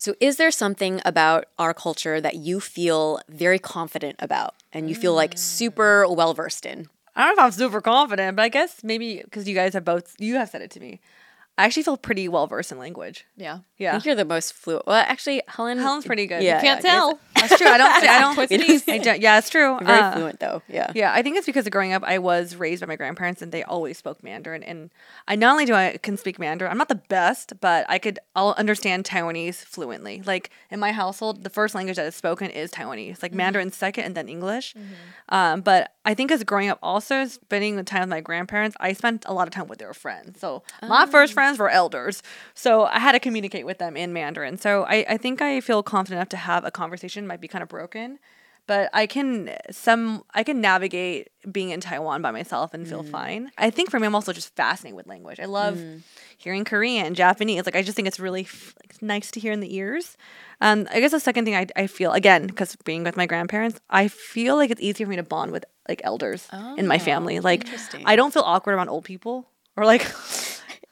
So, 0.00 0.14
is 0.18 0.38
there 0.38 0.50
something 0.50 1.02
about 1.04 1.44
our 1.58 1.74
culture 1.74 2.22
that 2.22 2.36
you 2.36 2.58
feel 2.58 3.20
very 3.28 3.58
confident 3.58 4.16
about 4.18 4.54
and 4.72 4.88
you 4.88 4.94
feel 4.94 5.12
like 5.12 5.36
super 5.36 6.06
mm. 6.08 6.16
well 6.16 6.32
versed 6.32 6.64
in? 6.64 6.88
I 7.14 7.26
don't 7.26 7.36
know 7.36 7.42
if 7.42 7.46
I'm 7.46 7.52
super 7.52 7.82
confident, 7.82 8.34
but 8.34 8.42
I 8.42 8.48
guess 8.48 8.82
maybe 8.82 9.20
because 9.22 9.46
you 9.46 9.54
guys 9.54 9.74
have 9.74 9.84
both, 9.84 10.16
you 10.18 10.36
have 10.36 10.48
said 10.48 10.62
it 10.62 10.70
to 10.70 10.80
me. 10.80 11.00
I 11.58 11.66
actually 11.66 11.82
feel 11.82 11.98
pretty 11.98 12.28
well 12.28 12.46
versed 12.46 12.72
in 12.72 12.78
language. 12.78 13.26
Yeah. 13.36 13.58
I 13.80 13.84
Yeah. 13.84 13.92
think 13.92 14.04
you're 14.06 14.14
the 14.14 14.24
most 14.26 14.52
fluent. 14.52 14.86
Well, 14.86 15.02
actually, 15.06 15.42
Helen. 15.48 15.78
Helen's 15.78 16.04
pretty 16.04 16.26
good. 16.26 16.42
Yeah, 16.42 16.56
You 16.56 16.60
Can't 16.62 16.84
yeah, 16.84 16.90
tell. 16.90 17.18
That's 17.34 17.56
true. 17.56 17.66
I 17.66 17.78
don't. 17.78 17.90
I 18.04 18.20
don't. 18.20 18.38
I 18.88 18.98
don't 18.98 19.20
yeah, 19.22 19.38
it's 19.38 19.48
true. 19.48 19.78
Very 19.82 19.98
Uh, 19.98 20.12
fluent 20.12 20.40
though. 20.40 20.62
Yeah. 20.68 20.92
Yeah, 20.94 21.12
I 21.14 21.22
think 21.22 21.36
it's 21.38 21.46
because 21.46 21.64
of 21.66 21.72
growing 21.72 21.92
up, 21.94 22.02
I 22.04 22.18
was 22.18 22.56
raised 22.56 22.80
by 22.82 22.86
my 22.86 22.96
grandparents, 22.96 23.40
and 23.40 23.50
they 23.52 23.62
always 23.62 23.96
spoke 23.96 24.22
Mandarin. 24.22 24.62
And 24.62 24.90
I 25.26 25.36
not 25.36 25.52
only 25.52 25.64
do 25.64 25.72
I 25.74 25.96
can 26.02 26.16
speak 26.18 26.38
Mandarin, 26.38 26.70
I'm 26.70 26.76
not 26.78 26.88
the 26.88 26.96
best, 27.08 27.54
but 27.60 27.86
I 27.88 27.98
could 27.98 28.18
I'll 28.36 28.54
understand 28.58 29.04
Taiwanese 29.04 29.64
fluently. 29.64 30.22
Like 30.26 30.50
in 30.70 30.78
my 30.78 30.92
household, 30.92 31.42
the 31.44 31.50
first 31.50 31.74
language 31.74 31.96
that 31.96 32.04
is 32.06 32.14
spoken 32.14 32.50
is 32.50 32.70
Taiwanese. 32.70 33.22
Like 33.22 33.32
Mandarin 33.32 33.72
second, 33.72 34.04
and 34.04 34.14
then 34.14 34.28
English. 34.28 34.74
Um, 35.30 35.62
but 35.62 35.92
I 36.04 36.14
think 36.14 36.30
as 36.32 36.42
growing 36.44 36.68
up, 36.68 36.78
also 36.82 37.24
spending 37.26 37.76
the 37.76 37.84
time 37.84 38.00
with 38.00 38.08
my 38.10 38.20
grandparents, 38.20 38.76
I 38.80 38.92
spent 38.92 39.24
a 39.26 39.32
lot 39.32 39.46
of 39.48 39.54
time 39.54 39.68
with 39.68 39.78
their 39.78 39.94
friends. 39.94 40.40
So 40.40 40.62
my 40.86 41.06
first 41.06 41.32
friends 41.32 41.58
were 41.58 41.70
elders, 41.70 42.22
so 42.54 42.84
I 42.84 42.98
had 42.98 43.12
to 43.12 43.20
communicate 43.20 43.64
with 43.64 43.69
them 43.78 43.96
in 43.96 44.12
Mandarin. 44.12 44.56
So 44.58 44.84
I, 44.84 45.04
I 45.08 45.16
think 45.16 45.40
I 45.42 45.60
feel 45.60 45.82
confident 45.82 46.18
enough 46.18 46.28
to 46.30 46.36
have 46.36 46.64
a 46.64 46.70
conversation. 46.70 47.26
Might 47.26 47.40
be 47.40 47.48
kind 47.48 47.62
of 47.62 47.68
broken, 47.68 48.18
but 48.66 48.90
I 48.92 49.06
can 49.06 49.56
some 49.70 50.24
I 50.34 50.42
can 50.42 50.60
navigate 50.60 51.28
being 51.50 51.70
in 51.70 51.80
Taiwan 51.80 52.22
by 52.22 52.30
myself 52.30 52.74
and 52.74 52.86
feel 52.86 53.02
fine. 53.02 53.50
I 53.58 53.70
think 53.70 53.90
for 53.90 53.98
me, 54.00 54.06
I'm 54.06 54.14
also 54.14 54.32
just 54.32 54.54
fascinated 54.56 54.96
with 54.96 55.06
language. 55.06 55.40
I 55.40 55.46
love 55.46 55.78
hearing 56.38 56.64
Korean, 56.64 57.14
Japanese. 57.14 57.66
Like 57.66 57.76
I 57.76 57.82
just 57.82 57.96
think 57.96 58.08
it's 58.08 58.20
really 58.20 58.42
f- 58.42 58.74
like, 58.82 59.02
nice 59.02 59.30
to 59.32 59.40
hear 59.40 59.52
in 59.52 59.60
the 59.60 59.74
ears. 59.74 60.16
Um, 60.60 60.86
I 60.90 61.00
guess 61.00 61.10
the 61.12 61.20
second 61.20 61.44
thing 61.46 61.54
I, 61.54 61.66
I 61.76 61.86
feel 61.86 62.12
again 62.12 62.46
because 62.46 62.76
being 62.84 63.02
with 63.04 63.16
my 63.16 63.26
grandparents, 63.26 63.80
I 63.88 64.08
feel 64.08 64.56
like 64.56 64.70
it's 64.70 64.80
easier 64.80 65.06
for 65.06 65.10
me 65.10 65.16
to 65.16 65.22
bond 65.22 65.52
with 65.52 65.64
like 65.88 66.00
elders 66.04 66.46
in 66.78 66.86
my 66.86 66.98
family. 66.98 67.40
Like 67.40 67.66
I 68.06 68.16
don't 68.16 68.32
feel 68.32 68.42
awkward 68.44 68.74
around 68.74 68.88
old 68.88 69.04
people 69.04 69.48
or 69.76 69.84
like. 69.84 70.06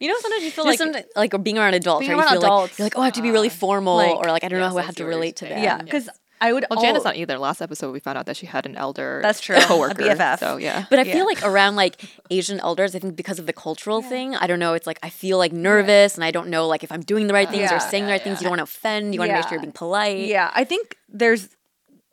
You 0.01 0.09
know, 0.09 0.15
sometimes 0.21 0.45
you 0.45 0.51
feel 0.51 0.65
Just 0.65 0.81
like 0.81 1.07
like 1.17 1.43
being 1.43 1.59
around 1.59 1.75
adults, 1.75 2.01
being 2.07 2.13
right? 2.13 2.19
around 2.25 2.35
you 2.35 2.41
feel 2.41 2.45
adults, 2.47 2.73
like 2.73 2.79
you're 2.79 2.87
like, 2.87 2.97
oh, 2.99 3.03
I 3.03 3.05
have 3.07 3.15
to 3.15 3.23
be 3.23 3.31
really 3.33 3.49
uh, 3.49 3.53
formal, 3.53 3.97
like, 3.97 4.17
or 4.17 4.27
like 4.31 4.45
I 4.45 4.49
don't 4.49 4.61
know 4.61 4.67
yes, 4.67 4.73
how 4.73 4.79
I 4.79 4.83
I 4.83 4.85
have 4.87 4.95
to 4.97 5.05
relate 5.05 5.37
to 5.37 5.47
them. 5.47 5.63
yeah, 5.63 5.79
because 5.79 6.09
I 6.41 6.53
would. 6.53 6.65
Well, 6.71 6.81
Janice 6.81 6.99
al- 7.01 7.05
not 7.11 7.17
either. 7.17 7.37
Last 7.37 7.61
episode, 7.61 7.91
we 7.91 7.99
found 7.99 8.17
out 8.17 8.27
that 8.27 8.37
she 8.37 8.47
had 8.47 8.65
an 8.65 8.77
elder. 8.77 9.19
That's 9.25 9.41
true. 9.41 9.57
A 9.57 9.61
Coworker. 9.61 10.01
BFF. 10.01 10.39
So 10.39 10.57
yeah. 10.57 10.85
But 10.89 11.01
I 11.01 11.03
Yeah. 11.03 11.15
feel 11.15 11.27
like 11.27 11.43
around 11.45 11.75
like 11.75 12.01
Asian 12.31 12.61
elders, 12.61 12.95
I 12.95 13.01
think 13.01 13.17
because 13.17 13.41
of 13.41 13.47
the 13.47 13.53
cultural 13.53 14.01
thing, 14.03 14.37
I 14.37 14.47
don't 14.47 14.61
know. 14.61 14.75
It's 14.75 14.87
like 14.87 15.01
I 15.03 15.09
feel 15.11 15.37
like 15.37 15.53
nervous, 15.53 16.15
and 16.15 16.23
I 16.23 16.31
don't 16.31 16.49
know 16.49 16.69
like 16.69 16.85
if 16.85 16.93
I'm 16.93 17.01
doing 17.01 17.27
the 17.27 17.35
right 17.35 17.49
things 17.51 17.73
or 17.73 17.75
Yeah, 17.75 17.79
saying 17.79 18.07
the 18.07 18.13
right 18.13 18.23
things. 18.23 18.41
You 18.41 18.45
don't 18.45 18.53
want 18.53 18.61
to 18.61 18.65
offend. 18.65 19.15
You 19.15 19.21
want 19.21 19.31
to 19.31 19.35
make 19.35 19.43
sure 19.49 19.53
you're 19.55 19.61
being 19.63 19.73
polite. 19.73 20.29
Yeah, 20.29 20.49
I 20.55 20.63
think 20.63 20.97
there's 21.09 21.49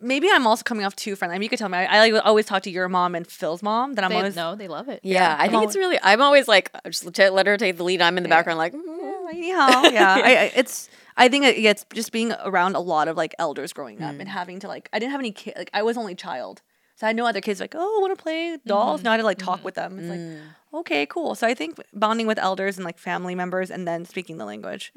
maybe 0.06 0.28
I'm 0.32 0.48
also 0.48 0.64
coming 0.64 0.86
off 0.86 0.96
too 0.96 1.16
friendly. 1.16 1.36
I 1.36 1.40
mean, 1.40 1.44
you 1.44 1.50
could 1.50 1.60
tell 1.60 1.70
me. 1.70 1.78
I, 1.80 1.86
I 2.06 2.10
like, 2.10 2.26
always 2.26 2.46
talk 2.46 2.64
to 2.64 2.70
your 2.70 2.88
mom 2.88 3.16
and 3.16 3.26
Phil's 3.28 3.62
mom. 3.64 3.94
That 3.96 4.06
I'm 4.06 4.12
They, 4.12 4.18
always 4.18 4.36
no, 4.36 4.56
they 4.56 4.68
love 4.68 4.88
it. 4.90 5.00
Yeah, 5.04 5.36
I 5.38 5.48
think 5.50 5.64
it's 5.64 5.76
really. 5.76 5.98
I'm 6.02 6.22
always 6.22 6.48
like, 6.48 6.72
just 6.86 7.06
let 7.20 7.48
her 7.48 7.58
take 7.58 7.78
the 7.78 7.84
lead. 7.84 8.02
I'm 8.02 8.18
in 8.18 8.24
the 8.24 8.30
background, 8.30 8.58
like, 8.60 8.74
mm, 8.74 9.30
anyhow. 9.30 9.82
Yeah, 9.92 10.14
I, 10.14 10.20
I, 10.36 10.52
it's. 10.56 10.90
I 11.18 11.30
think 11.30 11.46
it, 11.46 11.58
yeah, 11.60 11.72
it's 11.72 11.86
just 11.94 12.12
being 12.12 12.34
around 12.44 12.76
a 12.76 12.80
lot 12.82 13.08
of 13.08 13.16
like 13.18 13.34
elders 13.40 13.72
growing 13.74 14.02
up 14.02 14.16
Mm. 14.16 14.20
and 14.22 14.30
having 14.30 14.60
to 14.62 14.68
like. 14.68 14.90
I 14.94 15.00
didn't 15.00 15.12
have 15.12 15.22
any 15.22 15.32
kids. 15.32 15.58
Like 15.58 15.70
I 15.74 15.82
was 15.84 15.98
only 15.98 16.14
child, 16.16 16.62
so 16.96 17.08
I 17.08 17.10
had 17.10 17.16
no 17.16 17.26
other 17.26 17.42
kids. 17.42 17.60
Like, 17.60 17.74
oh, 17.76 18.00
want 18.02 18.18
to 18.18 18.22
play 18.22 18.58
dolls? 18.66 19.02
No, 19.04 19.10
I 19.12 19.14
had 19.14 19.18
to 19.22 19.24
like 19.26 19.38
talk 19.38 19.64
with 19.64 19.76
them. 19.76 19.98
It's 20.00 20.08
Mm. 20.08 20.36
like, 20.40 20.82
okay, 20.82 21.06
cool. 21.06 21.36
So 21.36 21.48
I 21.48 21.54
think 21.54 21.80
bonding 21.94 22.28
with 22.28 22.38
elders 22.38 22.78
and 22.78 22.84
like 22.86 22.98
family 22.98 23.34
members 23.34 23.72
and 23.72 23.88
then 23.88 24.04
speaking 24.06 24.38
the 24.38 24.46
language. 24.46 24.92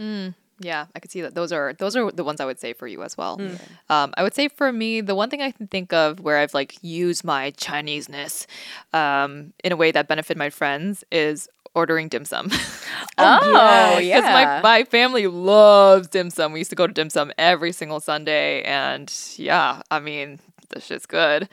Yeah, 0.60 0.86
I 0.94 0.98
could 0.98 1.10
see 1.10 1.20
that. 1.20 1.34
Those 1.34 1.52
are 1.52 1.72
those 1.74 1.94
are 1.94 2.10
the 2.10 2.24
ones 2.24 2.40
I 2.40 2.44
would 2.44 2.58
say 2.58 2.72
for 2.72 2.86
you 2.86 3.02
as 3.02 3.16
well. 3.16 3.38
Mm. 3.38 3.60
Um, 3.88 4.14
I 4.16 4.22
would 4.22 4.34
say 4.34 4.48
for 4.48 4.72
me, 4.72 5.00
the 5.00 5.14
one 5.14 5.30
thing 5.30 5.40
I 5.40 5.52
can 5.52 5.68
think 5.68 5.92
of 5.92 6.20
where 6.20 6.38
I've 6.38 6.54
like 6.54 6.76
used 6.82 7.24
my 7.24 7.52
Chineseness 7.52 8.46
um, 8.92 9.52
in 9.62 9.72
a 9.72 9.76
way 9.76 9.92
that 9.92 10.08
benefit 10.08 10.36
my 10.36 10.50
friends 10.50 11.04
is 11.12 11.48
ordering 11.74 12.08
dim 12.08 12.24
sum. 12.24 12.50
oh 13.18 13.98
yeah, 13.98 14.18
Because 14.18 14.24
my, 14.24 14.60
my 14.62 14.84
family 14.84 15.26
loves 15.26 16.08
dim 16.08 16.30
sum. 16.30 16.52
We 16.52 16.60
used 16.60 16.70
to 16.70 16.76
go 16.76 16.86
to 16.86 16.92
dim 16.92 17.10
sum 17.10 17.32
every 17.38 17.72
single 17.72 18.00
Sunday. 18.00 18.62
And 18.62 19.12
yeah, 19.36 19.82
I 19.90 20.00
mean, 20.00 20.40
this 20.70 20.86
shit's 20.86 21.06
good. 21.06 21.48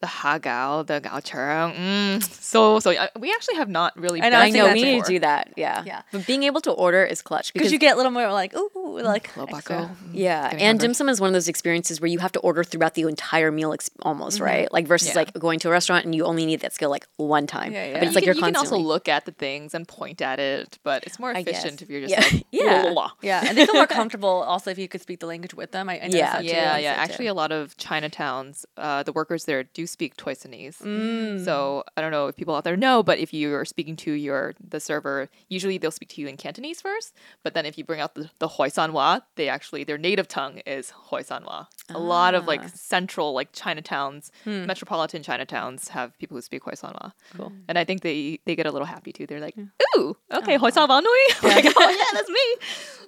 The 0.00 0.06
hagao, 0.06 0.86
the 0.86 1.00
gaocheng. 1.00 1.74
Mm, 1.76 2.22
so, 2.22 2.78
so 2.78 2.92
I, 2.92 3.08
we 3.18 3.32
actually 3.32 3.56
have 3.56 3.68
not 3.68 3.96
really 3.98 4.22
I 4.22 4.26
know, 4.26 4.30
done 4.30 4.40
I 4.42 4.44
I've 4.46 4.54
know 4.54 4.72
we 4.72 4.82
need 4.84 5.04
to 5.04 5.08
do 5.14 5.18
that. 5.20 5.54
Yeah, 5.56 5.82
Yeah. 5.84 6.02
But 6.12 6.24
being 6.24 6.44
able 6.44 6.60
to 6.60 6.70
order 6.70 7.04
is 7.04 7.20
clutch 7.20 7.52
Because 7.52 7.72
you 7.72 7.80
get 7.80 7.94
a 7.94 7.96
little 7.96 8.12
more 8.12 8.30
like 8.30 8.54
ooh, 8.54 9.00
like 9.02 9.32
Lobako. 9.34 9.56
extra. 9.56 9.96
Yeah, 10.12 10.54
and 10.56 10.78
dim 10.78 10.94
sum 10.94 11.08
is 11.08 11.20
one 11.20 11.26
of 11.26 11.34
those 11.34 11.48
experiences 11.48 12.00
where 12.00 12.06
you 12.08 12.20
have 12.20 12.30
to 12.32 12.38
order 12.40 12.62
throughout 12.62 12.94
the 12.94 13.02
entire 13.02 13.50
meal, 13.50 13.72
ex- 13.72 13.90
almost 14.02 14.38
right? 14.38 14.72
Like 14.72 14.86
versus 14.86 15.08
Yeah. 15.08 15.14
like 15.16 15.32
going 15.34 15.58
to 15.60 15.68
a 15.68 15.72
restaurant 15.72 16.04
and 16.04 16.14
you 16.14 16.24
only 16.24 16.46
need 16.46 16.60
that 16.60 16.72
skill 16.72 16.90
like 16.90 17.08
one 17.16 17.48
time. 17.48 17.72
Yeah, 17.72 17.86
yeah. 17.86 17.92
But 17.94 17.98
But 17.98 18.02
it's 18.06 18.12
you 18.12 18.14
like 18.14 18.22
can, 18.22 18.26
you're 18.26 18.34
you 18.36 18.52
can 18.52 18.56
also 18.56 18.76
look 18.78 19.08
at 19.08 19.24
the 19.24 19.32
things 19.32 19.74
and 19.74 19.88
point 19.88 20.22
at 20.22 20.38
it, 20.38 20.78
but 20.84 21.02
it's 21.08 21.18
more 21.18 21.32
efficient 21.32 21.82
if 21.82 21.90
you're 21.90 22.02
just 22.06 22.12
Yeah. 22.12 22.20
like, 22.20 22.46
Yeah. 22.52 22.62
"Blah, 22.62 22.82
blah, 22.82 22.92
blah." 22.92 23.10
Yeah, 23.22 23.42
and 23.44 23.58
they 23.58 23.66
feel 23.66 23.74
more 23.74 23.86
comfortable 24.00 24.28
also 24.46 24.70
if 24.70 24.78
you 24.78 24.86
could 24.86 25.00
speak 25.02 25.18
the 25.18 25.26
language 25.26 25.54
with 25.54 25.72
them. 25.72 25.88
I, 25.88 25.94
I 25.94 26.06
Yeah. 26.06 26.34
that 26.34 26.42
too. 26.42 26.46
Yeah, 26.46 26.78
yeah. 26.78 26.92
Actually, 26.92 27.26
a 27.26 27.34
lot 27.34 27.50
of 27.50 27.76
Chinatowns, 27.78 28.64
uh, 28.76 29.02
the 29.02 29.10
workers 29.12 29.44
there 29.44 29.64
do 29.64 29.87
speak 29.88 30.16
Toisanese. 30.16 30.78
Mm. 30.82 31.44
So 31.44 31.84
I 31.96 32.00
don't 32.00 32.12
know 32.12 32.26
if 32.28 32.36
people 32.36 32.54
out 32.54 32.64
there 32.64 32.76
know, 32.76 33.02
but 33.02 33.18
if 33.18 33.32
you 33.34 33.54
are 33.54 33.64
speaking 33.64 33.96
to 33.96 34.12
your 34.12 34.54
the 34.60 34.78
server, 34.80 35.28
usually 35.48 35.78
they'll 35.78 35.90
speak 35.90 36.10
to 36.10 36.20
you 36.20 36.28
in 36.28 36.36
Cantonese 36.36 36.80
first. 36.80 37.14
But 37.42 37.54
then 37.54 37.66
if 37.66 37.76
you 37.78 37.84
bring 37.84 38.00
out 38.00 38.14
the, 38.14 38.30
the 38.38 38.48
Hoisanwa, 38.48 39.22
they 39.36 39.48
actually 39.48 39.82
their 39.84 39.98
native 39.98 40.28
tongue 40.28 40.58
is 40.66 40.92
Hoisanwa. 41.10 41.66
A 41.90 41.98
lot 41.98 42.34
of 42.34 42.44
Ah. 42.44 42.46
like 42.46 42.68
central 42.68 43.32
like 43.32 43.52
Chinatowns, 43.52 44.30
Hmm. 44.44 44.66
metropolitan 44.66 45.22
Chinatowns 45.22 45.88
have 45.88 46.16
people 46.18 46.36
who 46.36 46.42
speak 46.42 46.62
Hoisanwa. 46.62 47.12
Cool. 47.36 47.52
And 47.68 47.78
I 47.78 47.84
think 47.84 48.02
they 48.02 48.40
they 48.46 48.54
get 48.54 48.66
a 48.66 48.70
little 48.70 48.86
happy 48.86 49.12
too. 49.12 49.26
They're 49.26 49.40
like, 49.40 49.56
ooh, 49.96 50.16
okay, 50.32 50.58
Hoisanwa 50.58 51.02
nui. 51.02 51.24
like, 51.54 51.64
oh 51.76 51.90
yeah, 51.90 52.04
that's 52.12 52.28
me. 52.30 52.46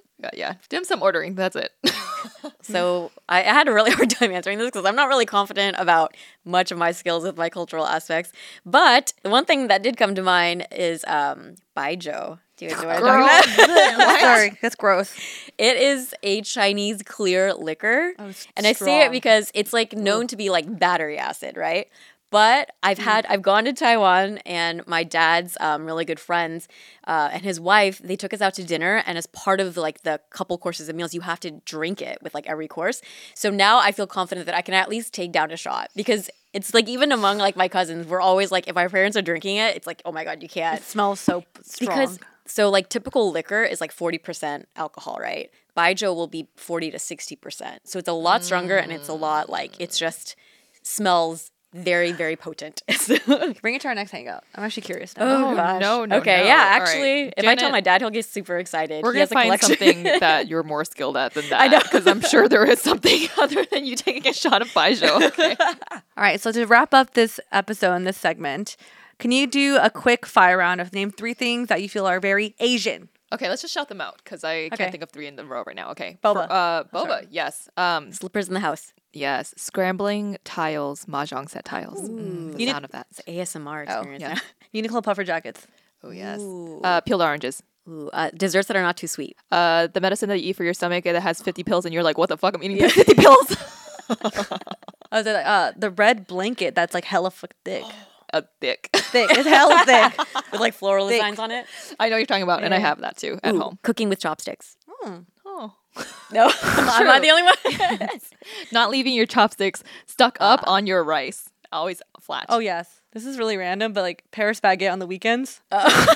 Yeah, 0.21 0.29
yeah. 0.33 0.53
Dim 0.69 0.83
sum 0.83 1.01
ordering. 1.01 1.35
That's 1.35 1.55
it. 1.55 1.71
So 2.61 3.11
I, 3.27 3.39
I 3.39 3.53
had 3.53 3.67
a 3.67 3.73
really 3.73 3.91
hard 3.97 4.09
time 4.09 4.31
answering 4.31 4.57
this 4.57 4.67
because 4.69 4.85
I'm 4.85 4.95
not 4.95 5.07
really 5.07 5.25
confident 5.25 5.75
about 5.79 6.15
much 6.45 6.71
of 6.71 6.77
my 6.77 6.91
skills 6.91 7.23
with 7.23 7.37
my 7.37 7.49
cultural 7.49 7.85
aspects. 7.85 8.31
But 8.65 9.13
the 9.23 9.29
one 9.29 9.45
thing 9.45 9.67
that 9.67 9.83
did 9.83 9.97
come 9.97 10.15
to 10.15 10.21
mind 10.23 10.67
is 10.71 11.03
um, 11.07 11.55
Baijiu. 11.75 12.39
Do 12.57 12.65
you 12.65 12.71
know 12.71 12.77
what 12.77 12.97
I'm 12.97 13.01
talking 13.01 13.95
about? 13.95 14.19
Sorry, 14.19 14.57
that's 14.61 14.75
gross. 14.75 15.15
It 15.57 15.77
is 15.77 16.13
a 16.21 16.41
Chinese 16.41 17.01
clear 17.03 17.53
liquor. 17.53 18.13
Oh, 18.19 18.31
and 18.55 18.67
I 18.67 18.73
say 18.73 19.05
it 19.05 19.11
because 19.11 19.51
it's 19.55 19.73
like 19.73 19.93
known 19.93 20.27
to 20.27 20.35
be 20.35 20.51
like 20.51 20.79
battery 20.79 21.17
acid, 21.17 21.57
right? 21.57 21.87
But 22.31 22.71
I've 22.81 22.97
Mm. 22.97 23.03
had 23.03 23.25
I've 23.27 23.41
gone 23.43 23.65
to 23.65 23.73
Taiwan 23.73 24.39
and 24.39 24.85
my 24.87 25.03
dad's 25.03 25.55
um, 25.59 25.85
really 25.85 26.05
good 26.05 26.19
friends 26.19 26.67
uh, 27.05 27.29
and 27.31 27.43
his 27.43 27.59
wife 27.59 27.99
they 27.99 28.15
took 28.15 28.33
us 28.33 28.41
out 28.41 28.53
to 28.55 28.63
dinner 28.63 29.03
and 29.05 29.17
as 29.17 29.27
part 29.27 29.59
of 29.59 29.77
like 29.77 30.01
the 30.03 30.19
couple 30.31 30.57
courses 30.57 30.89
of 30.89 30.95
meals 30.95 31.13
you 31.13 31.21
have 31.21 31.39
to 31.41 31.51
drink 31.65 32.01
it 32.01 32.17
with 32.23 32.33
like 32.33 32.47
every 32.47 32.67
course. 32.67 33.01
So 33.35 33.49
now 33.51 33.79
I 33.79 33.91
feel 33.91 34.07
confident 34.07 34.45
that 34.47 34.55
I 34.55 34.61
can 34.61 34.73
at 34.73 34.89
least 34.89 35.13
take 35.13 35.31
down 35.31 35.51
a 35.51 35.57
shot 35.57 35.89
because 35.95 36.29
it's 36.53 36.73
like 36.73 36.87
even 36.89 37.11
among 37.11 37.37
like 37.37 37.55
my 37.57 37.67
cousins 37.67 38.07
we're 38.07 38.21
always 38.21 38.49
like 38.51 38.67
if 38.67 38.75
our 38.77 38.89
parents 38.89 39.15
are 39.17 39.21
drinking 39.21 39.57
it 39.57 39.75
it's 39.75 39.87
like 39.87 40.01
oh 40.05 40.11
my 40.11 40.23
god 40.23 40.41
you 40.41 40.49
can't 40.49 40.79
It 40.81 40.83
smells 40.85 41.19
so 41.19 41.43
strong. 41.63 41.87
because 41.87 42.19
so 42.45 42.69
like 42.69 42.89
typical 42.89 43.31
liquor 43.31 43.63
is 43.63 43.79
like 43.81 43.93
40% 43.93 44.65
alcohol 44.75 45.17
right 45.21 45.49
Baijiu 45.77 46.13
will 46.13 46.27
be 46.27 46.47
40 46.57 46.91
to 46.91 46.97
60%. 46.97 47.79
So 47.85 47.97
it's 47.99 48.09
a 48.09 48.13
lot 48.13 48.43
stronger 48.43 48.77
and 48.77 48.91
it's 48.91 49.07
a 49.07 49.13
lot 49.13 49.49
like 49.49 49.79
it's 49.79 49.97
just 49.97 50.35
smells 50.83 51.51
very 51.73 52.11
very 52.11 52.35
potent. 52.35 52.81
Bring 53.61 53.75
it 53.75 53.81
to 53.81 53.87
our 53.87 53.95
next 53.95 54.11
hangout. 54.11 54.43
I'm 54.55 54.63
actually 54.63 54.83
curious 54.83 55.15
now. 55.17 55.51
Oh, 55.51 55.55
gosh. 55.55 55.81
no, 55.81 56.05
no, 56.05 56.17
Okay, 56.17 56.37
no. 56.41 56.45
yeah, 56.45 56.51
All 56.53 56.57
right. 56.79 56.81
actually, 56.81 57.33
if 57.37 57.45
I 57.47 57.55
tell 57.55 57.71
my 57.71 57.81
dad, 57.81 58.01
he'll 58.01 58.09
get 58.09 58.25
super 58.25 58.57
excited. 58.57 59.03
We're 59.03 59.13
He 59.13 59.19
gonna 59.19 59.21
has 59.21 59.31
a 59.31 59.33
find 59.33 59.61
something 59.61 60.03
that 60.19 60.47
you're 60.47 60.63
more 60.63 60.83
skilled 60.85 61.17
at 61.17 61.33
than 61.33 61.47
that. 61.49 61.61
I 61.61 61.67
know. 61.67 61.79
because 61.79 62.05
I'm 62.07 62.21
sure 62.21 62.47
there 62.49 62.65
is 62.65 62.81
something 62.81 63.27
other 63.37 63.65
than 63.71 63.85
you 63.85 63.95
taking 63.95 64.27
a 64.27 64.33
shot 64.33 64.61
of 64.61 64.67
Baijiu. 64.69 65.21
Okay. 65.27 65.55
All 65.91 66.01
right, 66.17 66.39
so 66.41 66.51
to 66.51 66.65
wrap 66.65 66.93
up 66.93 67.13
this 67.13 67.39
episode 67.51 67.93
and 67.93 68.05
this 68.07 68.17
segment, 68.17 68.75
can 69.19 69.31
you 69.31 69.47
do 69.47 69.77
a 69.81 69.89
quick 69.89 70.25
fire 70.25 70.57
round 70.57 70.81
of 70.81 70.93
name 70.93 71.11
three 71.11 71.33
things 71.33 71.67
that 71.69 71.81
you 71.81 71.89
feel 71.89 72.05
are 72.05 72.19
very 72.19 72.55
Asian? 72.59 73.09
okay, 73.33 73.47
let's 73.47 73.61
just 73.61 73.73
shout 73.73 73.87
them 73.87 74.01
out 74.01 74.17
because 74.21 74.43
I 74.43 74.63
Okay. 74.65 74.75
can't 74.75 74.91
think 74.91 75.03
of 75.03 75.09
three 75.09 75.25
in 75.25 75.37
the 75.37 75.45
row 75.45 75.63
right 75.65 75.75
now. 75.75 75.91
Okay, 75.91 76.17
Boba. 76.21 76.47
For- 76.47 76.51
uh, 76.51 76.83
boba. 76.93 77.27
Yes. 77.29 77.69
Um, 77.77 78.11
Slippers 78.11 78.49
in 78.49 78.53
the 78.53 78.59
house. 78.59 78.91
Yes. 79.13 79.53
Scrambling 79.57 80.37
tiles, 80.43 81.05
mahjong 81.05 81.49
set 81.49 81.65
tiles. 81.65 82.01
Mm, 82.09 82.51
the 82.51 82.57
need- 82.57 82.69
sound 82.69 82.85
of 82.85 82.91
that. 82.91 83.07
It's 83.11 83.21
ASMR 83.27 83.85
Oh, 83.87 83.93
experience. 83.99 84.21
yeah. 84.73 84.81
Uniqlo 84.81 85.03
puffer 85.07 85.23
jackets. 85.23 85.67
Oh 86.03 86.11
yes. 86.11 86.39
Uh, 86.83 87.01
peeled 87.01 87.21
oranges. 87.21 87.61
Ooh, 87.89 88.09
uh, 88.13 88.29
desserts 88.35 88.67
that 88.67 88.77
are 88.77 88.81
not 88.83 88.95
too 88.97 89.07
sweet. 89.07 89.35
Uh, 89.51 89.87
the 89.87 89.99
medicine 90.01 90.29
that 90.29 90.39
you 90.39 90.49
eat 90.51 90.55
for 90.55 90.63
your 90.63 90.73
stomach 90.73 91.03
that 91.03 91.19
has 91.21 91.41
50 91.41 91.63
pills, 91.63 91.83
and 91.85 91.93
you're 91.93 92.03
like, 92.03 92.17
what 92.17 92.29
the 92.29 92.37
fuck? 92.37 92.53
I'm 92.55 92.61
eating 92.63 92.87
50 92.89 93.13
pills. 93.15 93.57
The, 95.11 95.45
uh, 95.45 95.71
the 95.75 95.89
red 95.91 96.25
blanket 96.25 96.73
that's 96.73 96.93
like 96.93 97.03
hella 97.03 97.31
fuck 97.31 97.53
thick. 97.65 97.83
A 98.33 98.43
thick. 98.61 98.87
thick. 98.93 99.29
It's 99.31 99.45
hella 99.45 99.83
thick. 99.85 100.17
With 100.53 100.61
like 100.61 100.73
floral 100.73 101.09
Thick. 101.09 101.17
designs 101.19 101.37
on 101.37 101.51
it. 101.51 101.65
I 101.99 102.07
know 102.07 102.13
what 102.15 102.19
you're 102.19 102.25
talking 102.27 102.43
about, 102.43 102.63
and 102.63 102.73
I 102.73 102.79
have 102.79 103.01
that 103.01 103.17
too 103.17 103.37
at 103.43 103.53
Ooh, 103.53 103.59
home. 103.59 103.79
Cooking 103.83 104.07
with 104.07 104.19
chopsticks. 104.21 104.77
Oh. 105.03 105.25
No, 106.33 106.45
am 106.63 107.09
I 107.09 107.19
the 107.19 107.29
only 107.29 107.43
one? 107.43 108.09
Not 108.71 108.89
leaving 108.89 109.13
your 109.13 109.25
chopsticks 109.25 109.83
stuck 110.05 110.37
up 110.39 110.61
ah. 110.65 110.75
on 110.75 110.87
your 110.87 111.03
rice. 111.03 111.49
Always 111.73 112.01
flat. 112.21 112.45
Oh 112.47 112.59
yes, 112.59 113.01
this 113.11 113.25
is 113.25 113.37
really 113.37 113.57
random, 113.57 113.91
but 113.91 114.01
like 114.01 114.23
Paris 114.31 114.61
baguette 114.61 114.93
on 114.93 114.99
the 114.99 115.07
weekends. 115.07 115.59
Oh. 115.73 116.15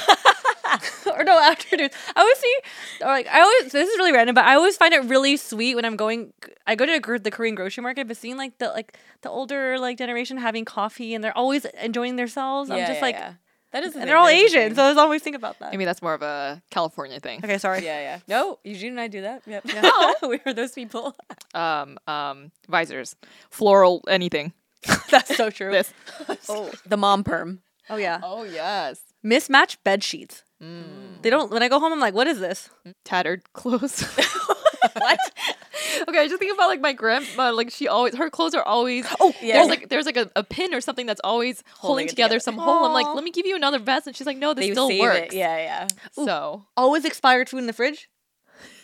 or 1.17 1.23
no 1.23 1.37
afternoons. 1.37 1.91
I 2.15 2.21
always 2.21 2.37
see, 2.37 2.55
or 3.01 3.07
like 3.07 3.27
I 3.27 3.41
always. 3.41 3.71
This 3.73 3.89
is 3.89 3.97
really 3.97 4.13
random, 4.13 4.35
but 4.35 4.45
I 4.45 4.55
always 4.55 4.77
find 4.77 4.93
it 4.93 5.03
really 5.03 5.35
sweet 5.37 5.75
when 5.75 5.83
I'm 5.83 5.97
going. 5.97 6.31
I 6.65 6.75
go 6.75 6.85
to 6.85 6.93
a, 6.93 6.99
gr- 6.99 7.17
the 7.17 7.31
Korean 7.31 7.55
grocery 7.55 7.81
market, 7.81 8.07
but 8.07 8.15
seeing 8.17 8.37
like 8.37 8.57
the 8.57 8.69
like 8.69 8.97
the 9.21 9.29
older 9.29 9.77
like 9.79 9.97
generation 9.97 10.37
having 10.37 10.63
coffee 10.65 11.13
and 11.13 11.23
they're 11.23 11.37
always 11.37 11.65
enjoying 11.65 12.15
themselves. 12.15 12.69
I'm 12.69 12.77
Yeah, 12.77 12.87
just 12.87 12.99
yeah, 12.99 13.05
like, 13.05 13.15
yeah. 13.15 13.33
That 13.75 13.83
is. 13.83 13.93
the 13.93 13.99
and 13.99 14.03
thing, 14.03 14.07
they're 14.07 14.17
all 14.17 14.25
that 14.25 14.33
is 14.33 14.51
the 14.53 14.57
Asian, 14.59 14.69
thing. 14.69 14.75
so 14.93 14.99
I 14.99 15.03
always 15.03 15.21
think 15.21 15.35
about 15.35 15.59
that. 15.59 15.71
Maybe 15.71 15.85
that's 15.85 16.01
more 16.01 16.13
of 16.13 16.21
a 16.21 16.61
California 16.71 17.19
thing. 17.19 17.41
Okay, 17.43 17.57
sorry. 17.57 17.83
Yeah, 17.85 17.99
yeah. 17.99 18.19
No, 18.27 18.57
Eugene 18.63 18.91
and 18.91 18.99
I 19.01 19.07
do 19.07 19.21
that. 19.21 19.43
Yep. 19.45 19.65
No. 19.83 20.15
we 20.29 20.39
are 20.45 20.53
those 20.53 20.71
people. 20.71 21.15
Um, 21.53 21.97
um, 22.07 22.51
visors, 22.69 23.15
floral, 23.51 24.03
anything. 24.07 24.53
That's 25.11 25.35
so 25.35 25.49
true. 25.49 25.71
This. 25.71 25.93
Oh, 26.49 26.71
the 26.87 26.97
mom 26.97 27.23
perm. 27.23 27.61
Oh 27.89 27.97
yeah, 27.97 28.19
Oh 28.23 28.43
yes. 28.43 29.01
mismatched 29.23 29.83
bed 29.83 30.03
sheets. 30.03 30.43
They 31.21 31.29
don't. 31.29 31.51
When 31.51 31.61
I 31.61 31.67
go 31.69 31.79
home, 31.79 31.93
I'm 31.93 31.99
like, 31.99 32.13
what 32.15 32.27
is 32.27 32.39
this? 32.39 32.69
Tattered 33.03 33.51
clothes. 33.53 34.01
what? 34.93 35.19
Okay, 36.07 36.19
I 36.19 36.27
just 36.27 36.39
think 36.39 36.53
about 36.53 36.67
like 36.67 36.81
my 36.81 36.93
grandma. 36.93 37.51
Like 37.51 37.71
she 37.71 37.87
always, 37.87 38.15
her 38.15 38.29
clothes 38.29 38.53
are 38.55 38.63
always. 38.63 39.05
Oh 39.19 39.33
yeah. 39.41 39.53
There's 39.55 39.67
like 39.67 39.89
there's 39.89 40.05
like 40.05 40.17
a, 40.17 40.29
a 40.35 40.43
pin 40.43 40.73
or 40.73 40.81
something 40.81 41.05
that's 41.05 41.21
always 41.23 41.63
holding, 41.75 41.87
Holding 41.87 42.07
together, 42.07 42.35
together. 42.35 42.39
some 42.39 42.57
hole. 42.57 42.85
I'm 42.85 42.93
like, 42.93 43.07
let 43.13 43.23
me 43.23 43.31
give 43.31 43.45
you 43.45 43.55
another 43.55 43.79
vest, 43.79 44.07
and 44.07 44.15
she's 44.15 44.27
like, 44.27 44.37
no, 44.37 44.53
this 44.53 44.65
They 44.67 44.71
still 44.71 44.87
works. 44.99 45.33
it. 45.33 45.37
Yeah, 45.37 45.57
yeah. 45.57 45.87
So 46.11 46.65
Always 46.77 47.05
expired 47.05 47.49
food 47.49 47.59
in 47.59 47.67
the 47.67 47.73
fridge. 47.73 48.09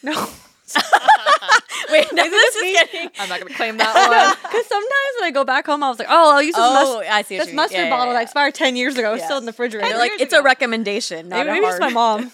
No. 0.03 0.13
Wait, 1.91 2.07
no, 2.13 2.29
this 2.29 2.55
is 2.55 2.73
getting. 2.73 3.09
I'm 3.19 3.27
not 3.27 3.41
gonna 3.41 3.53
claim 3.53 3.75
that 3.79 3.93
one. 3.93 4.37
Because 4.41 4.65
sometimes 4.67 5.13
when 5.19 5.27
I 5.27 5.31
go 5.33 5.43
back 5.43 5.65
home, 5.65 5.83
I 5.83 5.89
was 5.89 5.99
like, 5.99 6.07
oh, 6.09 6.33
I'll 6.35 6.41
use 6.41 6.55
this, 6.55 6.63
Oh, 6.63 7.03
I 7.09 7.23
see. 7.23 7.37
This 7.37 7.51
mustard 7.53 7.77
Yeah, 7.77 7.83
yeah, 7.85 7.89
bottle 7.89 8.13
that 8.13 8.23
expired 8.23 8.55
10 8.55 8.77
years 8.77 8.97
ago. 8.97 9.15
Yeah. 9.15 9.25
still 9.25 9.37
in 9.37 9.45
the 9.45 9.51
refrigerator. 9.51 9.89
They're 9.89 9.97
like, 9.97 10.13
it's 10.19 10.33
a 10.33 10.41
recommendation, 10.41 11.27
not 11.27 11.45
maybe, 11.45 11.49
a 11.49 11.53
maybe 11.53 11.65
hard. 11.65 11.81
it's 11.81 11.81
my 11.81 11.89
mom. 11.91 12.31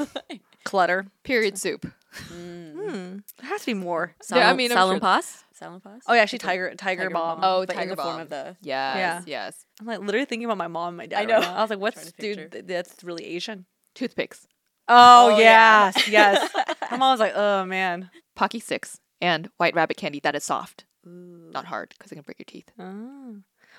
Clutter. 0.66 1.08
Period 1.24 1.58
soup. 1.58 1.88
Mm. 2.32 2.67
Hmm. 2.90 3.18
There 3.40 3.50
has 3.50 3.62
to 3.62 3.66
be 3.68 3.74
more. 3.74 4.14
Yeah, 4.34 4.50
I 4.50 4.54
mean, 4.54 4.72
I'm 4.72 4.78
sure- 4.78 5.00
Salonpas. 5.00 5.44
Salonpas. 5.62 6.00
Oh, 6.08 6.14
yeah, 6.14 6.26
she 6.26 6.38
Tiger 6.38 6.70
Tiger, 6.76 7.02
Tiger 7.04 7.10
Balm. 7.10 7.42
Balm. 7.42 7.50
Oh, 7.52 7.66
but 7.66 7.72
in 7.72 7.76
Tiger 7.76 7.90
the 7.92 7.96
form 7.96 8.08
Balm. 8.16 8.22
of 8.22 8.30
the- 8.30 8.56
Yes, 8.62 8.98
Yeah. 8.98 9.22
yes. 9.26 9.66
I'm 9.80 9.88
like 9.88 10.00
literally 10.00 10.26
thinking 10.26 10.46
about 10.46 10.58
my 10.58 10.68
mom 10.68 10.90
and 10.90 10.98
my 10.98 11.06
dad. 11.08 11.22
I 11.22 11.26
know. 11.26 11.40
now. 11.40 11.56
I 11.56 11.62
was 11.62 11.70
like, 11.70 11.80
what's 11.80 12.12
dude? 12.14 12.52
th- 12.52 12.66
That's 12.66 13.04
really 13.04 13.26
Asian. 13.26 13.66
Toothpicks, 13.96 14.46
Oh, 14.88 15.34
Oh, 15.34 15.38
yeah. 15.40 15.92
yes, 15.96 16.08
yes. 16.08 16.54
My 16.92 16.98
mom 16.98 17.12
was 17.14 17.20
like, 17.20 17.34
oh 17.36 17.66
man. 17.66 18.10
Pocky 18.36 18.60
sticks, 18.60 19.00
and 19.20 19.50
white 19.58 19.74
rabbit 19.76 19.98
candy 19.98 20.20
that 20.22 20.36
is 20.36 20.44
soft, 20.44 20.86
not 21.04 21.66
hard, 21.66 21.94
because 21.98 22.12
it 22.12 22.16
can 22.16 22.24
break 22.24 22.38
your 22.40 22.46
teeth. 22.46 22.70
Oh. 22.80 23.38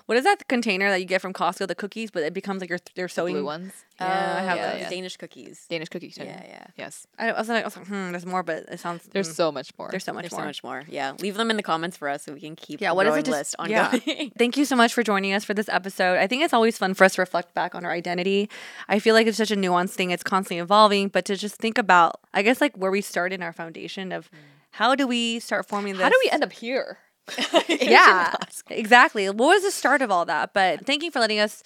What 0.09 0.17
is 0.17 0.25
that 0.25 0.49
container 0.49 0.89
that 0.89 1.01
you 1.01 1.05
get 1.05 1.21
from 1.21 1.35
Costco? 1.35 1.69
The 1.69 1.75
cookies, 1.75 2.11
but 2.11 2.23
it 2.23 2.33
becomes 2.33 2.63
like 2.63 2.71
your 2.71 2.79
their 2.95 3.09
sewing. 3.09 3.35
Blue 3.35 3.45
ones, 3.45 3.75
Yeah, 4.01 4.07
I 4.39 4.43
have 4.43 4.57
yeah, 4.57 4.73
those. 4.79 4.89
the 4.89 4.95
Danish 4.95 5.19
cookies. 5.19 5.67
Danish 5.69 5.91
cookie 5.91 6.09
tin. 6.11 6.25
Yeah, 6.27 6.43
yeah. 6.49 6.67
Yes, 6.79 7.07
I 7.19 7.31
was 7.33 7.47
like, 7.51 7.63
I 7.63 7.67
was 7.67 7.77
like, 7.77 7.87
hmm, 7.89 8.11
there's 8.13 8.25
more, 8.25 8.43
but 8.43 8.65
it 8.71 8.81
sounds 8.81 9.03
there's 9.13 9.29
mm, 9.29 9.35
so 9.35 9.53
much 9.53 9.71
more. 9.79 9.89
there's 9.91 10.05
so 10.05 10.15
much 10.15 10.23
There's 10.23 10.33
more. 10.33 10.41
so 10.41 10.47
much 10.47 10.65
more. 10.65 10.83
Yeah, 10.89 11.13
leave 11.21 11.35
them 11.35 11.51
in 11.51 11.59
the 11.59 11.63
comments 11.63 11.99
for 11.99 12.09
us 12.09 12.23
so 12.25 12.33
we 12.33 12.41
can 12.41 12.57
keep 12.57 12.81
Yeah, 12.81 12.93
what 12.93 13.05
is 13.05 13.11
growing 13.11 13.21
it? 13.21 13.27
Just, 13.27 13.39
list 13.39 13.57
yeah. 13.69 13.91
ongoing. 13.93 14.33
Thank 14.39 14.57
you 14.57 14.65
so 14.65 14.77
much 14.77 14.95
for 14.95 15.03
joining 15.03 15.35
us 15.35 15.45
for 15.45 15.53
this 15.53 15.69
episode. 15.69 16.17
I 16.17 16.27
think 16.27 16.43
it's 16.43 16.55
always 16.55 16.79
fun 16.79 16.95
for 16.95 17.05
us 17.05 17.17
to 17.17 17.21
reflect 17.21 17.53
back 17.53 17.75
on 17.75 17.85
our 17.85 17.93
identity. 17.93 18.49
I 18.89 19.01
feel 19.01 19.15
like 19.15 19.27
it's 19.27 19.37
such 19.37 19.51
a 19.51 19.57
nuanced 19.57 19.91
thing. 19.91 20.11
It's 20.11 20.23
constantly 20.23 20.63
evolving, 20.63 21.09
but 21.09 21.27
to 21.27 21.37
just 21.37 21.57
think 21.57 21.77
about, 21.77 22.19
I 22.33 22.41
guess, 22.41 22.63
like 22.63 22.75
where 22.79 22.91
we 22.91 23.03
start 23.03 23.35
in 23.35 23.43
our 23.43 23.53
foundation 23.53 24.13
of 24.13 24.31
how 24.71 24.95
do 24.95 25.07
we 25.07 25.39
start 25.41 25.69
forming 25.69 25.95
this? 25.95 26.03
How 26.03 26.09
do 26.09 26.19
we 26.25 26.31
end 26.31 26.43
up 26.45 26.53
here? 26.53 26.97
yeah, 27.69 28.35
exactly. 28.71 29.27
What 29.29 29.37
was 29.39 29.63
the 29.63 29.71
start 29.71 30.03
of 30.03 30.11
all 30.11 30.25
that? 30.27 30.53
But 30.53 30.87
thank 30.87 31.03
you 31.03 31.11
for 31.11 31.21
letting 31.21 31.39
us 31.41 31.63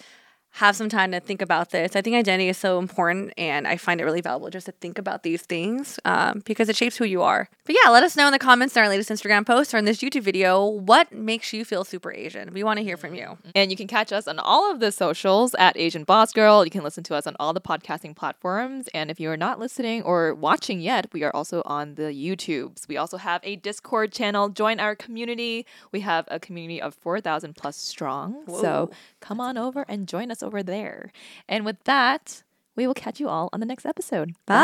have 0.53 0.77
some 0.77 0.91
time 0.91 1.13
to 1.13 1.21
think 1.21 1.41
about 1.41 1.71
this. 1.71 1.97
I 1.97 2.03
think 2.03 2.15
identity 2.15 2.49
is 2.49 2.59
so 2.59 2.79
important, 2.79 3.33
and 3.39 3.67
I 3.67 3.79
find 3.79 4.01
it 4.01 4.05
really 4.05 4.21
valuable 4.21 4.51
just 4.51 4.67
to 4.67 4.73
think 4.73 4.99
about 4.99 5.23
these 5.23 5.43
things 5.43 5.99
um, 6.05 6.43
because 6.45 6.69
it 6.69 6.77
shapes 6.77 6.99
who 6.99 7.07
you 7.07 7.23
are. 7.23 7.49
But 7.65 7.75
yeah, 7.83 7.91
let 7.91 8.03
us 8.03 8.17
know 8.17 8.27
in 8.27 8.33
the 8.33 8.39
comments 8.39 8.77
in 8.77 8.83
our 8.83 8.89
latest 8.89 9.09
Instagram 9.09 9.47
post 9.47 9.73
or 9.73 9.79
in 9.79 9.87
this 9.87 9.99
YouTube 9.99 10.23
video 10.23 10.67
what 10.67 11.11
makes 11.11 11.55
you 11.55 11.65
feel 11.65 11.85
super 11.85 12.13
Asian. 12.13 12.53
We 12.53 12.65
want 12.65 12.79
to 12.79 12.85
hear 12.85 12.99
from 12.99 13.15
you. 13.15 13.39
And 13.55 13.71
you 13.71 13.77
can 13.79 13.87
catch 13.87 14.13
us 14.13 14.29
on 14.29 14.39
all 14.39 14.71
of 14.71 14.81
the 14.81 14.93
socials 14.93 15.55
at 15.55 15.77
Asian 15.79 16.05
Boss 16.05 16.33
Girl. 16.33 16.65
You 16.65 16.71
can 16.71 16.83
listen 16.83 17.03
to 17.05 17.15
us 17.15 17.27
on 17.27 17.35
all 17.41 17.55
the 17.55 17.61
podcasting 17.61 18.15
platforms. 18.15 18.89
And 18.93 19.11
if 19.11 19.19
you 19.19 19.31
are 19.31 19.39
not 19.39 19.59
listening 19.59 20.03
or 20.03 20.35
watching 20.35 20.81
yet, 20.83 21.07
we 21.15 21.23
are 21.23 21.35
also 21.35 21.63
on 21.65 21.95
the 21.95 22.13
YouTubes. 22.13 22.87
We 22.89 22.99
also 22.99 23.17
have 23.17 23.41
a 23.43 23.57
Discord 23.57 24.13
channel. 24.13 24.51
Join 24.51 24.81
our 24.81 24.95
community. 24.95 25.65
We 25.93 26.01
have 26.01 26.27
a 26.31 26.39
community 26.39 26.83
of 26.83 26.95
4,000 26.97 27.57
plus 27.57 27.77
strong. 27.77 28.45
So 28.61 28.91
come 29.21 29.41
on 29.41 29.57
over 29.57 29.87
and 29.89 30.07
join 30.07 30.31
us 30.31 30.42
over 30.43 30.63
there. 30.63 31.13
And 31.49 31.65
with 31.65 31.83
that, 31.85 32.43
we 32.77 32.87
will 32.87 32.95
catch 32.95 33.21
you 33.21 33.29
all 33.29 33.49
on 33.53 33.61
the 33.61 33.67
next 33.67 33.87
episode. 33.87 34.35
Bye. 34.47 34.55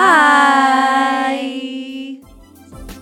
Bye. 2.72 2.98